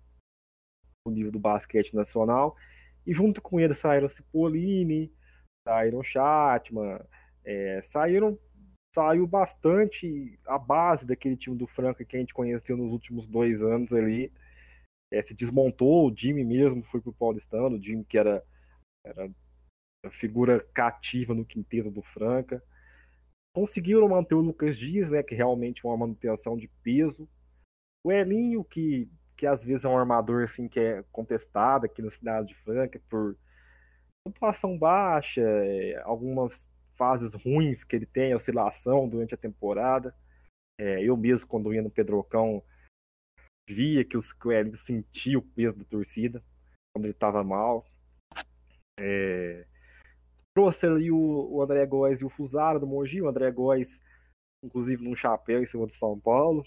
no 1.06 1.13
nível 1.13 1.32
do 1.32 1.39
basquete 1.39 1.93
nacional. 1.93 2.56
E 3.06 3.13
junto 3.13 3.41
com 3.41 3.60
ele 3.60 3.74
saíram 3.74 4.10
Cipollini, 4.10 5.13
saíram 5.67 6.04
Chatman, 6.04 7.00
é, 7.45 7.82
saíram 7.84 8.38
saiu 8.93 9.28
bastante 9.28 10.39
a 10.45 10.58
base 10.58 11.06
daquele 11.06 11.38
time 11.38 11.56
do 11.56 11.67
Franca 11.67 12.04
que 12.04 12.17
a 12.17 12.19
gente 12.19 12.34
conheceu 12.34 12.76
nos 12.76 12.91
últimos 12.91 13.28
dois 13.28 13.62
anos 13.62 13.93
ali. 13.93 14.32
É, 15.12 15.22
se 15.22 15.34
desmontou, 15.34 16.08
o 16.08 16.15
Jimmy 16.15 16.43
mesmo 16.43 16.84
foi 16.84 17.02
pro 17.02 17.13
Paulistano, 17.13 17.78
o 17.78 17.82
Jimmy 17.82 18.04
que 18.04 18.17
era, 18.17 18.43
era 19.04 19.30
figura 20.12 20.60
cativa 20.74 21.34
no 21.34 21.45
quinteto 21.45 21.89
do 21.89 22.02
Franca. 22.02 22.63
Conseguiram 23.56 24.08
manter 24.08 24.36
o 24.36 24.41
Lucas 24.41 24.78
Dias, 24.78 25.10
né, 25.10 25.24
que 25.24 25.36
realmente 25.36 25.86
é 25.86 25.89
uma 25.89 25.98
manutenção 25.98 26.56
de 26.56 26.67
peso. 26.84 27.28
O 28.06 28.12
Elinho, 28.12 28.63
que, 28.63 29.10
que 29.36 29.45
às 29.45 29.63
vezes 29.63 29.86
é 29.86 29.89
um 29.89 29.98
armador 29.98 30.43
assim, 30.43 30.67
que 30.67 30.80
é 30.80 31.04
contestado 31.12 31.86
aqui 31.86 32.02
na 32.02 32.12
cidade 32.12 32.50
de 32.50 32.56
Franca 32.56 33.02
por 33.10 33.36
pontuação 34.25 34.77
baixa, 34.77 35.41
é, 35.41 35.99
algumas 36.03 36.69
fases 36.95 37.34
ruins 37.34 37.84
que 37.84 37.95
ele 37.95 38.05
tem, 38.05 38.36
oscilação 38.36 39.08
durante 39.08 39.34
a 39.34 39.38
temporada. 39.38 40.15
É, 40.79 41.03
eu 41.03 41.15
mesmo, 41.15 41.47
quando 41.47 41.73
ia 41.73 41.82
no 41.82 41.89
Pedrocão, 41.89 42.63
via 43.69 44.03
que, 44.03 44.17
o 44.17 44.51
Elinho 44.51 44.77
sentia 44.77 45.38
o 45.38 45.41
peso 45.41 45.77
da 45.77 45.86
torcida 45.86 46.43
quando 46.93 47.05
ele 47.05 47.13
estava 47.13 47.43
mal. 47.43 47.86
É, 48.99 49.65
trouxe 50.53 50.86
ali 50.86 51.12
o, 51.12 51.17
o 51.51 51.62
André 51.62 51.86
Góes 51.86 52.21
e 52.21 52.25
o 52.25 52.29
Fusaro 52.29 52.79
do 52.79 52.88
Mogi, 52.88 53.21
o 53.21 53.29
André 53.29 53.49
Góes, 53.51 53.99
inclusive 54.63 55.03
num 55.03 55.15
chapéu 55.15 55.62
em 55.62 55.65
cima 55.65 55.88
de 55.88 55.93
São 55.93 56.19
Paulo. 56.19 56.65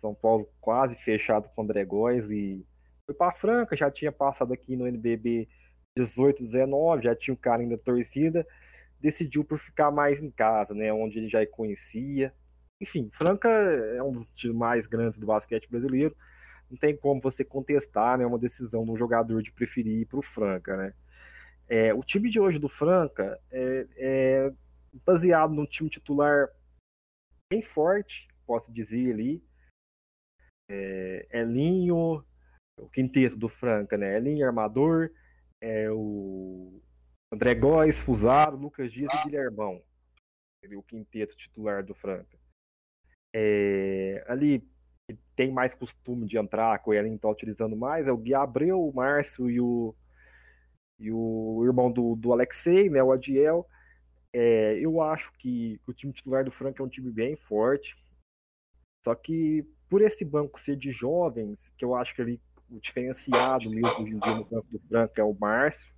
São 0.00 0.14
Paulo 0.14 0.48
quase 0.60 0.96
fechado 0.96 1.48
com 1.48 1.62
o 1.62 1.64
André 1.64 1.84
Góes 1.84 2.30
e 2.30 2.66
foi 3.06 3.14
para 3.14 3.32
Franca, 3.32 3.74
já 3.74 3.90
tinha 3.90 4.12
passado 4.12 4.52
aqui 4.52 4.76
no 4.76 4.86
NBB 4.86 5.48
18, 5.98 6.42
19, 6.42 7.04
já 7.04 7.14
tinha 7.14 7.34
o 7.34 7.36
cara 7.36 7.62
ainda 7.62 7.76
torcida, 7.76 8.46
decidiu 9.00 9.44
por 9.44 9.58
ficar 9.58 9.90
mais 9.90 10.20
em 10.20 10.30
casa, 10.30 10.74
né, 10.74 10.92
onde 10.92 11.18
ele 11.18 11.28
já 11.28 11.44
conhecia. 11.46 12.32
Enfim, 12.80 13.10
Franca 13.12 13.48
é 13.48 14.02
um 14.02 14.12
dos 14.12 14.28
times 14.28 14.56
mais 14.56 14.86
grandes 14.86 15.18
do 15.18 15.26
basquete 15.26 15.68
brasileiro. 15.68 16.16
Não 16.70 16.78
tem 16.78 16.96
como 16.96 17.20
você 17.20 17.44
contestar, 17.44 18.18
né, 18.18 18.26
uma 18.26 18.38
decisão 18.38 18.84
de 18.84 18.90
um 18.90 18.96
jogador 18.96 19.42
de 19.42 19.52
preferir 19.52 20.02
ir 20.02 20.06
para 20.06 20.18
o 20.18 20.22
Franca, 20.22 20.76
né. 20.76 20.94
É, 21.68 21.92
o 21.92 22.02
time 22.02 22.30
de 22.30 22.40
hoje 22.40 22.58
do 22.58 22.68
Franca 22.68 23.38
é, 23.50 23.86
é 23.96 24.52
baseado 25.04 25.52
num 25.52 25.66
time 25.66 25.90
titular 25.90 26.48
bem 27.52 27.60
forte, 27.62 28.26
posso 28.46 28.72
dizer 28.72 29.12
ali. 29.12 29.42
É, 30.70 31.26
Elinho, 31.30 32.24
o 32.78 32.88
quinteto 32.88 33.36
do 33.36 33.48
Franca, 33.48 33.98
né? 33.98 34.16
Elinho, 34.16 34.46
armador, 34.46 35.10
é 35.60 35.90
o 35.90 36.80
André 37.32 37.54
Góes, 37.54 38.00
Fusaro, 38.00 38.56
Lucas 38.56 38.92
Dias 38.92 39.12
e 39.12 39.24
Guilhermão. 39.24 39.82
O 40.76 40.82
quinteto 40.82 41.36
titular 41.36 41.84
do 41.84 41.94
Franca. 41.94 42.36
É, 43.34 44.24
ali 44.26 44.66
tem 45.36 45.50
mais 45.50 45.74
costume 45.74 46.26
de 46.26 46.36
entrar, 46.36 46.78
com 46.80 46.92
Elinho 46.92 47.16
está 47.16 47.28
utilizando 47.28 47.76
mais, 47.76 48.08
é 48.08 48.12
o 48.12 48.16
Gui 48.16 48.34
Abreu, 48.34 48.82
o 48.82 48.92
Márcio 48.92 49.48
e 49.48 49.60
o, 49.60 49.94
e 50.98 51.10
o 51.12 51.62
irmão 51.64 51.90
do, 51.90 52.16
do 52.16 52.32
Alexei, 52.32 52.90
né, 52.90 53.02
o 53.02 53.12
Adiel. 53.12 53.66
É, 54.32 54.78
eu 54.78 55.00
acho 55.00 55.32
que, 55.34 55.80
o 55.86 55.92
time 55.92 56.12
titular 56.12 56.44
do 56.44 56.50
Franca 56.50 56.82
é 56.82 56.84
um 56.86 56.88
time 56.88 57.10
bem 57.10 57.36
forte. 57.36 57.96
Só 59.04 59.14
que 59.14 59.64
por 59.88 60.02
esse 60.02 60.24
banco 60.24 60.60
ser 60.60 60.76
de 60.76 60.90
jovens, 60.90 61.70
que 61.76 61.84
eu 61.84 61.94
acho 61.94 62.14
que 62.14 62.20
ali 62.20 62.40
o 62.70 62.80
diferenciado 62.80 63.70
mesmo 63.70 63.88
hoje 63.88 64.14
em 64.14 64.18
dia 64.18 64.34
no 64.34 64.44
campo 64.44 64.66
do 64.70 64.78
Franca 64.88 65.20
é 65.20 65.24
o 65.24 65.34
Márcio. 65.34 65.92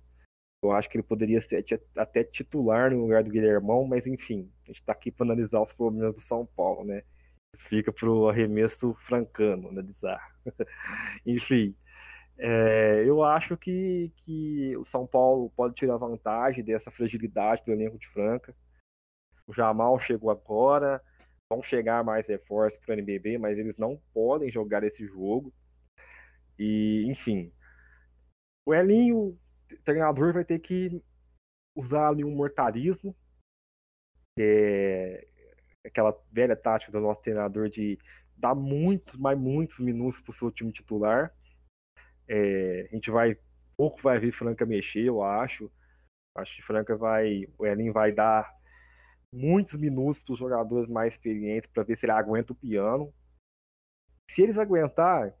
Eu 0.63 0.71
acho 0.71 0.89
que 0.89 0.97
ele 0.97 1.03
poderia 1.03 1.41
ser 1.41 1.65
até 1.97 2.23
titular 2.23 2.91
no 2.91 3.01
lugar 3.01 3.23
do 3.23 3.31
Guilhermão, 3.31 3.85
mas 3.85 4.05
enfim, 4.05 4.51
a 4.63 4.67
gente 4.67 4.79
está 4.79 4.91
aqui 4.91 5.11
para 5.11 5.25
analisar 5.25 5.59
os 5.59 5.73
problemas 5.73 6.13
do 6.13 6.19
São 6.19 6.45
Paulo, 6.45 6.85
né? 6.85 7.03
Isso 7.55 7.65
fica 7.67 7.91
para 7.91 8.09
o 8.09 8.29
arremesso 8.29 8.93
francano, 9.05 9.69
analisar. 9.69 10.23
enfim, 11.25 11.75
é, 12.37 13.03
eu 13.05 13.23
acho 13.23 13.57
que, 13.57 14.11
que 14.17 14.77
o 14.77 14.85
São 14.85 15.05
Paulo 15.05 15.51
pode 15.55 15.75
tirar 15.75 15.97
vantagem 15.97 16.63
dessa 16.63 16.91
fragilidade 16.91 17.63
do 17.65 17.71
elenco 17.71 17.97
de 17.97 18.07
Franca. 18.07 18.55
O 19.47 19.53
Jamal 19.53 19.99
chegou 19.99 20.29
agora, 20.29 21.01
vão 21.51 21.61
chegar 21.61 22.03
mais 22.03 22.27
reforços 22.27 22.79
para 22.79 22.91
o 22.91 22.93
NBB, 22.93 23.37
mas 23.37 23.57
eles 23.57 23.77
não 23.77 23.99
podem 24.13 24.51
jogar 24.51 24.83
esse 24.83 25.05
jogo. 25.05 25.51
E, 26.63 27.05
enfim, 27.07 27.51
o 28.63 28.71
Elinho 28.71 29.35
treinador 29.83 30.31
vai 30.31 30.45
ter 30.45 30.59
que 30.59 31.01
usar 31.75 32.09
ali 32.09 32.23
um 32.23 32.35
mortarismo, 32.35 33.15
é 34.37 35.27
aquela 35.83 36.15
velha 36.31 36.55
tática 36.55 36.91
do 36.91 36.99
nosso 36.99 37.19
treinador 37.19 37.67
de 37.67 37.97
dar 38.37 38.53
muitos, 38.53 39.15
mas 39.15 39.35
muitos 39.35 39.79
minutos 39.79 40.21
para 40.21 40.29
o 40.29 40.33
seu 40.33 40.51
time 40.51 40.71
titular. 40.71 41.35
É, 42.27 42.87
a 42.91 42.95
gente 42.95 43.09
vai, 43.09 43.35
pouco 43.75 43.99
vai 43.99 44.19
ver 44.19 44.31
Franca 44.31 44.63
mexer, 44.63 45.05
eu 45.05 45.23
acho. 45.23 45.71
Acho 46.37 46.57
que 46.57 46.61
Franca 46.61 46.95
vai, 46.95 47.47
o 47.57 47.65
Elin 47.65 47.91
vai 47.91 48.11
dar 48.11 48.55
muitos 49.33 49.73
minutos 49.73 50.21
para 50.21 50.33
os 50.33 50.39
jogadores 50.39 50.87
mais 50.87 51.15
experientes 51.15 51.67
para 51.71 51.81
ver 51.81 51.95
se 51.95 52.05
ele 52.05 52.11
aguenta 52.11 52.53
o 52.53 52.55
piano. 52.55 53.11
Se 54.29 54.43
eles 54.43 54.59
aguentar 54.59 55.35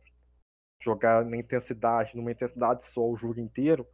jogar 0.81 1.23
na 1.25 1.37
intensidade, 1.37 2.15
numa 2.15 2.31
intensidade 2.31 2.83
só 2.83 3.07
o 3.07 3.15
jogo 3.15 3.39
inteiro, 3.39 3.87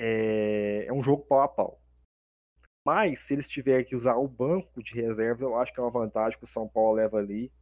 é, 0.00 0.86
é 0.86 0.92
um 0.92 1.02
jogo 1.02 1.24
pau 1.24 1.40
a 1.40 1.48
pau. 1.48 1.80
Mas 2.86 3.20
se 3.20 3.34
eles 3.34 3.48
tiverem 3.48 3.84
que 3.84 3.94
usar 3.94 4.16
o 4.16 4.28
banco 4.28 4.82
de 4.82 4.94
reservas, 4.94 5.42
eu 5.42 5.56
acho 5.58 5.72
que 5.72 5.80
é 5.80 5.82
uma 5.82 5.90
vantagem 5.90 6.38
que 6.38 6.44
o 6.44 6.48
São 6.48 6.68
Paulo 6.68 6.94
leva 6.94 7.18
ali. 7.18 7.52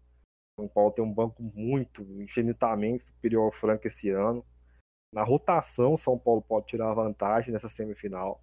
O 0.56 0.62
São 0.62 0.68
Paulo 0.68 0.92
tem 0.92 1.04
um 1.04 1.12
banco 1.12 1.42
muito, 1.42 2.02
infinitamente 2.22 3.04
superior 3.04 3.46
ao 3.46 3.52
Franca 3.52 3.88
esse 3.88 4.10
ano. 4.10 4.44
Na 5.12 5.24
rotação, 5.24 5.94
o 5.94 5.98
São 5.98 6.18
Paulo 6.18 6.42
pode 6.42 6.66
tirar 6.66 6.92
vantagem 6.94 7.52
nessa 7.52 7.68
semifinal. 7.68 8.40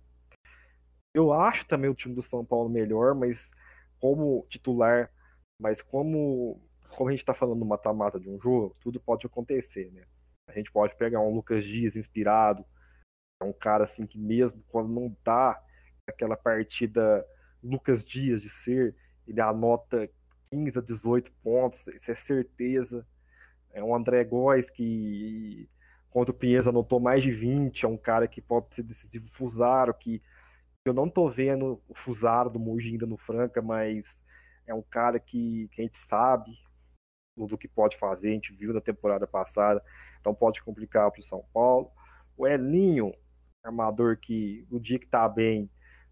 Eu 1.15 1.31
acho 1.31 1.67
também 1.67 1.89
o 1.89 1.95
time 1.95 2.15
do 2.15 2.21
São 2.21 2.43
Paulo 2.43 2.67
melhor, 2.67 3.13
mas 3.13 3.51
como 3.99 4.45
titular, 4.49 5.09
mas 5.61 5.81
como, 5.81 6.59
como 6.95 7.09
a 7.09 7.11
gente 7.11 7.21
está 7.21 7.33
falando 7.33 7.59
no 7.59 7.65
mata-mata 7.65 8.19
de 8.19 8.29
um 8.29 8.39
jogo, 8.39 8.75
tudo 8.79 8.99
pode 8.99 9.25
acontecer, 9.25 9.91
né? 9.91 10.03
A 10.47 10.53
gente 10.53 10.71
pode 10.71 10.95
pegar 10.95 11.19
um 11.19 11.33
Lucas 11.33 11.63
Dias 11.63 11.95
inspirado, 11.95 12.65
é 13.41 13.45
um 13.45 13.53
cara 13.53 13.83
assim 13.83 14.05
que 14.05 14.17
mesmo 14.17 14.63
quando 14.69 14.89
não 14.89 15.15
dá 15.23 15.61
aquela 16.07 16.35
partida 16.35 17.25
Lucas 17.63 18.03
Dias 18.03 18.41
de 18.41 18.49
ser, 18.49 18.95
ele 19.27 19.41
anota 19.41 20.09
15 20.51 20.77
a 20.77 20.81
18 20.81 21.31
pontos, 21.43 21.87
isso 21.87 22.11
é 22.11 22.15
certeza. 22.15 23.05
É 23.71 23.83
um 23.83 23.95
André 23.95 24.23
Góes 24.23 24.69
que 24.69 25.69
contra 26.09 26.31
o 26.31 26.37
Pinheiros 26.37 26.67
anotou 26.67 26.99
mais 26.99 27.23
de 27.23 27.31
20, 27.31 27.85
é 27.85 27.87
um 27.87 27.97
cara 27.97 28.27
que 28.27 28.39
pode 28.39 28.75
ser 28.75 28.83
decisivo. 28.83 29.27
Fusaro, 29.27 29.93
que 29.93 30.21
eu 30.85 30.93
não 30.93 31.09
tô 31.09 31.29
vendo 31.29 31.81
o 31.87 31.95
Fusaro 31.95 32.49
do 32.49 32.59
Mogi 32.59 32.89
ainda 32.89 33.05
no 33.05 33.17
Franca, 33.17 33.61
mas 33.61 34.21
é 34.67 34.73
um 34.75 34.83
cara 34.83 35.19
que, 35.19 35.69
que 35.69 35.81
a 35.81 35.83
gente 35.85 35.97
sabe 35.97 36.51
do 37.35 37.57
que 37.57 37.67
pode 37.67 37.97
fazer, 37.97 38.29
a 38.29 38.33
gente 38.33 38.53
viu 38.53 38.73
na 38.73 38.81
temporada 38.81 39.25
passada, 39.25 39.83
então 40.19 40.33
pode 40.33 40.61
complicar 40.61 41.09
para 41.11 41.19
o 41.19 41.23
São 41.23 41.43
Paulo. 41.53 41.91
O 42.37 42.47
Elinho, 42.47 43.13
armador 43.63 44.17
que 44.17 44.65
o 44.69 44.79
dia 44.79 44.99
que 44.99 45.07
tá 45.07 45.27
bem 45.27 45.69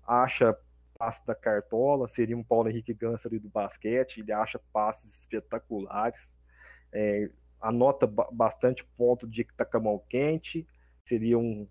acha 0.07 0.57
passe 0.97 1.25
da 1.25 1.33
cartola, 1.33 2.07
seria 2.07 2.37
um 2.37 2.43
Paulo 2.43 2.69
Henrique 2.69 2.93
Gans 2.93 3.25
ali 3.25 3.39
do 3.39 3.49
basquete, 3.49 4.19
ele 4.19 4.31
acha 4.31 4.59
passes 4.71 5.19
espetaculares, 5.19 6.37
é, 6.91 7.29
anota 7.59 8.05
bastante 8.05 8.83
ponto 8.97 9.27
de 9.27 9.43
que 9.43 9.53
tá 9.53 9.65
com 9.65 9.77
a 9.77 9.79
mão 9.79 10.03
quente, 10.07 10.67
seria 11.07 11.37
um 11.37 11.67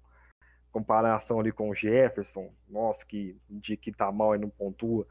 comparação 0.73 1.41
ali 1.41 1.51
com 1.51 1.71
o 1.71 1.75
Jefferson, 1.75 2.53
nossa, 2.69 3.05
que 3.05 3.37
de 3.49 3.77
que 3.77 3.93
tá 3.93 4.11
mal 4.13 4.35
e 4.35 4.39
não 4.39 4.49
pontua, 4.49 5.07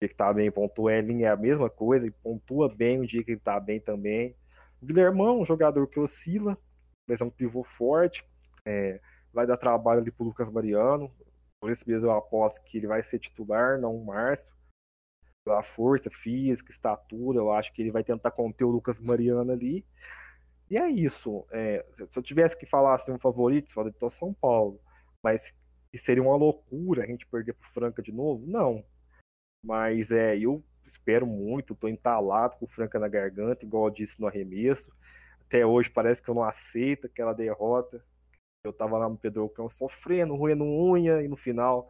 dia 0.00 0.08
que 0.08 0.14
tá 0.14 0.32
bem 0.32 0.50
pontua, 0.50 0.94
Elin 0.94 1.22
é 1.22 1.28
a 1.28 1.36
mesma 1.36 1.68
coisa, 1.68 2.06
e 2.06 2.10
pontua 2.10 2.74
bem 2.74 3.00
o 3.00 3.06
dia 3.06 3.22
que 3.22 3.32
ele 3.32 3.40
tá 3.40 3.60
bem 3.60 3.78
também. 3.78 4.34
O 4.80 4.86
Guilhermão, 4.86 5.40
um 5.40 5.44
jogador 5.44 5.86
que 5.86 6.00
oscila, 6.00 6.56
mas 7.06 7.20
é 7.20 7.24
um 7.24 7.30
pivô 7.30 7.62
forte, 7.62 8.24
é, 8.64 8.98
vai 9.32 9.46
dar 9.46 9.58
trabalho 9.58 10.00
ali 10.00 10.10
pro 10.10 10.24
Lucas 10.24 10.50
Mariano. 10.50 11.10
Por 11.60 11.70
isso 11.70 11.84
mesmo 11.86 12.08
eu 12.08 12.16
aposto 12.16 12.62
que 12.64 12.78
ele 12.78 12.86
vai 12.86 13.02
ser 13.02 13.18
titular, 13.18 13.78
não 13.78 13.94
o 13.94 14.04
Márcio. 14.04 14.54
Pela 15.44 15.62
força 15.62 16.10
física, 16.10 16.70
estatura, 16.70 17.38
eu 17.38 17.52
acho 17.52 17.72
que 17.72 17.82
ele 17.82 17.90
vai 17.90 18.02
tentar 18.02 18.30
conter 18.30 18.64
o 18.64 18.70
Lucas 18.70 18.98
Mariano 18.98 19.52
ali. 19.52 19.84
E 20.70 20.78
é 20.78 20.88
isso. 20.88 21.44
É, 21.50 21.84
se 21.92 22.18
eu 22.18 22.22
tivesse 22.22 22.56
que 22.56 22.64
falar 22.64 22.94
assim, 22.94 23.12
um 23.12 23.18
favorito, 23.18 23.74
favorito 23.74 24.06
é 24.06 24.10
São 24.10 24.32
Paulo. 24.32 24.80
Mas 25.22 25.54
seria 25.96 26.22
uma 26.22 26.36
loucura 26.36 27.02
a 27.02 27.06
gente 27.06 27.26
perder 27.26 27.52
pro 27.54 27.68
Franca 27.72 28.00
de 28.00 28.12
novo? 28.12 28.46
Não. 28.46 28.84
Mas 29.62 30.10
é, 30.10 30.36
eu 30.38 30.62
espero 30.84 31.26
muito, 31.26 31.74
tô 31.74 31.88
entalado 31.88 32.56
com 32.56 32.64
o 32.64 32.68
Franca 32.68 32.98
na 32.98 33.08
garganta, 33.08 33.64
igual 33.64 33.86
eu 33.86 33.90
disse 33.90 34.20
no 34.20 34.26
arremesso. 34.26 34.92
Até 35.46 35.64
hoje 35.64 35.90
parece 35.90 36.22
que 36.22 36.28
eu 36.28 36.34
não 36.34 36.44
aceito 36.44 37.06
aquela 37.06 37.32
derrota. 37.32 38.04
Eu 38.64 38.72
tava 38.72 38.98
lá 38.98 39.08
no 39.08 39.16
Pedrocão 39.16 39.68
sofrendo, 39.68 40.34
roendo 40.34 40.64
unha, 40.64 41.22
e 41.22 41.28
no 41.28 41.36
final 41.36 41.88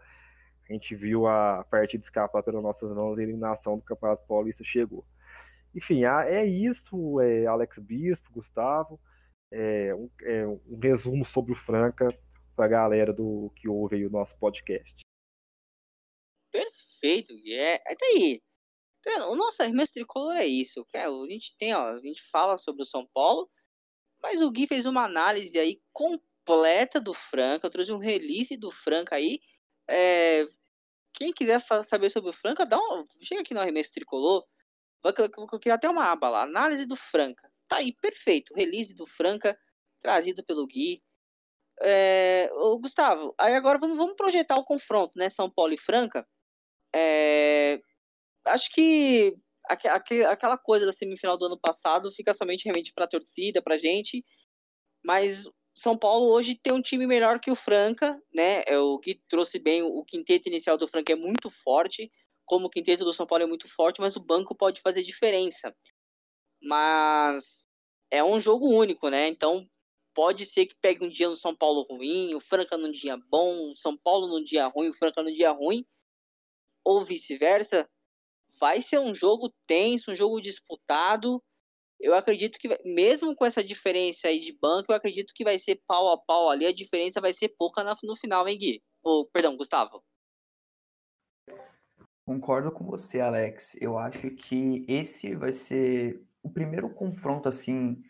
a 0.68 0.72
gente 0.72 0.94
viu 0.94 1.26
a 1.26 1.64
partida 1.68 2.02
escapar 2.02 2.42
pelas 2.42 2.62
nossas 2.62 2.92
mãos 2.92 3.18
e 3.18 3.22
a 3.22 3.24
eliminação 3.24 3.76
do 3.76 3.82
Campeonato 3.82 4.26
Paulista 4.26 4.62
chegou. 4.62 5.04
Enfim, 5.74 6.04
é 6.04 6.44
isso, 6.44 7.20
é 7.20 7.46
Alex 7.46 7.78
Bispo, 7.78 8.32
Gustavo, 8.32 9.00
é 9.52 9.94
um, 9.94 10.10
é 10.22 10.46
um 10.46 10.78
resumo 10.80 11.24
sobre 11.24 11.52
o 11.52 11.56
Franca 11.56 12.16
para 12.54 12.64
a 12.66 12.68
galera 12.68 13.12
do 13.12 13.52
que 13.56 13.68
ouve 13.68 14.04
o 14.06 14.10
nosso 14.10 14.36
podcast. 14.38 15.00
Perfeito, 17.01 17.34
é, 17.46 17.82
é 17.86 17.96
daí. 17.98 18.42
O 19.28 19.34
nosso 19.34 19.62
arremesso 19.62 19.92
tricolor 19.92 20.36
é 20.36 20.46
isso. 20.46 20.86
É, 20.94 21.05
a 21.05 21.26
gente 21.28 21.57
tem, 21.59 21.74
ó, 21.74 21.88
a 21.88 21.98
gente 21.98 22.22
fala 22.30 22.59
sobre 22.59 22.82
o 22.82 22.86
São 22.86 23.07
Paulo, 23.14 23.48
mas 24.22 24.42
o 24.42 24.51
Gui 24.51 24.66
fez 24.66 24.86
uma 24.86 25.05
análise 25.05 25.59
aí 25.59 25.80
completa 25.92 27.01
do 27.01 27.14
Franca. 27.14 27.66
Eu 27.66 27.70
trouxe 27.70 27.92
um 27.92 27.98
release 27.98 28.57
do 28.57 28.70
Franca 28.70 29.16
aí. 29.16 29.40
É, 29.88 30.46
quem 31.14 31.32
quiser 31.32 31.61
saber 31.84 32.11
sobre 32.11 32.30
o 32.30 32.34
Franca, 32.34 32.66
dá 32.66 32.78
um, 32.78 33.07
chega 33.22 33.40
aqui 33.40 33.55
no 33.55 33.61
Arremesso 33.61 33.90
Tricolor. 33.92 34.44
Vou 35.03 35.61
criar 35.61 35.76
até 35.76 35.88
uma 35.88 36.12
aba 36.12 36.28
lá. 36.28 36.42
Análise 36.42 36.84
do 36.84 36.96
Franca. 36.96 37.51
Tá 37.68 37.78
aí, 37.78 37.94
perfeito. 37.94 38.55
Release 38.55 38.94
do 38.94 39.07
Franca, 39.07 39.59
trazido 40.03 40.44
pelo 40.44 40.66
Gui. 40.66 41.03
É, 41.82 42.51
ô, 42.53 42.78
Gustavo, 42.78 43.34
aí 43.38 43.55
agora 43.55 43.78
vamos, 43.78 43.96
vamos, 43.96 44.14
projetar 44.14 44.57
o 44.57 44.64
confronto, 44.64 45.12
né? 45.16 45.30
São 45.30 45.51
Paulo 45.51 45.72
e 45.72 45.78
Franca. 45.78 46.26
É, 46.95 47.80
acho 48.47 48.72
que 48.72 49.36
aquela 49.68 50.59
coisa 50.59 50.86
da 50.86 50.93
semifinal 50.93 51.38
do 51.38 51.47
ano 51.47 51.59
passado 51.59 52.11
fica 52.12 52.34
somente 52.34 52.64
realmente 52.64 52.93
para 52.93 53.05
a 53.05 53.09
torcida, 53.09 53.62
para 53.62 53.78
gente. 53.78 54.24
Mas 55.05 55.45
são 55.74 55.97
Paulo 55.97 56.26
hoje 56.26 56.59
tem 56.61 56.72
um 56.72 56.82
time 56.82 57.07
melhor 57.07 57.41
que 57.41 57.51
o 57.51 57.57
Franca, 57.57 58.20
né? 58.34 58.62
É 58.66 58.78
o 58.78 58.99
que 58.99 59.20
trouxe 59.28 59.59
bem 59.59 59.82
o 59.82 60.05
quinteto 60.05 60.49
inicial 60.49 60.76
do 60.76 60.88
Franca 60.88 61.12
é 61.12 61.16
muito 61.16 61.51
forte, 61.62 62.11
como 62.45 62.66
o 62.66 62.70
quinteto 62.70 63.05
do 63.05 63.14
São 63.14 63.26
Paulo 63.26 63.45
é 63.45 63.47
muito 63.47 63.68
forte, 63.68 64.01
mas 64.01 64.16
o 64.16 64.20
banco 64.20 64.55
pode 64.55 64.80
fazer 64.80 65.03
diferença. 65.03 65.74
Mas 66.61 67.68
é 68.11 68.22
um 68.24 68.41
jogo 68.41 68.68
único, 68.68 69.09
né? 69.09 69.28
Então 69.28 69.66
pode 70.14 70.45
ser 70.45 70.66
que 70.66 70.74
pegue 70.74 71.05
um 71.05 71.09
dia 71.09 71.28
no 71.28 71.36
São 71.36 71.55
Paulo 71.55 71.86
ruim, 71.88 72.34
o 72.34 72.41
Franca 72.41 72.76
num 72.76 72.91
dia 72.91 73.16
bom, 73.16 73.70
o 73.70 73.76
São 73.76 73.97
Paulo 73.97 74.26
num 74.26 74.43
dia 74.43 74.66
ruim, 74.66 74.88
o 74.88 74.95
Franca 74.95 75.22
num 75.22 75.32
dia 75.32 75.51
ruim, 75.53 75.86
ou 76.85 77.05
vice-versa. 77.05 77.89
Vai 78.59 78.83
ser 78.83 78.99
um 78.99 79.14
jogo 79.14 79.53
tenso, 79.66 80.11
um 80.11 80.14
jogo 80.14 80.41
disputado 80.41 81.43
eu 82.01 82.14
acredito 82.14 82.59
que, 82.59 82.68
mesmo 82.83 83.37
com 83.37 83.45
essa 83.45 83.62
diferença 83.62 84.28
aí 84.28 84.41
de 84.41 84.53
banco, 84.59 84.91
eu 84.91 84.97
acredito 84.97 85.35
que 85.35 85.45
vai 85.45 85.59
ser 85.59 85.83
pau 85.87 86.11
a 86.11 86.16
pau 86.18 86.49
ali, 86.49 86.64
a 86.64 86.72
diferença 86.72 87.20
vai 87.20 87.33
ser 87.35 87.51
pouca 87.59 87.85
no 87.85 88.16
final, 88.16 88.49
hein, 88.49 88.59
Gui? 88.59 88.83
Ou, 89.03 89.26
perdão, 89.26 89.57
Gustavo. 89.57 90.03
Concordo 92.24 92.72
com 92.72 92.87
você, 92.87 93.20
Alex. 93.20 93.76
Eu 93.81 93.99
acho 93.99 94.31
que 94.31 94.87
esse 94.89 95.35
vai 95.35 95.53
ser 95.53 96.24
o 96.43 96.51
primeiro 96.51 96.89
confronto, 96.89 97.51
assim, 97.51 98.03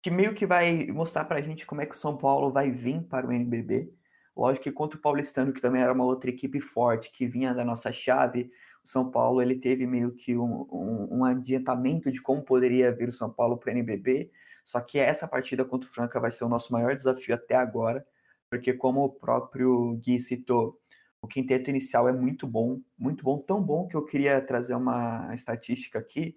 que 0.00 0.10
meio 0.10 0.34
que 0.34 0.46
vai 0.46 0.86
mostrar 0.86 1.24
pra 1.24 1.42
gente 1.42 1.66
como 1.66 1.80
é 1.80 1.86
que 1.86 1.96
o 1.96 1.98
São 1.98 2.16
Paulo 2.16 2.52
vai 2.52 2.70
vir 2.70 3.02
para 3.08 3.26
o 3.26 3.32
NBB. 3.32 3.92
Lógico 4.38 4.62
que 4.62 4.72
contra 4.72 4.96
o 4.96 5.02
Paulistano, 5.02 5.52
que 5.52 5.60
também 5.60 5.82
era 5.82 5.92
uma 5.92 6.04
outra 6.04 6.30
equipe 6.30 6.60
forte, 6.60 7.10
que 7.10 7.26
vinha 7.26 7.52
da 7.52 7.64
nossa 7.64 7.90
chave, 7.90 8.52
o 8.84 8.88
São 8.88 9.10
Paulo 9.10 9.42
ele 9.42 9.56
teve 9.56 9.84
meio 9.84 10.12
que 10.12 10.36
um, 10.36 10.64
um, 10.70 11.18
um 11.18 11.24
adiantamento 11.24 12.08
de 12.08 12.22
como 12.22 12.44
poderia 12.44 12.92
vir 12.92 13.08
o 13.08 13.12
São 13.12 13.28
Paulo 13.28 13.58
para 13.58 13.70
o 13.70 13.72
NBB, 13.72 14.30
Só 14.64 14.80
que 14.80 14.96
essa 14.96 15.26
partida 15.26 15.64
contra 15.64 15.88
o 15.88 15.92
Franca 15.92 16.20
vai 16.20 16.30
ser 16.30 16.44
o 16.44 16.48
nosso 16.48 16.72
maior 16.72 16.94
desafio 16.94 17.34
até 17.34 17.56
agora, 17.56 18.06
porque 18.48 18.72
como 18.72 19.02
o 19.02 19.10
próprio 19.10 19.96
Gui 19.96 20.20
citou, 20.20 20.80
o 21.20 21.26
quinteto 21.26 21.68
inicial 21.68 22.08
é 22.08 22.12
muito 22.12 22.46
bom, 22.46 22.80
muito 22.96 23.24
bom, 23.24 23.38
tão 23.38 23.60
bom 23.60 23.88
que 23.88 23.96
eu 23.96 24.04
queria 24.04 24.40
trazer 24.40 24.76
uma 24.76 25.34
estatística 25.34 25.98
aqui. 25.98 26.36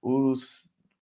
Os 0.00 0.64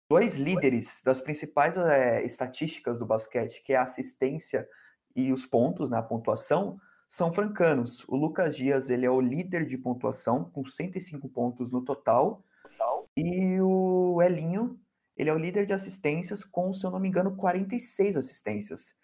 dois 0.09 0.37
líderes 0.37 1.03
das 1.05 1.21
principais 1.21 1.77
é, 1.77 2.25
estatísticas 2.25 2.97
do 2.97 3.05
basquete, 3.05 3.61
que 3.63 3.73
é 3.73 3.77
a 3.77 3.83
assistência 3.83 4.67
e 5.15 5.31
os 5.31 5.45
pontos 5.45 5.89
na 5.89 6.01
né, 6.01 6.07
pontuação, 6.07 6.79
são 7.07 7.33
francanos. 7.33 8.05
O 8.07 8.15
Lucas 8.15 8.55
Dias 8.55 8.89
ele 8.89 9.05
é 9.05 9.11
o 9.11 9.19
líder 9.19 9.65
de 9.65 9.77
pontuação, 9.77 10.45
com 10.45 10.65
105 10.65 11.27
pontos 11.29 11.71
no 11.71 11.83
total, 11.83 12.43
e 13.17 13.59
o 13.59 14.21
Elinho 14.21 14.79
ele 15.17 15.29
é 15.29 15.33
o 15.33 15.37
líder 15.37 15.65
de 15.65 15.73
assistências, 15.73 16.43
com, 16.43 16.73
se 16.73 16.85
eu 16.85 16.91
não 16.91 16.99
me 16.99 17.07
engano, 17.07 17.35
46 17.35 18.17
assistências. 18.17 18.95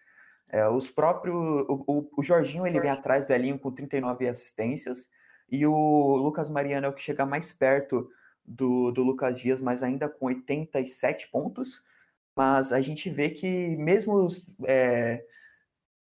É, 0.50 0.68
os 0.68 0.90
próprios. 0.90 1.36
O, 1.36 1.84
o, 1.86 2.10
o, 2.18 2.24
Jorginho 2.24 2.66
ele 2.66 2.80
vem 2.80 2.90
atrás 2.90 3.26
do 3.26 3.34
Elinho 3.34 3.60
com 3.60 3.72
39 3.72 4.28
assistências. 4.28 5.10
E 5.50 5.66
o 5.66 6.16
Lucas 6.18 6.50
Mariano 6.50 6.86
é 6.86 6.90
o 6.90 6.94
que 6.94 7.02
chega 7.02 7.26
mais 7.26 7.54
perto 7.54 8.10
do, 8.46 8.92
do 8.92 9.04
Lucas 9.04 9.40
Dias, 9.40 9.62
mas 9.62 9.84
ainda 9.84 10.08
com 10.08 10.28
87 10.28 11.30
pontos. 11.30 11.82
Mas 12.36 12.72
a 12.72 12.80
gente 12.80 13.10
vê 13.10 13.30
que, 13.30 13.76
mesmo 13.78 14.28
é, 14.66 15.24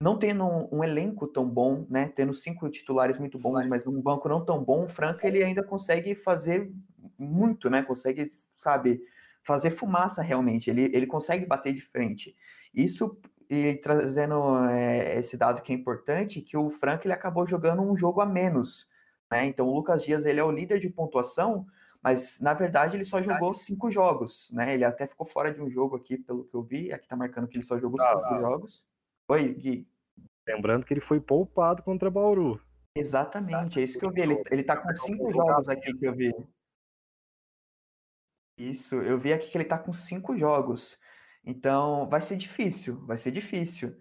não 0.00 0.18
tendo 0.18 0.44
um, 0.44 0.68
um, 0.78 0.84
elenco 0.84 1.26
tão 1.26 1.48
bom, 1.48 1.86
né, 1.88 2.12
tendo 2.14 2.34
cinco 2.34 2.68
titulares 2.68 3.18
muito 3.18 3.38
bons, 3.38 3.66
mas 3.66 3.86
um 3.86 4.00
banco 4.00 4.28
não 4.28 4.44
tão 4.44 4.62
bom, 4.62 4.84
o 4.84 4.88
Franca 4.88 5.26
ele 5.26 5.42
ainda 5.42 5.62
consegue 5.62 6.14
fazer 6.14 6.70
muito, 7.18 7.70
né? 7.70 7.82
Consegue, 7.82 8.30
sabe, 8.56 9.00
fazer 9.42 9.70
fumaça 9.70 10.22
realmente. 10.22 10.68
Ele, 10.68 10.90
ele 10.92 11.06
consegue 11.06 11.46
bater 11.46 11.72
de 11.72 11.80
frente. 11.80 12.36
Isso 12.74 13.18
e 13.48 13.76
trazendo 13.76 14.66
é, 14.68 15.18
esse 15.18 15.36
dado 15.36 15.62
que 15.62 15.72
é 15.72 15.74
importante, 15.74 16.40
que 16.40 16.56
o 16.56 16.68
Frank 16.68 17.06
ele 17.06 17.14
acabou 17.14 17.46
jogando 17.46 17.80
um 17.80 17.96
jogo 17.96 18.20
a 18.20 18.26
menos. 18.26 18.88
Né? 19.30 19.46
Então 19.46 19.66
o 19.68 19.74
Lucas 19.74 20.02
Dias 20.02 20.26
ele 20.26 20.40
é 20.40 20.44
o 20.44 20.50
líder 20.50 20.80
de 20.80 20.90
pontuação, 20.90 21.64
mas 22.02 22.40
na 22.40 22.54
verdade 22.54 22.96
ele 22.96 23.04
só 23.04 23.22
jogou 23.22 23.54
cinco 23.54 23.90
jogos. 23.90 24.50
Né? 24.52 24.74
Ele 24.74 24.84
até 24.84 25.06
ficou 25.06 25.26
fora 25.26 25.52
de 25.52 25.60
um 25.60 25.70
jogo 25.70 25.96
aqui, 25.96 26.18
pelo 26.18 26.44
que 26.44 26.54
eu 26.54 26.62
vi. 26.62 26.92
Aqui 26.92 27.06
tá 27.08 27.16
marcando 27.16 27.46
que 27.46 27.56
ele 27.56 27.64
só 27.64 27.78
jogou 27.78 28.00
ah, 28.00 28.08
cinco 28.08 28.34
ah. 28.34 28.38
jogos. 28.40 28.84
Oi, 29.28 29.54
Gui. 29.54 29.88
Lembrando 30.46 30.86
que 30.86 30.94
ele 30.94 31.00
foi 31.00 31.20
poupado 31.20 31.82
contra 31.82 32.08
Bauru. 32.08 32.60
Exatamente, 32.94 33.48
Exatamente. 33.48 33.80
é 33.80 33.82
isso 33.82 33.98
que 33.98 34.04
eu 34.06 34.12
vi. 34.12 34.20
Ele, 34.20 34.42
ele 34.50 34.62
tá 34.62 34.76
com 34.76 34.94
cinco 34.94 35.32
jogos 35.32 35.68
aqui 35.68 35.92
que 35.92 36.06
eu 36.06 36.14
vi. 36.14 36.32
Isso, 38.56 38.94
eu 38.96 39.18
vi 39.18 39.32
aqui 39.32 39.50
que 39.50 39.58
ele 39.58 39.64
tá 39.64 39.78
com 39.78 39.92
cinco 39.92 40.38
jogos. 40.38 40.98
Então, 41.44 42.08
vai 42.08 42.20
ser 42.20 42.36
difícil, 42.36 43.04
vai 43.04 43.18
ser 43.18 43.32
difícil. 43.32 44.00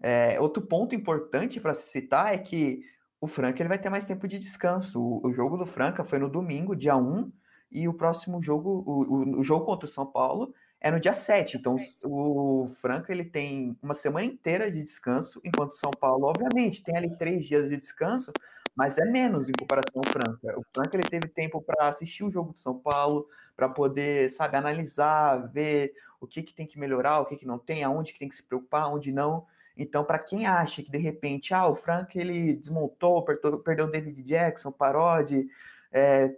É, 0.00 0.38
outro 0.38 0.62
ponto 0.62 0.94
importante 0.94 1.58
para 1.58 1.72
se 1.72 1.90
citar 1.90 2.34
é 2.34 2.38
que 2.38 2.84
o 3.18 3.26
Franca 3.26 3.62
ele 3.62 3.68
vai 3.68 3.78
ter 3.78 3.88
mais 3.88 4.04
tempo 4.04 4.28
de 4.28 4.38
descanso. 4.38 5.00
O, 5.02 5.26
o, 5.26 5.32
jogo 5.32 5.56
do 5.56 5.66
Franca 5.66 6.04
foi 6.04 6.18
no 6.18 6.28
domingo, 6.28 6.76
dia 6.76 6.96
1, 6.96 7.32
e 7.72 7.88
o 7.88 7.94
próximo 7.94 8.42
jogo, 8.42 8.84
o, 8.86 9.02
o, 9.02 9.40
o 9.40 9.42
jogo 9.42 9.64
contra 9.64 9.86
o 9.86 9.90
São 9.90 10.06
Paulo, 10.06 10.54
é 10.86 10.90
no 10.90 11.00
dia 11.00 11.12
7. 11.12 11.56
Então, 11.56 11.76
o 12.04 12.66
Franca 12.80 13.12
ele 13.12 13.24
tem 13.24 13.76
uma 13.82 13.94
semana 13.94 14.24
inteira 14.24 14.70
de 14.70 14.82
descanso, 14.82 15.40
enquanto 15.44 15.72
o 15.72 15.76
São 15.76 15.90
Paulo, 15.90 16.26
obviamente, 16.26 16.82
tem 16.82 16.96
ali 16.96 17.16
três 17.16 17.44
dias 17.44 17.68
de 17.68 17.76
descanso, 17.76 18.32
mas 18.74 18.96
é 18.96 19.04
menos 19.04 19.48
em 19.48 19.52
comparação 19.52 20.00
ao 20.04 20.12
Franca. 20.12 20.58
O 20.58 20.62
Franca 20.72 20.96
ele 20.96 21.08
teve 21.08 21.28
tempo 21.28 21.60
para 21.60 21.88
assistir 21.88 22.22
o 22.22 22.30
jogo 22.30 22.52
de 22.52 22.60
São 22.60 22.78
Paulo, 22.78 23.28
para 23.56 23.68
poder, 23.68 24.30
sabe, 24.30 24.56
analisar, 24.56 25.50
ver 25.50 25.92
o 26.20 26.26
que, 26.26 26.42
que 26.42 26.54
tem 26.54 26.66
que 26.66 26.78
melhorar, 26.78 27.20
o 27.20 27.26
que, 27.26 27.36
que 27.36 27.46
não 27.46 27.58
tem, 27.58 27.82
aonde 27.82 28.12
que 28.12 28.18
tem 28.18 28.28
que 28.28 28.34
se 28.36 28.42
preocupar, 28.42 28.92
onde 28.92 29.12
não. 29.12 29.44
Então, 29.76 30.04
para 30.04 30.20
quem 30.20 30.46
acha 30.46 30.82
que 30.82 30.90
de 30.90 30.98
repente, 30.98 31.52
ah, 31.52 31.66
o 31.66 31.74
Frank 31.74 32.16
ele 32.16 32.54
desmontou, 32.54 33.24
perdeu, 33.24 33.90
David 33.90 34.22
Jackson, 34.22 34.70
Parodi, 34.70 35.48
é, 35.90 36.36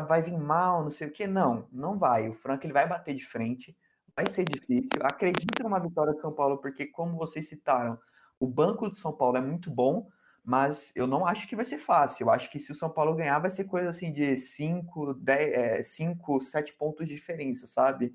vai 0.00 0.22
vir 0.22 0.38
mal, 0.38 0.82
não 0.82 0.90
sei 0.90 1.08
o 1.08 1.10
que, 1.10 1.26
não, 1.26 1.68
não 1.72 1.98
vai. 1.98 2.28
O 2.28 2.32
Frank 2.32 2.66
ele 2.66 2.72
vai 2.72 2.86
bater 2.86 3.14
de 3.14 3.24
frente, 3.24 3.76
vai 4.16 4.26
ser 4.26 4.44
difícil. 4.44 5.00
Acredito 5.02 5.62
numa 5.62 5.78
vitória 5.80 6.14
de 6.14 6.20
São 6.20 6.32
Paulo, 6.32 6.58
porque 6.58 6.86
como 6.86 7.16
vocês 7.16 7.48
citaram, 7.48 7.98
o 8.38 8.46
banco 8.46 8.90
de 8.90 8.98
São 8.98 9.12
Paulo 9.12 9.36
é 9.36 9.40
muito 9.40 9.70
bom, 9.70 10.08
mas 10.44 10.92
eu 10.94 11.06
não 11.06 11.26
acho 11.26 11.48
que 11.48 11.56
vai 11.56 11.64
ser 11.64 11.78
fácil. 11.78 12.26
Eu 12.26 12.30
acho 12.30 12.50
que 12.50 12.58
se 12.58 12.70
o 12.70 12.74
São 12.74 12.90
Paulo 12.90 13.14
ganhar, 13.14 13.38
vai 13.38 13.50
ser 13.50 13.64
coisa 13.64 13.88
assim 13.88 14.12
de 14.12 14.36
5, 14.36 15.14
10, 15.14 15.86
5, 15.86 16.40
7 16.40 16.74
pontos 16.74 17.06
de 17.08 17.14
diferença, 17.14 17.66
sabe? 17.66 18.14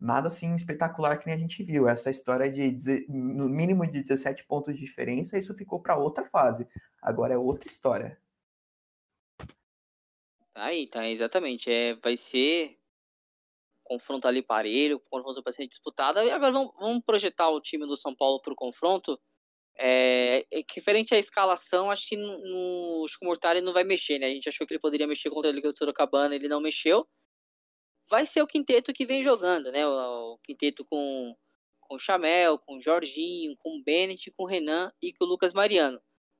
Nada 0.00 0.28
assim 0.28 0.54
espetacular 0.54 1.18
que 1.18 1.26
nem 1.26 1.34
a 1.34 1.38
gente 1.38 1.64
viu. 1.64 1.88
Essa 1.88 2.10
história 2.10 2.50
de 2.50 3.04
no 3.08 3.48
mínimo 3.48 3.84
de 3.84 4.00
17 4.00 4.44
pontos 4.44 4.76
de 4.76 4.80
diferença, 4.80 5.36
isso 5.36 5.52
ficou 5.54 5.80
para 5.80 5.96
outra 5.96 6.24
fase. 6.24 6.68
Agora 7.02 7.34
é 7.34 7.38
outra 7.38 7.68
história. 7.68 8.16
Aí, 10.58 10.86
tá, 10.86 11.08
exatamente. 11.08 11.70
É, 11.70 11.94
vai 11.94 12.16
ser 12.16 12.78
confronto 13.84 14.28
ali 14.28 14.42
parelho, 14.42 15.00
confronto 15.10 15.42
bastante 15.42 15.70
disputado. 15.70 16.20
E 16.20 16.30
agora 16.30 16.52
vamos, 16.52 16.74
vamos 16.78 17.04
projetar 17.04 17.48
o 17.48 17.60
time 17.60 17.86
do 17.86 17.96
São 17.96 18.14
Paulo 18.14 18.40
para 18.40 18.52
o 18.52 18.56
confronto. 18.56 19.18
É, 19.80 20.44
é, 20.50 20.62
diferente 20.62 21.14
à 21.14 21.18
escalação, 21.18 21.90
acho 21.90 22.06
que 22.08 22.16
no, 22.16 23.04
acho 23.04 23.18
que 23.18 23.24
o 23.24 23.28
Mortari 23.28 23.60
não 23.60 23.72
vai 23.72 23.84
mexer, 23.84 24.18
né? 24.18 24.26
A 24.26 24.30
gente 24.30 24.48
achou 24.48 24.66
que 24.66 24.74
ele 24.74 24.80
poderia 24.80 25.06
mexer 25.06 25.30
contra 25.30 25.52
Liga 25.52 25.68
do 25.68 25.78
Sorocabana, 25.78 26.34
ele 26.34 26.48
não 26.48 26.60
mexeu. 26.60 27.06
Vai 28.10 28.26
ser 28.26 28.42
o 28.42 28.46
quinteto 28.46 28.92
que 28.92 29.06
vem 29.06 29.22
jogando, 29.22 29.70
né? 29.70 29.86
O, 29.86 30.34
o 30.34 30.38
quinteto 30.38 30.84
com 30.84 31.34
com 31.88 31.96
o 31.96 31.98
Chamel, 31.98 32.58
com 32.58 32.76
o 32.76 32.80
Jorginho, 32.82 33.56
com 33.56 33.78
o 33.78 33.82
Bennett, 33.82 34.30
com 34.32 34.44
o 34.44 34.46
Renan 34.46 34.92
e 35.00 35.12
com 35.14 35.24
o 35.24 35.28
Lucas 35.28 35.54
Mariano. 35.54 35.98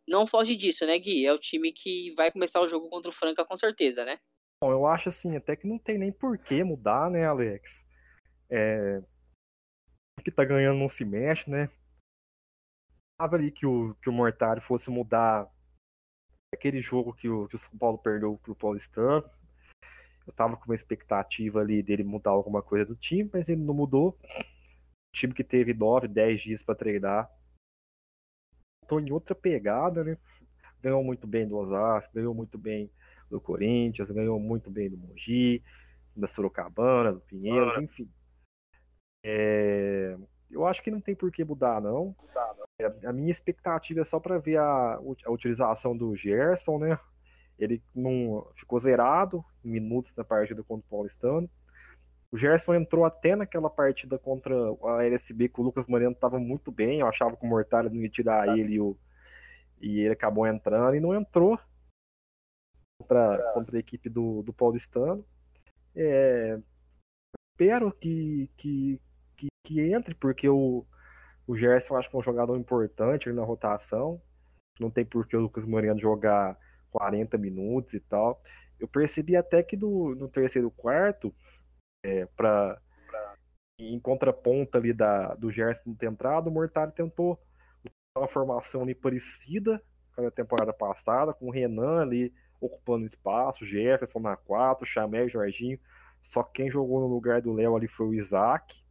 Não 0.08 0.26
foge 0.26 0.56
disso, 0.56 0.86
né, 0.86 0.98
Gui? 0.98 1.26
É 1.26 1.32
o 1.32 1.38
time 1.38 1.72
que 1.72 2.12
vai 2.14 2.32
começar 2.32 2.60
o 2.60 2.68
jogo 2.68 2.88
contra 2.88 3.10
o 3.10 3.14
Franca 3.14 3.44
com 3.44 3.56
certeza, 3.56 4.04
né? 4.04 4.18
Bom, 4.62 4.72
eu 4.72 4.86
acho 4.86 5.08
assim, 5.08 5.36
até 5.36 5.54
que 5.54 5.66
não 5.66 5.78
tem 5.78 5.98
nem 5.98 6.10
por 6.10 6.36
que 6.38 6.64
mudar, 6.64 7.10
né, 7.10 7.24
Alex? 7.26 7.84
É... 8.50 9.02
Que 10.24 10.30
tá 10.30 10.44
ganhando 10.44 10.78
não 10.78 10.88
se 10.88 11.04
mexe, 11.04 11.48
né? 11.48 11.70
esperava 13.18 13.34
ali 13.34 13.50
que 13.50 13.66
o, 13.66 13.94
que 14.00 14.08
o 14.08 14.12
Mortari 14.12 14.60
fosse 14.60 14.90
mudar 14.90 15.50
aquele 16.54 16.80
jogo 16.80 17.12
que 17.12 17.28
o, 17.28 17.48
que 17.48 17.56
o 17.56 17.58
São 17.58 17.76
Paulo 17.76 17.98
perdeu 17.98 18.38
pro 18.42 18.54
Paulistano. 18.54 19.28
Eu 20.24 20.32
tava 20.32 20.56
com 20.56 20.66
uma 20.66 20.74
expectativa 20.74 21.60
ali 21.60 21.82
dele 21.82 22.04
mudar 22.04 22.30
alguma 22.30 22.62
coisa 22.62 22.84
do 22.84 22.94
time, 22.94 23.28
mas 23.32 23.48
ele 23.48 23.62
não 23.62 23.74
mudou. 23.74 24.16
O 24.20 25.16
time 25.16 25.34
que 25.34 25.42
teve 25.42 25.74
9, 25.74 26.06
10 26.06 26.40
dias 26.40 26.62
para 26.62 26.76
treinar. 26.76 27.28
Tô 28.88 28.98
em 28.98 29.12
outra 29.12 29.34
pegada, 29.34 30.02
né? 30.02 30.16
Ganhou 30.82 31.04
muito 31.04 31.26
bem 31.26 31.46
do 31.46 31.56
Osasco, 31.56 32.14
ganhou 32.14 32.34
muito 32.34 32.56
bem 32.56 32.90
do 33.30 33.40
Corinthians, 33.40 34.10
ganhou 34.10 34.40
muito 34.40 34.70
bem 34.70 34.88
do 34.88 34.96
Mogi, 34.96 35.62
da 36.16 36.26
Sorocabana, 36.26 37.12
do 37.12 37.20
Pinheiros, 37.20 37.76
enfim. 37.78 38.10
É... 39.22 40.16
Eu 40.50 40.66
acho 40.66 40.82
que 40.82 40.90
não 40.90 41.00
tem 41.00 41.14
por 41.14 41.30
que 41.30 41.44
mudar, 41.44 41.80
não. 41.80 42.16
Mudar, 42.20 42.54
não. 42.56 43.10
A 43.10 43.12
minha 43.12 43.30
expectativa 43.30 44.00
é 44.00 44.04
só 44.04 44.18
para 44.18 44.38
ver 44.38 44.56
a, 44.56 44.94
a, 44.94 45.30
utilização 45.30 45.96
do 45.96 46.16
Gerson, 46.16 46.78
né? 46.78 46.98
Ele 47.58 47.82
não 47.94 48.46
ficou 48.54 48.78
zerado 48.78 49.44
em 49.64 49.68
minutos 49.68 50.14
na 50.16 50.24
partida 50.24 50.62
contra 50.62 50.86
o 50.86 50.90
Paulistano. 50.90 51.50
O 52.30 52.36
Gerson 52.36 52.74
entrou 52.74 53.04
até 53.04 53.34
naquela 53.34 53.70
partida 53.70 54.18
contra 54.18 54.54
a 54.84 55.04
LSB 55.04 55.48
que 55.48 55.60
o 55.60 55.64
Lucas 55.64 55.86
Moreno 55.86 56.12
estava 56.12 56.38
muito 56.38 56.70
bem. 56.70 57.00
Eu 57.00 57.06
achava 57.06 57.36
que 57.36 57.44
o 57.44 57.48
Mortalha 57.48 57.88
não 57.88 58.02
ia 58.02 58.10
tirar 58.10 58.58
ele 58.58 58.74
e, 58.74 58.80
o, 58.80 58.96
e 59.80 60.00
ele 60.00 60.12
acabou 60.12 60.46
entrando 60.46 60.94
e 60.94 61.00
não 61.00 61.14
entrou 61.14 61.58
contra, 63.00 63.52
contra 63.54 63.76
a 63.76 63.80
equipe 63.80 64.10
do, 64.10 64.42
do 64.42 64.52
Paulistano. 64.52 65.24
É, 65.96 66.60
espero 67.52 67.90
que, 67.92 68.50
que, 68.56 69.00
que, 69.36 69.46
que 69.64 69.80
entre, 69.80 70.14
porque 70.14 70.48
o 70.48 70.86
o 71.48 71.56
Gerson 71.56 71.96
acho 71.96 72.10
que 72.10 72.14
é 72.14 72.18
um 72.18 72.22
jogador 72.22 72.58
importante 72.58 73.32
na 73.32 73.42
rotação. 73.42 74.20
Não 74.78 74.90
tem 74.90 75.04
por 75.04 75.26
que 75.26 75.34
o 75.34 75.40
Lucas 75.40 75.64
Moreno 75.64 75.98
jogar 75.98 76.58
40 76.90 77.38
minutos 77.38 77.94
e 77.94 78.00
tal. 78.00 78.42
Eu 78.78 78.86
percebi 78.86 79.34
até 79.34 79.62
que 79.62 79.74
no, 79.74 80.14
no 80.14 80.28
terceiro 80.28 80.70
quarto, 80.70 81.34
é, 82.08 82.26
pra, 82.36 82.80
em 83.78 83.98
contraponto 84.00 84.76
ali 84.76 84.92
da, 84.92 85.34
do 85.34 85.50
Gerson 85.50 85.94
ter 85.94 86.06
entrado, 86.06 86.48
o 86.48 86.50
Mortari 86.50 86.92
tentou 86.92 87.40
uma 88.16 88.28
formação 88.28 88.82
ali 88.82 88.94
parecida 88.94 89.82
com 90.14 90.26
a 90.26 90.30
temporada 90.30 90.72
passada, 90.72 91.32
com 91.32 91.46
o 91.46 91.52
Renan 91.52 92.02
ali 92.02 92.32
ocupando 92.60 93.06
espaço, 93.06 93.64
Jefferson 93.64 94.18
na 94.18 94.36
4, 94.36 94.84
Chamé 94.84 95.28
Jorginho. 95.28 95.78
Só 96.22 96.42
quem 96.42 96.70
jogou 96.70 97.00
no 97.00 97.06
lugar 97.06 97.40
do 97.40 97.52
Léo 97.52 97.76
ali 97.76 97.86
foi 97.86 98.06
o 98.06 98.14
Isaac 98.14 98.82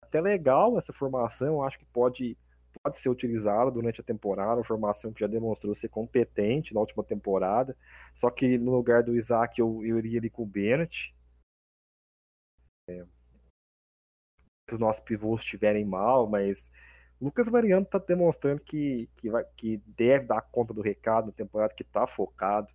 até 0.00 0.20
legal 0.20 0.78
essa 0.78 0.92
formação, 0.92 1.62
acho 1.62 1.78
que 1.78 1.84
pode, 1.86 2.36
pode 2.82 2.98
ser 2.98 3.08
utilizada 3.08 3.70
durante 3.70 4.00
a 4.00 4.04
temporada, 4.04 4.56
uma 4.56 4.64
formação 4.64 5.12
que 5.12 5.20
já 5.20 5.26
demonstrou 5.26 5.74
ser 5.74 5.88
competente 5.88 6.74
na 6.74 6.80
última 6.80 7.02
temporada, 7.02 7.76
só 8.14 8.30
que 8.30 8.58
no 8.58 8.70
lugar 8.70 9.02
do 9.02 9.16
Isaac 9.16 9.58
eu, 9.60 9.84
eu 9.84 9.98
iria 9.98 10.18
ali 10.18 10.30
com 10.30 10.42
o 10.42 10.46
Bennett. 10.46 11.14
Que 12.86 14.74
os 14.74 14.80
nossos 14.80 15.02
pivôs 15.02 15.42
estiverem 15.42 15.84
mal, 15.84 16.28
mas 16.28 16.70
Lucas 17.20 17.48
Mariano 17.48 17.84
está 17.84 17.98
demonstrando 17.98 18.60
que, 18.60 19.08
que, 19.16 19.30
vai, 19.30 19.44
que 19.56 19.76
deve 19.86 20.26
dar 20.26 20.40
conta 20.40 20.74
do 20.74 20.80
recado 20.80 21.26
na 21.26 21.32
temporada, 21.32 21.74
que 21.74 21.82
está 21.82 22.06
focado. 22.06 22.68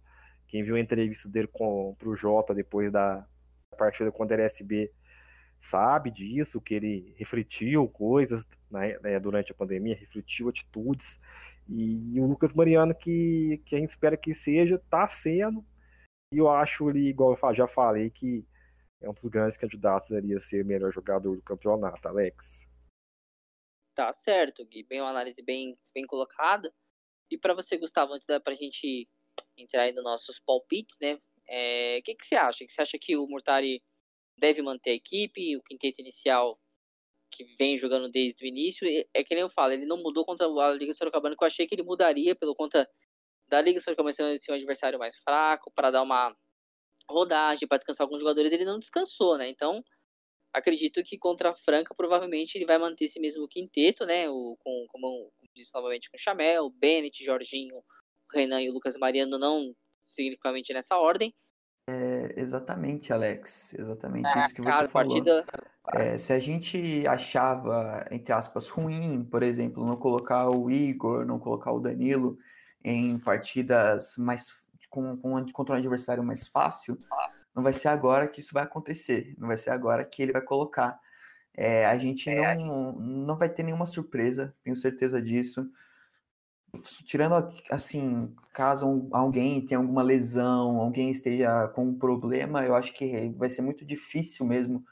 Quem 0.47 0.63
viu 0.63 0.75
a 0.75 0.79
entrevista 0.79 1.27
dele 1.27 1.47
com, 1.47 1.95
pro 1.97 2.15
Jota 2.15 2.53
depois 2.53 2.91
da 2.91 3.27
partida 3.77 4.11
contra 4.11 4.35
a 4.35 4.39
LSB 4.39 4.91
sabe 5.59 6.11
disso, 6.11 6.61
que 6.61 6.73
ele 6.73 7.13
refletiu 7.17 7.87
coisas 7.89 8.47
né, 8.69 8.97
né, 8.99 9.19
durante 9.19 9.51
a 9.51 9.55
pandemia, 9.55 9.95
refletiu 9.95 10.49
atitudes. 10.49 11.19
E, 11.67 12.15
e, 12.15 12.21
o 12.21 12.25
Lucas 12.25 12.53
Mariano, 12.53 12.95
que, 12.95 13.61
que 13.65 13.75
a 13.75 13.79
gente 13.79 13.89
espera 13.89 14.15
que 14.15 14.33
seja, 14.33 14.75
está 14.75 15.07
sendo. 15.07 15.65
E 16.33 16.37
eu 16.37 16.49
acho 16.49 16.89
ele, 16.89 17.09
igual 17.09 17.37
eu 17.41 17.55
já 17.55 17.67
falei, 17.67 18.09
que 18.09 18.45
é 19.01 19.09
um 19.09 19.13
dos 19.13 19.25
grandes 19.25 19.57
candidatos 19.57 20.11
ali 20.11 20.33
a 20.33 20.39
ser 20.39 20.65
melhor 20.65 20.91
jogador 20.91 21.35
do 21.35 21.41
campeonato, 21.41 22.07
Alex. 22.07 22.65
Tá 23.95 24.11
certo, 24.13 24.65
Gui. 24.65 24.83
Bem 24.83 25.01
uma 25.01 25.09
análise 25.09 25.41
bem, 25.41 25.77
bem 25.93 26.05
colocada. 26.05 26.73
E 27.31 27.37
para 27.37 27.53
você, 27.53 27.77
Gustavo, 27.77 28.13
antes 28.13 28.27
da 28.27 28.39
pra 28.39 28.55
gente 28.55 29.09
entrar 29.57 29.83
aí 29.83 29.91
nos 29.91 30.03
nossos 30.03 30.39
palpites, 30.39 30.97
né? 31.01 31.19
É, 31.47 31.97
o 31.99 32.03
que, 32.03 32.15
que 32.15 32.25
você 32.25 32.35
acha? 32.35 32.65
Você 32.67 32.81
acha 32.81 32.97
que 32.99 33.15
o 33.15 33.27
Murtari 33.27 33.83
deve 34.37 34.61
manter 34.61 34.91
a 34.91 34.95
equipe, 34.95 35.57
o 35.57 35.63
quinteto 35.63 36.01
inicial 36.01 36.59
que 37.31 37.43
vem 37.57 37.77
jogando 37.77 38.09
desde 38.09 38.43
o 38.43 38.47
início, 38.47 38.87
é 39.13 39.23
que 39.23 39.35
nem 39.35 39.41
eu 39.41 39.49
falo, 39.49 39.73
ele 39.73 39.85
não 39.85 39.97
mudou 39.97 40.25
contra 40.25 40.47
a 40.47 40.73
Liga 40.73 40.93
Sorocabana, 40.93 41.35
que 41.35 41.43
eu 41.43 41.47
achei 41.47 41.67
que 41.67 41.75
ele 41.75 41.83
mudaria 41.83 42.35
pelo 42.35 42.55
conta 42.55 42.89
da 43.47 43.61
Liga 43.61 43.79
Sorocabana 43.79 44.13
ser 44.13 44.51
um 44.51 44.55
adversário 44.55 44.97
mais 44.97 45.15
fraco, 45.17 45.71
para 45.71 45.91
dar 45.91 46.01
uma 46.01 46.35
rodagem, 47.09 47.67
para 47.67 47.77
descansar 47.77 48.05
alguns 48.05 48.19
jogadores, 48.19 48.51
ele 48.51 48.65
não 48.65 48.79
descansou, 48.79 49.37
né? 49.37 49.49
Então, 49.49 49.83
acredito 50.53 51.03
que 51.03 51.17
contra 51.17 51.51
a 51.51 51.55
Franca, 51.55 51.93
provavelmente 51.95 52.55
ele 52.55 52.65
vai 52.65 52.77
manter 52.77 53.05
esse 53.05 53.19
mesmo 53.19 53.47
quinteto, 53.47 54.05
né? 54.05 54.29
O, 54.29 54.57
com, 54.63 54.85
como, 54.89 55.31
como 55.37 55.51
disse 55.55 55.73
novamente, 55.73 56.09
com 56.09 56.17
o 56.17 56.19
Chamel, 56.19 56.69
Bennett, 56.69 57.23
Jorginho, 57.23 57.81
Renan 58.33 58.61
e 58.61 58.69
o 58.69 58.73
Lucas 58.73 58.95
Mariano, 58.97 59.37
não 59.37 59.73
significativamente 59.99 60.73
nessa 60.73 60.97
ordem. 60.97 61.33
É, 61.89 62.33
exatamente, 62.35 63.13
Alex. 63.13 63.73
Exatamente 63.73 64.27
é, 64.27 64.45
isso 64.45 64.53
que 64.53 64.61
você 64.61 64.87
falou. 64.89 64.89
Partida... 64.89 65.45
É, 65.93 66.17
se 66.17 66.33
a 66.33 66.39
gente 66.39 67.07
achava, 67.07 68.05
entre 68.11 68.33
aspas, 68.33 68.67
ruim, 68.67 69.23
por 69.23 69.41
exemplo, 69.41 69.85
não 69.85 69.95
colocar 69.95 70.49
o 70.49 70.69
Igor, 70.69 71.25
não 71.25 71.39
colocar 71.39 71.71
o 71.71 71.79
Danilo 71.79 72.37
em 72.83 73.17
partidas 73.17 74.15
mais 74.17 74.49
com, 74.89 75.17
com, 75.17 75.45
contra 75.51 75.75
um 75.75 75.77
adversário 75.77 76.23
mais 76.23 76.47
fácil, 76.47 76.97
não 77.55 77.63
vai 77.63 77.73
ser 77.73 77.89
agora 77.89 78.27
que 78.27 78.39
isso 78.39 78.53
vai 78.53 78.63
acontecer. 78.63 79.35
Não 79.38 79.47
vai 79.47 79.57
ser 79.57 79.71
agora 79.71 80.05
que 80.05 80.21
ele 80.21 80.31
vai 80.31 80.41
colocar. 80.41 80.99
É, 81.53 81.85
a 81.85 81.97
gente 81.97 82.29
é, 82.29 82.55
não, 82.55 82.93
não 82.93 83.38
vai 83.38 83.49
ter 83.49 83.63
nenhuma 83.63 83.85
surpresa, 83.85 84.55
tenho 84.63 84.75
certeza 84.75 85.21
disso 85.21 85.69
tirando 87.03 87.33
assim, 87.69 88.33
caso 88.53 89.07
alguém 89.11 89.65
tenha 89.65 89.79
alguma 89.79 90.01
lesão, 90.01 90.77
alguém 90.77 91.09
esteja 91.11 91.67
com 91.69 91.85
um 91.85 91.97
problema, 91.97 92.65
eu 92.65 92.75
acho 92.75 92.93
que 92.93 93.29
vai 93.38 93.49
ser 93.49 93.61
muito 93.61 93.85
difícil 93.85 94.45
mesmo 94.45 94.83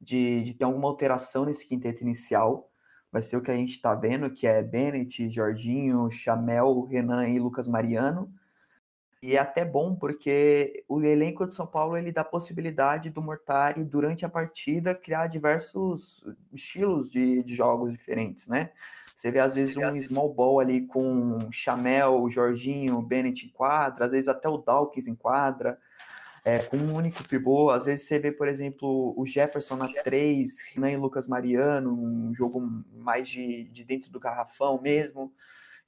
de, 0.00 0.42
de 0.42 0.54
ter 0.54 0.64
alguma 0.64 0.88
alteração 0.88 1.44
nesse 1.44 1.66
quinteto 1.66 2.02
inicial. 2.02 2.70
Vai 3.10 3.22
ser 3.22 3.36
o 3.36 3.42
que 3.42 3.50
a 3.50 3.56
gente 3.56 3.70
está 3.70 3.94
vendo, 3.94 4.30
que 4.30 4.46
é 4.46 4.62
Bennett, 4.62 5.28
Jorginho, 5.30 6.10
Chamel, 6.10 6.82
Renan 6.82 7.28
e 7.28 7.38
Lucas 7.38 7.68
Mariano. 7.68 8.32
E 9.24 9.36
é 9.36 9.38
até 9.38 9.64
bom 9.64 9.94
porque 9.94 10.84
o 10.86 11.00
elenco 11.00 11.46
de 11.46 11.54
São 11.54 11.66
Paulo 11.66 11.96
ele 11.96 12.12
dá 12.12 12.22
possibilidade 12.22 13.08
do 13.08 13.22
Mortari, 13.22 13.82
durante 13.82 14.26
a 14.26 14.28
partida, 14.28 14.94
criar 14.94 15.28
diversos 15.28 16.22
estilos 16.52 17.08
de, 17.08 17.42
de 17.42 17.54
jogos 17.54 17.90
diferentes, 17.90 18.46
né? 18.48 18.68
Você 19.14 19.30
vê, 19.30 19.38
às 19.38 19.54
vezes, 19.54 19.78
um 19.78 19.92
small 19.94 20.30
ball 20.30 20.60
ali 20.60 20.86
com 20.86 21.50
Chamel, 21.50 22.28
Jorginho, 22.28 23.00
Bennett 23.00 23.46
em 23.46 23.48
quadra, 23.48 24.04
às 24.04 24.12
vezes 24.12 24.28
até 24.28 24.46
o 24.46 24.58
Dawkins 24.58 25.08
em 25.08 25.14
quadra, 25.14 25.78
é, 26.44 26.58
com 26.58 26.76
um 26.76 26.94
único 26.94 27.26
pivô. 27.26 27.70
Às 27.70 27.86
vezes 27.86 28.06
você 28.06 28.18
vê, 28.18 28.30
por 28.30 28.46
exemplo, 28.46 29.14
o 29.16 29.24
Jefferson 29.24 29.76
na 29.76 29.88
3, 29.90 30.60
Renan 30.74 30.90
e 30.90 30.96
Lucas 30.98 31.26
Mariano, 31.26 31.94
um 31.94 32.34
jogo 32.34 32.60
mais 32.92 33.26
de, 33.26 33.64
de 33.70 33.84
dentro 33.84 34.10
do 34.10 34.20
garrafão 34.20 34.78
mesmo. 34.82 35.32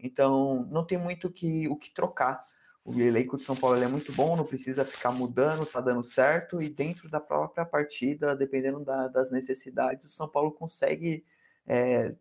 Então, 0.01 0.66
não 0.70 0.87
tem 0.87 0.97
muito 0.97 1.30
que, 1.30 1.68
o 1.68 1.76
que 1.76 1.93
trocar. 1.93 2.47
O 2.87 3.01
elenco 3.01 3.37
de 3.37 3.43
São 3.43 3.57
Paulo 3.57 3.82
é 3.82 3.89
muito 3.89 4.12
bom, 4.12 4.37
não 4.37 4.45
precisa 4.45 4.84
ficar 4.84 5.11
mudando, 5.11 5.66
tá 5.66 5.80
dando 5.80 6.05
certo, 6.05 6.62
e 6.62 6.68
dentro 6.68 7.11
da 7.11 7.18
própria 7.18 7.66
partida, 7.66 8.37
dependendo 8.37 8.84
da, 8.84 9.09
das 9.09 9.28
necessidades, 9.28 10.05
o 10.05 10.09
São 10.09 10.28
Paulo 10.28 10.53
consegue 10.53 11.24
é, 11.66 12.14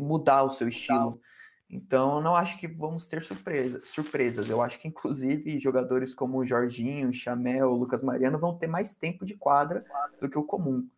mudar 0.00 0.44
o 0.44 0.50
seu 0.50 0.68
estilo. 0.68 1.20
Então, 1.68 2.18
não 2.22 2.34
acho 2.34 2.58
que 2.58 2.66
vamos 2.66 3.06
ter 3.06 3.22
surpresa, 3.22 3.82
surpresas. 3.84 4.48
Eu 4.48 4.62
acho 4.62 4.78
que, 4.78 4.88
inclusive, 4.88 5.60
jogadores 5.60 6.14
como 6.14 6.38
o 6.38 6.46
Jorginho, 6.46 7.12
Chamel, 7.12 7.70
Lucas 7.70 8.02
Mariano 8.02 8.38
vão 8.38 8.56
ter 8.56 8.68
mais 8.68 8.94
tempo 8.94 9.26
de 9.26 9.34
quadra 9.34 9.84
do 10.18 10.30
que 10.30 10.38
o 10.38 10.44
comum. 10.44 10.88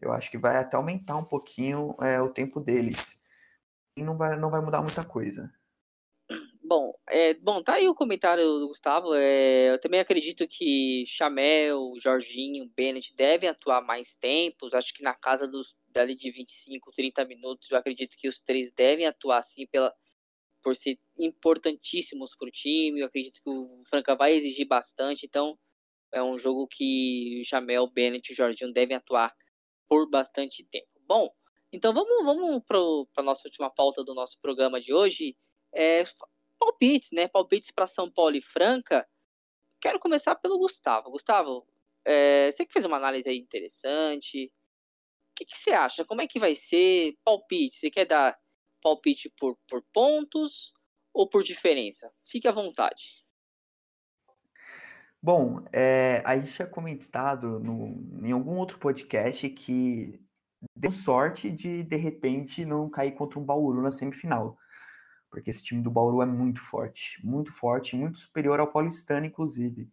Eu 0.00 0.12
acho 0.12 0.30
que 0.30 0.38
vai 0.38 0.56
até 0.56 0.76
aumentar 0.76 1.16
um 1.16 1.24
pouquinho 1.24 1.96
é, 2.00 2.20
o 2.20 2.28
tempo 2.28 2.60
deles. 2.60 3.20
E 3.96 4.04
não 4.04 4.16
vai, 4.16 4.38
não 4.38 4.50
vai 4.50 4.60
mudar 4.60 4.82
muita 4.82 5.04
coisa. 5.04 5.52
Bom, 6.66 6.94
é, 7.10 7.34
bom, 7.34 7.62
tá 7.62 7.74
aí 7.74 7.86
o 7.86 7.94
comentário 7.94 8.42
do 8.42 8.68
Gustavo. 8.68 9.14
É, 9.14 9.72
eu 9.72 9.78
também 9.78 10.00
acredito 10.00 10.48
que 10.48 11.04
Chamel, 11.06 11.92
Jorginho, 12.00 12.70
Bennett 12.74 13.14
devem 13.14 13.50
atuar 13.50 13.82
mais 13.82 14.16
tempos. 14.16 14.72
Acho 14.72 14.94
que 14.94 15.02
na 15.02 15.12
casa 15.12 15.46
dos 15.46 15.76
dali 15.88 16.16
de 16.16 16.30
25, 16.30 16.90
30 16.92 17.22
minutos, 17.26 17.70
eu 17.70 17.76
acredito 17.76 18.16
que 18.16 18.28
os 18.28 18.40
três 18.40 18.72
devem 18.72 19.06
atuar 19.06 19.40
assim 19.40 19.66
pela, 19.66 19.94
por 20.62 20.74
ser 20.74 20.98
importantíssimos 21.18 22.34
para 22.34 22.48
o 22.48 22.50
time. 22.50 23.00
Eu 23.00 23.06
acredito 23.08 23.42
que 23.42 23.50
o 23.50 23.82
Franca 23.90 24.16
vai 24.16 24.32
exigir 24.32 24.66
bastante, 24.66 25.26
então 25.26 25.58
é 26.12 26.22
um 26.22 26.38
jogo 26.38 26.66
que 26.66 27.42
o 27.42 27.44
Jamel, 27.46 27.86
Bennett 27.88 28.32
e 28.32 28.34
Jorginho 28.34 28.72
devem 28.72 28.96
atuar 28.96 29.34
por 29.86 30.08
bastante 30.08 30.64
tempo. 30.72 30.88
Bom, 31.06 31.30
então 31.70 31.92
vamos, 31.92 32.24
vamos 32.24 32.62
para 32.64 32.78
a 33.18 33.22
nossa 33.22 33.46
última 33.46 33.68
pauta 33.68 34.02
do 34.02 34.14
nosso 34.14 34.38
programa 34.40 34.80
de 34.80 34.94
hoje. 34.94 35.36
É, 35.74 36.04
palpites, 36.64 37.10
né? 37.12 37.28
Palpites 37.28 37.70
para 37.70 37.86
São 37.86 38.10
Paulo 38.10 38.36
e 38.36 38.42
Franca. 38.42 39.06
Quero 39.80 40.00
começar 40.00 40.34
pelo 40.36 40.58
Gustavo. 40.58 41.10
Gustavo, 41.10 41.66
é, 42.04 42.50
você 42.50 42.64
que 42.64 42.72
fez 42.72 42.84
uma 42.86 42.96
análise 42.96 43.28
aí 43.28 43.38
interessante, 43.38 44.46
o 44.46 45.34
que, 45.36 45.44
que, 45.44 45.58
você 45.58 45.72
acha? 45.72 46.04
Como 46.04 46.22
é 46.22 46.26
que 46.26 46.38
vai 46.38 46.54
ser 46.54 47.16
palpite? 47.24 47.78
Você 47.78 47.90
quer 47.90 48.06
dar 48.06 48.38
palpite 48.82 49.30
por, 49.38 49.58
por 49.68 49.84
pontos 49.92 50.72
ou 51.12 51.28
por 51.28 51.42
diferença? 51.42 52.10
Fique 52.26 52.48
à 52.48 52.52
vontade. 52.52 53.22
Bom, 55.22 55.64
é, 55.72 56.22
a 56.24 56.38
gente 56.38 56.52
tinha 56.52 56.68
comentado 56.68 57.58
no, 57.58 58.26
em 58.26 58.32
algum 58.32 58.58
outro 58.58 58.78
podcast 58.78 59.48
que 59.50 60.20
deu 60.76 60.90
sorte 60.90 61.50
de, 61.50 61.82
de 61.82 61.96
repente, 61.96 62.64
não 62.64 62.90
cair 62.90 63.12
contra 63.12 63.38
um 63.38 63.44
Bauru 63.44 63.82
na 63.82 63.90
semifinal. 63.90 64.56
Porque 65.34 65.50
esse 65.50 65.62
time 65.62 65.82
do 65.82 65.90
Bauru 65.90 66.22
é 66.22 66.26
muito 66.26 66.60
forte, 66.60 67.18
muito 67.26 67.52
forte, 67.52 67.96
muito 67.96 68.18
superior 68.18 68.60
ao 68.60 68.70
paulistano, 68.70 69.26
inclusive 69.26 69.90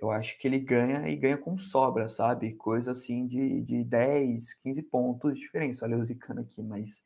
eu 0.00 0.10
acho 0.10 0.38
que 0.38 0.48
ele 0.48 0.58
ganha 0.58 1.08
e 1.08 1.14
ganha 1.14 1.36
com 1.36 1.58
sobra, 1.58 2.08
sabe? 2.08 2.54
Coisa 2.54 2.92
assim 2.92 3.26
de, 3.26 3.60
de 3.60 3.84
10, 3.84 4.54
15 4.54 4.82
pontos 4.84 5.34
de 5.34 5.40
diferença. 5.40 5.84
Olha 5.84 5.98
o 5.98 6.04
Zicano 6.04 6.40
aqui, 6.40 6.62
mas 6.62 7.04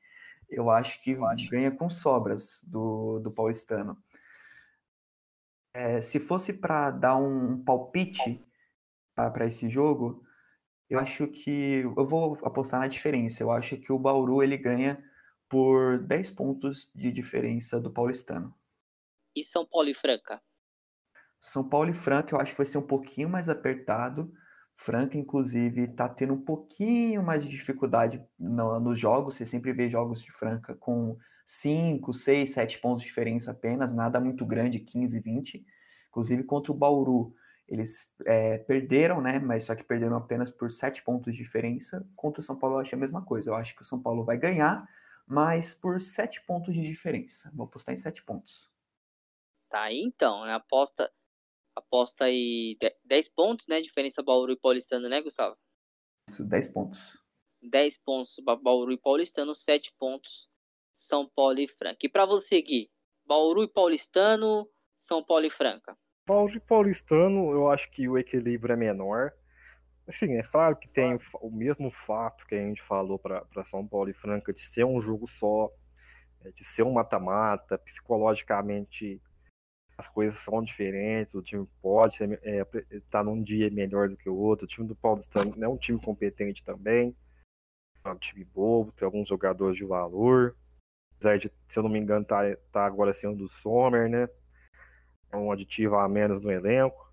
eu 0.48 0.70
acho 0.70 1.02
que 1.02 1.10
eu 1.10 1.26
acho. 1.26 1.50
ganha 1.50 1.70
com 1.72 1.90
sobras 1.90 2.62
do, 2.64 3.18
do 3.18 3.32
paulistano. 3.32 3.98
É, 5.74 6.00
se 6.00 6.20
fosse 6.20 6.52
para 6.52 6.92
dar 6.92 7.16
um 7.16 7.62
palpite 7.64 8.40
para 9.14 9.46
esse 9.46 9.68
jogo, 9.68 10.24
eu 10.88 11.00
acho 11.00 11.26
que 11.26 11.80
eu 11.96 12.06
vou 12.06 12.38
apostar 12.44 12.78
na 12.78 12.86
diferença. 12.86 13.42
Eu 13.42 13.50
acho 13.50 13.76
que 13.76 13.92
o 13.92 13.98
Bauru 13.98 14.40
ele 14.40 14.56
ganha 14.56 15.02
por 15.54 15.98
10 16.00 16.30
pontos 16.30 16.90
de 16.92 17.12
diferença 17.12 17.78
do 17.78 17.88
paulistano. 17.88 18.52
E 19.36 19.44
São 19.44 19.64
Paulo 19.64 19.88
e 19.88 19.94
Franca? 19.94 20.42
São 21.40 21.62
Paulo 21.62 21.90
e 21.90 21.94
Franca 21.94 22.34
eu 22.34 22.40
acho 22.40 22.50
que 22.50 22.58
vai 22.58 22.66
ser 22.66 22.78
um 22.78 22.86
pouquinho 22.86 23.28
mais 23.28 23.48
apertado. 23.48 24.34
Franca, 24.74 25.16
inclusive, 25.16 25.82
está 25.82 26.08
tendo 26.08 26.34
um 26.34 26.44
pouquinho 26.44 27.22
mais 27.22 27.44
de 27.44 27.50
dificuldade 27.50 28.20
no, 28.36 28.80
nos 28.80 28.98
jogos. 28.98 29.36
Você 29.36 29.46
sempre 29.46 29.72
vê 29.72 29.88
jogos 29.88 30.20
de 30.20 30.32
Franca 30.32 30.74
com 30.74 31.16
5, 31.46 32.12
6, 32.12 32.50
7 32.50 32.80
pontos 32.80 33.04
de 33.04 33.08
diferença 33.08 33.52
apenas, 33.52 33.94
nada 33.94 34.18
muito 34.18 34.44
grande, 34.44 34.80
15, 34.80 35.20
20. 35.20 35.64
Inclusive 36.08 36.42
contra 36.42 36.72
o 36.72 36.74
Bauru, 36.74 37.32
eles 37.68 38.12
é, 38.26 38.58
perderam, 38.58 39.20
né? 39.20 39.38
Mas 39.38 39.62
só 39.62 39.76
que 39.76 39.84
perderam 39.84 40.16
apenas 40.16 40.50
por 40.50 40.68
7 40.68 41.04
pontos 41.04 41.32
de 41.32 41.38
diferença. 41.44 42.04
Contra 42.16 42.40
o 42.40 42.44
São 42.44 42.58
Paulo, 42.58 42.74
eu 42.74 42.80
acho 42.80 42.96
a 42.96 42.98
mesma 42.98 43.22
coisa. 43.22 43.50
Eu 43.50 43.54
acho 43.54 43.76
que 43.76 43.82
o 43.82 43.86
São 43.86 44.02
Paulo 44.02 44.24
vai 44.24 44.36
ganhar, 44.36 44.84
mas 45.26 45.74
por 45.74 46.00
7 46.00 46.42
pontos 46.42 46.74
de 46.74 46.82
diferença. 46.82 47.50
Vou 47.54 47.66
apostar 47.66 47.92
em 47.92 47.96
7 47.96 48.22
pontos. 48.24 48.70
Tá 49.68 49.82
aí 49.82 50.00
então, 50.00 50.44
né? 50.44 50.54
Aposta 50.54 51.10
aposta 51.76 52.26
aí 52.26 52.78
10 53.04 53.28
pontos, 53.30 53.66
né? 53.66 53.80
Diferença 53.80 54.22
Bauru 54.22 54.52
e 54.52 54.56
Paulistano, 54.56 55.08
né, 55.08 55.20
Gustavo? 55.20 55.56
Isso, 56.28 56.44
10 56.44 56.68
pontos. 56.68 57.18
10 57.62 57.98
pontos 57.98 58.36
Bauru 58.62 58.92
e 58.92 58.98
Paulistano, 58.98 59.54
7 59.54 59.92
pontos 59.98 60.48
São 60.92 61.28
Paulo 61.28 61.58
e 61.58 61.68
Franca. 61.68 61.98
E 62.02 62.08
para 62.08 62.26
você, 62.26 62.60
Gui, 62.60 62.90
Bauru 63.26 63.64
e 63.64 63.68
Paulistano, 63.68 64.68
São 64.94 65.24
Paulo 65.24 65.46
e 65.46 65.50
Franca? 65.50 65.96
Bauru 66.26 66.56
e 66.56 66.60
Paulistano, 66.60 67.50
eu 67.50 67.70
acho 67.70 67.90
que 67.90 68.08
o 68.08 68.16
equilíbrio 68.16 68.74
é 68.74 68.76
menor. 68.76 69.32
Assim, 70.06 70.34
é 70.34 70.42
claro 70.42 70.76
que 70.76 70.88
tem 70.88 71.18
o 71.40 71.50
mesmo 71.50 71.90
fato 71.90 72.46
que 72.46 72.54
a 72.54 72.58
gente 72.58 72.82
falou 72.82 73.18
para 73.18 73.64
São 73.64 73.86
Paulo 73.86 74.10
e 74.10 74.14
Franca 74.14 74.52
de 74.52 74.60
ser 74.60 74.84
um 74.84 75.00
jogo 75.00 75.26
só, 75.26 75.70
é, 76.44 76.50
de 76.50 76.64
ser 76.64 76.82
um 76.82 76.92
mata-mata, 76.92 77.78
psicologicamente 77.78 79.20
as 79.96 80.08
coisas 80.08 80.38
são 80.40 80.62
diferentes, 80.62 81.34
o 81.34 81.42
time 81.42 81.66
pode 81.80 82.16
estar 82.16 82.38
é, 82.42 82.64
tá 83.10 83.22
num 83.22 83.42
dia 83.42 83.70
melhor 83.70 84.08
do 84.08 84.16
que 84.16 84.28
o 84.28 84.36
outro, 84.36 84.64
o 84.64 84.68
time 84.68 84.86
do 84.88 84.96
Paulistano 84.96 85.54
é 85.62 85.68
um 85.68 85.76
time 85.76 86.00
competente 86.00 86.64
também, 86.64 87.16
é 88.04 88.10
um 88.10 88.18
time 88.18 88.44
bobo, 88.44 88.92
tem 88.92 89.06
alguns 89.06 89.28
jogadores 89.28 89.76
de 89.76 89.84
valor, 89.84 90.56
apesar 91.16 91.38
de, 91.38 91.50
se 91.68 91.78
eu 91.78 91.82
não 91.84 91.90
me 91.90 91.98
engano, 91.98 92.24
tá, 92.24 92.40
tá 92.72 92.84
agora 92.84 93.14
sendo 93.14 93.36
do 93.36 93.48
Sommer, 93.48 94.10
né? 94.10 94.28
É 95.32 95.36
um 95.36 95.50
aditivo 95.50 95.96
a 95.96 96.08
menos 96.08 96.40
no 96.40 96.50
elenco. 96.50 97.03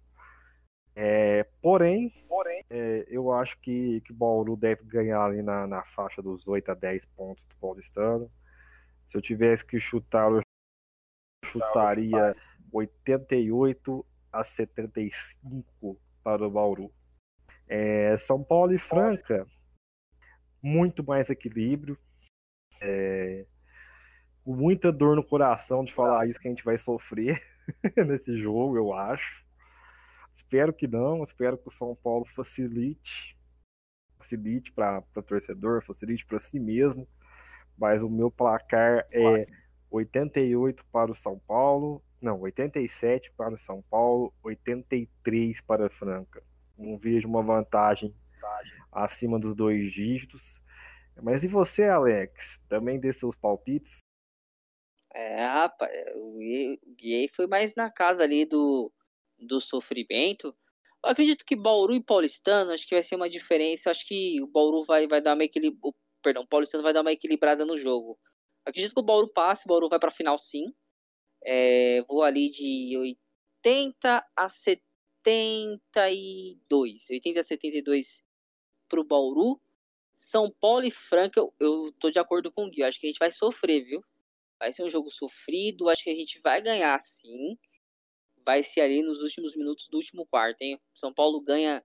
É, 0.95 1.43
porém, 1.61 2.09
porém 2.27 2.63
é, 2.69 3.05
eu 3.07 3.31
acho 3.31 3.57
que, 3.59 4.01
que 4.01 4.11
o 4.11 4.15
Bauru 4.15 4.57
deve 4.57 4.83
ganhar 4.83 5.23
ali 5.23 5.41
na, 5.41 5.65
na 5.65 5.83
faixa 5.83 6.21
dos 6.21 6.47
8 6.47 6.71
a 6.71 6.73
10 6.73 7.05
pontos 7.05 7.47
do 7.47 7.55
Paulistano. 7.55 8.29
Se 9.05 9.17
eu 9.17 9.21
tivesse 9.21 9.65
que 9.65 9.79
chutar, 9.79 10.31
eu 10.31 10.41
chutaria 11.45 12.35
88 12.71 14.05
a 14.31 14.43
75 14.43 15.99
para 16.23 16.45
o 16.45 16.51
Bauru. 16.51 16.91
É, 17.67 18.17
São 18.17 18.43
Paulo 18.43 18.73
e 18.73 18.77
Franca, 18.77 19.47
muito 20.61 21.03
mais 21.03 21.29
equilíbrio. 21.29 21.97
É, 22.81 23.45
com 24.43 24.55
muita 24.55 24.91
dor 24.91 25.15
no 25.15 25.23
coração 25.23 25.83
de 25.83 25.93
falar 25.93 26.25
isso 26.25 26.39
que 26.39 26.47
a 26.47 26.51
gente 26.51 26.63
vai 26.63 26.77
sofrer 26.77 27.41
nesse 28.07 28.37
jogo, 28.39 28.75
eu 28.75 28.93
acho. 28.93 29.45
Espero 30.41 30.73
que 30.73 30.87
não, 30.87 31.23
espero 31.23 31.57
que 31.57 31.67
o 31.67 31.71
São 31.71 31.95
Paulo 31.95 32.25
facilite, 32.25 33.37
facilite 34.17 34.71
para 34.71 35.03
o 35.15 35.21
torcedor, 35.21 35.83
facilite 35.85 36.25
para 36.25 36.39
si 36.39 36.59
mesmo. 36.59 37.07
Mas 37.77 38.03
o 38.03 38.09
meu 38.09 38.29
placar 38.29 39.07
é 39.11 39.47
88 39.89 40.83
para 40.91 41.11
o 41.11 41.15
São 41.15 41.39
Paulo, 41.39 42.03
não, 42.19 42.41
87 42.41 43.31
para 43.37 43.53
o 43.53 43.57
São 43.57 43.81
Paulo, 43.83 44.33
83 44.43 45.61
para 45.61 45.85
a 45.85 45.89
Franca. 45.89 46.43
Não 46.77 46.97
vejo 46.97 47.27
uma 47.27 47.43
vantagem 47.43 48.13
acima 48.91 49.39
dos 49.39 49.55
dois 49.55 49.93
dígitos. 49.93 50.59
Mas 51.21 51.43
e 51.43 51.47
você, 51.47 51.83
Alex? 51.85 52.59
Também 52.67 52.99
dê 52.99 53.13
seus 53.13 53.35
palpites? 53.35 53.99
É, 55.13 55.45
rapaz, 55.45 55.91
o 56.15 56.37
Gui 56.97 57.29
foi 57.35 57.45
mais 57.45 57.75
na 57.75 57.91
casa 57.91 58.23
ali 58.23 58.45
do, 58.45 58.91
do 59.41 59.59
sofrimento. 59.59 60.55
Eu 61.03 61.09
acredito 61.09 61.43
que 61.43 61.55
Bauru 61.55 61.95
e 61.95 62.03
Paulistano, 62.03 62.71
acho 62.71 62.87
que 62.87 62.95
vai 62.95 63.01
ser 63.01 63.15
uma 63.15 63.29
diferença. 63.29 63.89
Acho 63.89 64.07
que 64.07 64.39
o 64.41 64.47
Bauru 64.47 64.85
vai, 64.85 65.07
vai 65.07 65.21
dar 65.21 65.33
uma 65.33 65.43
equilibrada. 65.43 65.95
Perdão, 66.23 66.43
o 66.43 66.47
Paulistano 66.47 66.83
vai 66.83 66.93
dar 66.93 67.01
uma 67.01 67.11
equilibrada 67.11 67.65
no 67.65 67.75
jogo. 67.77 68.17
Acredito 68.63 68.93
que 68.93 68.99
o 68.99 69.03
Bauru 69.03 69.27
passe, 69.27 69.65
o 69.65 69.67
Bauru 69.67 69.89
vai 69.89 69.99
para 69.99 70.11
final 70.11 70.37
sim. 70.37 70.71
É, 71.43 72.03
vou 72.07 72.21
ali 72.21 72.51
de 72.51 72.95
80 73.65 74.23
a 74.35 74.47
72. 74.47 77.09
80 77.09 77.39
a 77.39 77.43
72 77.43 78.21
para 78.87 79.01
o 79.01 79.03
Bauru. 79.03 79.59
São 80.13 80.51
Paulo 80.51 80.85
e 80.85 80.91
Franca, 80.91 81.39
eu, 81.39 81.51
eu 81.59 81.91
tô 81.99 82.11
de 82.11 82.19
acordo 82.19 82.51
com 82.51 82.65
o 82.65 82.69
Gui. 82.69 82.83
Acho 82.83 82.99
que 82.99 83.07
a 83.07 83.09
gente 83.09 83.17
vai 83.17 83.31
sofrer, 83.31 83.83
viu? 83.83 84.03
Vai 84.59 84.71
ser 84.71 84.83
um 84.83 84.89
jogo 84.89 85.09
sofrido. 85.09 85.89
Acho 85.89 86.03
que 86.03 86.11
a 86.11 86.15
gente 86.15 86.39
vai 86.41 86.61
ganhar 86.61 87.01
sim. 87.01 87.57
Vai 88.45 88.63
ser 88.63 88.81
ali 88.81 89.01
nos 89.01 89.19
últimos 89.21 89.55
minutos 89.55 89.87
do 89.89 89.97
último 89.97 90.25
quarto, 90.25 90.61
hein? 90.61 90.79
São 90.93 91.13
Paulo 91.13 91.41
ganha 91.41 91.83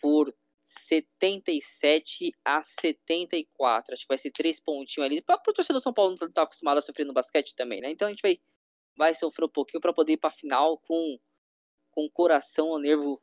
por 0.00 0.34
77 0.64 2.32
a 2.44 2.62
74. 2.62 3.92
Acho 3.92 4.02
que 4.02 4.08
vai 4.08 4.18
ser 4.18 4.30
três 4.30 4.60
pontinhos 4.60 5.06
ali. 5.06 5.20
Para 5.20 5.36
o 5.36 5.52
torcedor 5.52 5.80
do 5.80 5.82
São 5.82 5.92
Paulo 5.92 6.16
não 6.20 6.32
tá 6.32 6.42
acostumado 6.42 6.78
a 6.78 6.82
sofrer 6.82 7.04
no 7.04 7.12
basquete 7.12 7.54
também, 7.54 7.80
né? 7.80 7.90
Então 7.90 8.08
a 8.08 8.10
gente 8.10 8.22
vai, 8.22 8.38
vai 8.96 9.14
sofrer 9.14 9.44
um 9.44 9.48
pouquinho 9.48 9.80
para 9.80 9.92
poder 9.92 10.14
ir 10.14 10.16
para 10.16 10.30
a 10.30 10.32
final 10.32 10.78
com 10.78 11.18
com 11.92 12.08
coração 12.10 12.68
ou 12.68 12.78
nervo. 12.78 13.22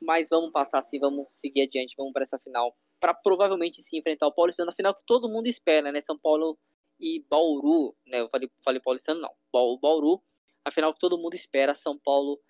Mas 0.00 0.28
vamos 0.28 0.52
passar 0.52 0.78
assim, 0.78 0.98
vamos 0.98 1.26
seguir 1.30 1.62
adiante, 1.62 1.94
vamos 1.96 2.12
para 2.12 2.22
essa 2.22 2.38
final. 2.38 2.74
Para 2.98 3.14
provavelmente 3.14 3.82
se 3.82 3.98
enfrentar 3.98 4.26
o 4.26 4.32
Paulistano 4.32 4.66
na 4.66 4.74
final 4.74 4.94
que 4.94 5.02
todo 5.06 5.28
mundo 5.28 5.46
espera, 5.46 5.92
né? 5.92 6.00
São 6.00 6.18
Paulo 6.18 6.58
e 6.98 7.24
Bauru, 7.28 7.94
né? 8.06 8.20
Eu 8.20 8.28
falei, 8.28 8.50
falei 8.64 8.80
Paulistano, 8.80 9.20
não. 9.20 9.34
Bauru, 9.52 10.22
a 10.66 10.70
final 10.72 10.92
que 10.92 10.98
todo 10.98 11.16
mundo 11.16 11.34
espera, 11.34 11.74
São 11.74 11.96
Paulo 11.96 12.40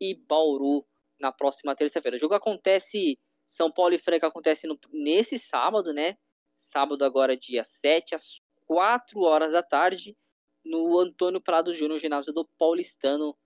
e 0.00 0.14
Bauru 0.14 0.86
na 1.18 1.32
próxima 1.32 1.74
terça-feira. 1.74 2.16
O 2.16 2.20
jogo 2.20 2.34
acontece, 2.34 3.18
São 3.48 3.70
Paulo 3.70 3.94
e 3.94 3.98
Franca 3.98 4.28
acontece 4.28 4.68
no, 4.68 4.78
nesse 4.92 5.36
sábado, 5.38 5.92
né? 5.92 6.16
Sábado 6.56 7.04
agora, 7.04 7.36
dia 7.36 7.64
7, 7.64 8.14
às 8.14 8.40
4 8.66 9.20
horas 9.22 9.52
da 9.52 9.62
tarde, 9.62 10.16
no 10.64 10.96
Antônio 11.00 11.40
Prado 11.40 11.74
Júnior, 11.74 11.98
ginásio 11.98 12.32
do 12.32 12.48
Paulistano. 12.56 13.36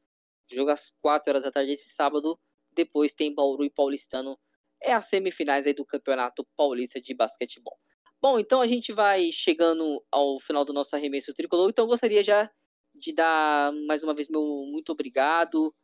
Jogo 0.53 0.70
às 0.70 0.93
4 1.01 1.31
horas 1.31 1.43
da 1.45 1.51
tarde 1.51 1.72
esse 1.72 1.89
sábado. 1.89 2.39
Depois 2.72 3.14
tem 3.14 3.35
Bauru 3.35 3.64
e 3.64 3.70
Paulistano. 3.70 4.39
É 4.83 4.93
as 4.93 5.07
semifinais 5.07 5.66
aí 5.66 5.72
do 5.72 5.87
Campeonato 5.87 6.47
Paulista 6.55 7.01
de 7.01 7.14
Basquetebol. 7.14 7.76
Bom, 8.20 8.39
então 8.39 8.61
a 8.61 8.66
gente 8.66 8.93
vai 8.93 9.33
chegando 9.33 10.05
ao 10.12 10.39
final 10.41 10.66
do 10.66 10.72
nosso 10.74 10.95
arremesso 10.95 11.33
tricolor. 11.33 11.70
Então 11.70 11.87
eu 11.87 11.89
gostaria 11.89 12.22
já 12.22 12.51
de 12.99 13.12
dar 13.12 13.72
mais 13.86 14.03
uma 14.03 14.14
vez 14.14 14.28
meu 14.28 14.42
muito 14.70 14.92
obrigado 14.92 15.74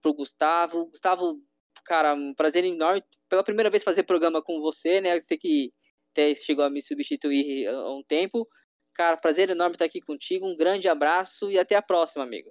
pro 0.00 0.14
Gustavo. 0.14 0.86
Gustavo, 0.86 1.40
cara, 1.84 2.14
um 2.14 2.34
prazer 2.34 2.64
enorme. 2.64 3.02
Pela 3.28 3.44
primeira 3.44 3.70
vez 3.70 3.84
fazer 3.84 4.02
programa 4.02 4.42
com 4.42 4.60
você, 4.60 5.00
né? 5.00 5.18
Você 5.18 5.38
que 5.38 5.72
até 6.12 6.34
chegou 6.34 6.64
a 6.64 6.70
me 6.70 6.82
substituir 6.82 7.66
há 7.68 7.90
um 7.90 8.02
tempo. 8.02 8.46
Cara, 8.94 9.16
prazer 9.16 9.48
enorme 9.48 9.74
estar 9.74 9.86
aqui 9.86 10.00
contigo. 10.00 10.46
Um 10.46 10.56
grande 10.56 10.88
abraço 10.88 11.50
e 11.50 11.58
até 11.58 11.74
a 11.76 11.82
próxima, 11.82 12.24
amigo. 12.24 12.50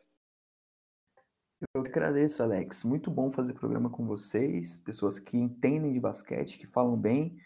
Eu 1.75 1.81
agradeço, 1.81 2.41
Alex. 2.41 2.83
Muito 2.83 3.11
bom 3.11 3.31
fazer 3.31 3.53
programa 3.53 3.89
com 3.89 4.07
vocês, 4.07 4.77
pessoas 4.77 5.19
que 5.19 5.37
entendem 5.37 5.93
de 5.93 5.99
basquete, 5.99 6.57
que 6.57 6.65
falam 6.65 6.97
bem. 6.97 7.37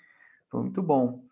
Foi 0.50 0.62
muito 0.62 0.82
bom. 0.82 1.28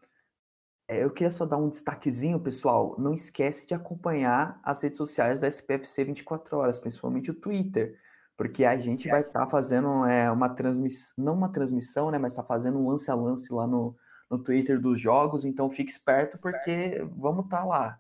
É, 0.88 1.04
eu 1.04 1.12
queria 1.12 1.32
só 1.32 1.46
dar 1.46 1.58
um 1.58 1.70
destaquezinho, 1.70 2.40
pessoal. 2.40 2.96
Não 3.00 3.14
esquece 3.14 3.66
de 3.66 3.74
acompanhar 3.74 4.60
as 4.64 4.84
redes 4.84 4.98
sociais 4.98 5.42
da 5.42 5.48
SPFC 5.48 6.04
24 6.04 6.58
horas, 6.58 6.78
principalmente 6.78 7.32
o 7.32 7.34
Twitter, 7.34 7.98
porque 8.36 8.66
a 8.66 8.78
gente 8.78 9.08
vai 9.08 9.22
estar 9.22 9.46
tá 9.46 9.50
fazendo 9.50 10.06
é, 10.06 10.30
uma 10.30 10.50
transmissão, 10.50 11.14
não 11.18 11.34
uma 11.34 11.52
transmissão, 11.52 12.12
né, 12.12 12.18
mas 12.18 12.34
está 12.34 12.44
fazendo 12.44 12.78
um 12.80 12.90
lance 12.90 13.10
a 13.10 13.16
lance 13.16 13.54
lá 13.54 13.66
no, 13.66 13.96
no 14.30 14.44
Twitter 14.44 14.80
dos 14.80 15.00
jogos. 15.00 15.46
Então 15.46 15.70
fique 15.70 15.92
esperto, 15.92 16.38
porque 16.42 17.02
vamos 17.16 17.46
estar 17.46 17.62
tá 17.62 17.66
lá. 17.66 18.00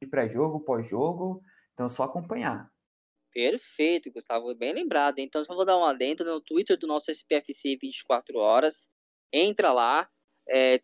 De 0.00 0.06
pré-jogo, 0.06 0.60
pós-jogo. 0.60 1.42
Então 1.72 1.86
é 1.86 1.88
só 1.88 2.02
acompanhar. 2.02 2.70
Perfeito, 3.32 4.12
Gustavo, 4.12 4.54
bem 4.54 4.74
lembrado. 4.74 5.18
Então 5.18 5.44
só 5.44 5.54
vou 5.54 5.64
dar 5.64 5.78
um 5.78 5.84
adendo 5.84 6.24
no 6.24 6.40
Twitter 6.40 6.78
do 6.78 6.86
nosso 6.86 7.10
SPFC 7.10 7.76
24 7.80 8.36
horas. 8.38 8.88
Entra 9.32 9.72
lá. 9.72 10.08
É, 10.48 10.80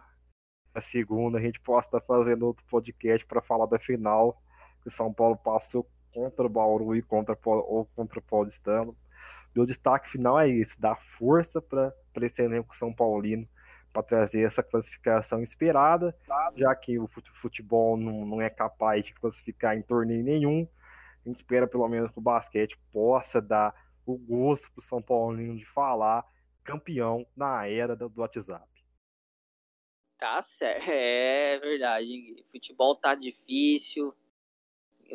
na 0.75 0.81
segunda, 0.81 1.39
a 1.39 1.41
gente 1.41 1.61
possa 1.61 1.89
estar 1.89 2.01
fazendo 2.01 2.47
outro 2.47 2.65
podcast 2.67 3.27
para 3.27 3.43
falar 3.43 3.67
da 3.67 3.79
final 3.79 4.41
que 4.83 4.91
São 4.91 5.13
Paulo 5.13 5.37
passou 5.37 5.89
contra 6.13 6.47
o 6.47 6.49
Bauru 6.49 6.95
e 6.97 7.03
contra, 7.03 7.37
ou 7.45 7.87
contra 7.97 8.19
o 8.19 8.23
Paulistano. 8.23 8.97
Meu 9.55 9.67
destaque 9.67 10.09
final 10.09 10.39
é 10.39 10.49
isso, 10.49 10.81
dar 10.81 10.97
força 10.97 11.61
para 11.61 11.93
esse 12.23 12.43
elenco 12.43 12.77
São 12.77 12.93
Paulino 12.93 13.49
para 13.93 14.03
trazer 14.03 14.43
essa 14.43 14.63
classificação 14.63 15.43
esperada, 15.43 16.15
já 16.57 16.75
que 16.75 16.99
o 16.99 17.09
futebol 17.41 17.97
não, 17.97 18.25
não 18.25 18.41
é 18.41 18.51
capaz 18.51 19.07
de 19.07 19.15
classificar 19.15 19.77
em 19.77 19.83
torneio 19.83 20.23
nenhum. 20.23 20.69
A 21.25 21.29
gente 21.29 21.39
espera 21.39 21.67
pelo 21.67 21.89
menos 21.89 22.11
que 22.11 22.19
o 22.19 22.23
basquete 22.23 22.79
possa 22.93 23.41
dar 23.41 23.75
o 24.07 24.17
gosto 24.17 24.71
para 24.71 24.81
o 24.81 24.83
São 24.83 25.03
Paulino 25.03 25.57
de 25.57 25.65
falar 25.67 26.25
campeão 26.63 27.27
na 27.37 27.67
era 27.67 27.97
do 27.97 28.13
WhatsApp. 28.17 28.78
Tá 30.19 30.43
certo, 30.43 30.85
é 30.91 31.59
verdade. 31.59 32.45
Futebol 32.51 32.97
tá 32.97 33.15
difícil. 33.15 34.15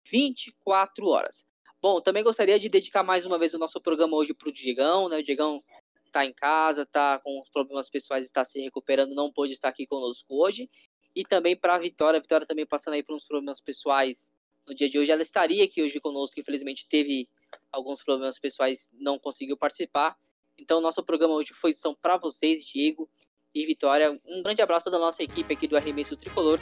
24 0.05 1.07
horas. 1.07 1.45
Bom, 1.81 2.01
também 2.01 2.23
gostaria 2.23 2.59
de 2.59 2.67
dedicar 2.67 3.03
mais 3.03 3.25
uma 3.25 3.37
vez 3.37 3.53
o 3.53 3.57
nosso 3.57 3.79
programa 3.79 4.17
hoje 4.17 4.33
para 4.33 4.49
o 4.49 4.51
Diegão, 4.51 5.07
né? 5.07 5.17
O 5.17 5.23
Diegão 5.23 5.63
está 6.05 6.25
em 6.25 6.33
casa, 6.33 6.81
está 6.81 7.19
com 7.19 7.41
problemas 7.53 7.89
pessoais, 7.89 8.25
está 8.25 8.43
se 8.43 8.59
recuperando, 8.59 9.15
não 9.15 9.31
pôde 9.31 9.53
estar 9.53 9.69
aqui 9.69 9.87
conosco 9.87 10.25
hoje. 10.29 10.69
E 11.15 11.23
também 11.23 11.55
para 11.55 11.75
a 11.75 11.79
Vitória, 11.79 12.17
a 12.17 12.21
Vitória 12.21 12.45
também 12.45 12.65
passando 12.65 12.95
aí 12.95 13.03
por 13.03 13.15
uns 13.15 13.25
problemas 13.25 13.61
pessoais 13.61 14.29
no 14.67 14.75
dia 14.75 14.89
de 14.89 14.99
hoje. 14.99 15.11
Ela 15.11 15.21
estaria 15.21 15.63
aqui 15.63 15.81
hoje 15.81 15.99
conosco, 15.99 16.39
infelizmente 16.39 16.87
teve 16.87 17.29
alguns 17.71 18.03
problemas 18.03 18.37
pessoais, 18.37 18.91
não 18.93 19.17
conseguiu 19.17 19.55
participar. 19.55 20.17
Então, 20.57 20.81
nosso 20.81 21.03
programa 21.03 21.35
hoje 21.35 21.53
foi 21.53 21.73
são 21.73 21.95
para 21.95 22.17
vocês, 22.17 22.65
Diego 22.65 23.09
e 23.53 23.65
Vitória. 23.65 24.19
Um 24.25 24.43
grande 24.43 24.61
abraço 24.61 24.89
da 24.89 24.99
nossa 24.99 25.23
equipe 25.23 25.53
aqui 25.53 25.67
do 25.67 25.77
Arremesso 25.77 26.17
Tricolor 26.17 26.59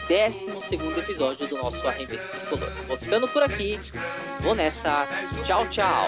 episódio 1.00 1.48
do 1.48 1.56
nosso 1.56 1.84
Arremesso 1.88 2.38
de 2.38 2.46
Color. 2.46 2.70
Vou 2.86 2.96
ficando 2.96 3.26
por 3.26 3.42
aqui, 3.42 3.80
vou 4.40 4.54
nessa, 4.54 5.08
tchau, 5.44 5.66
tchau! 5.70 6.06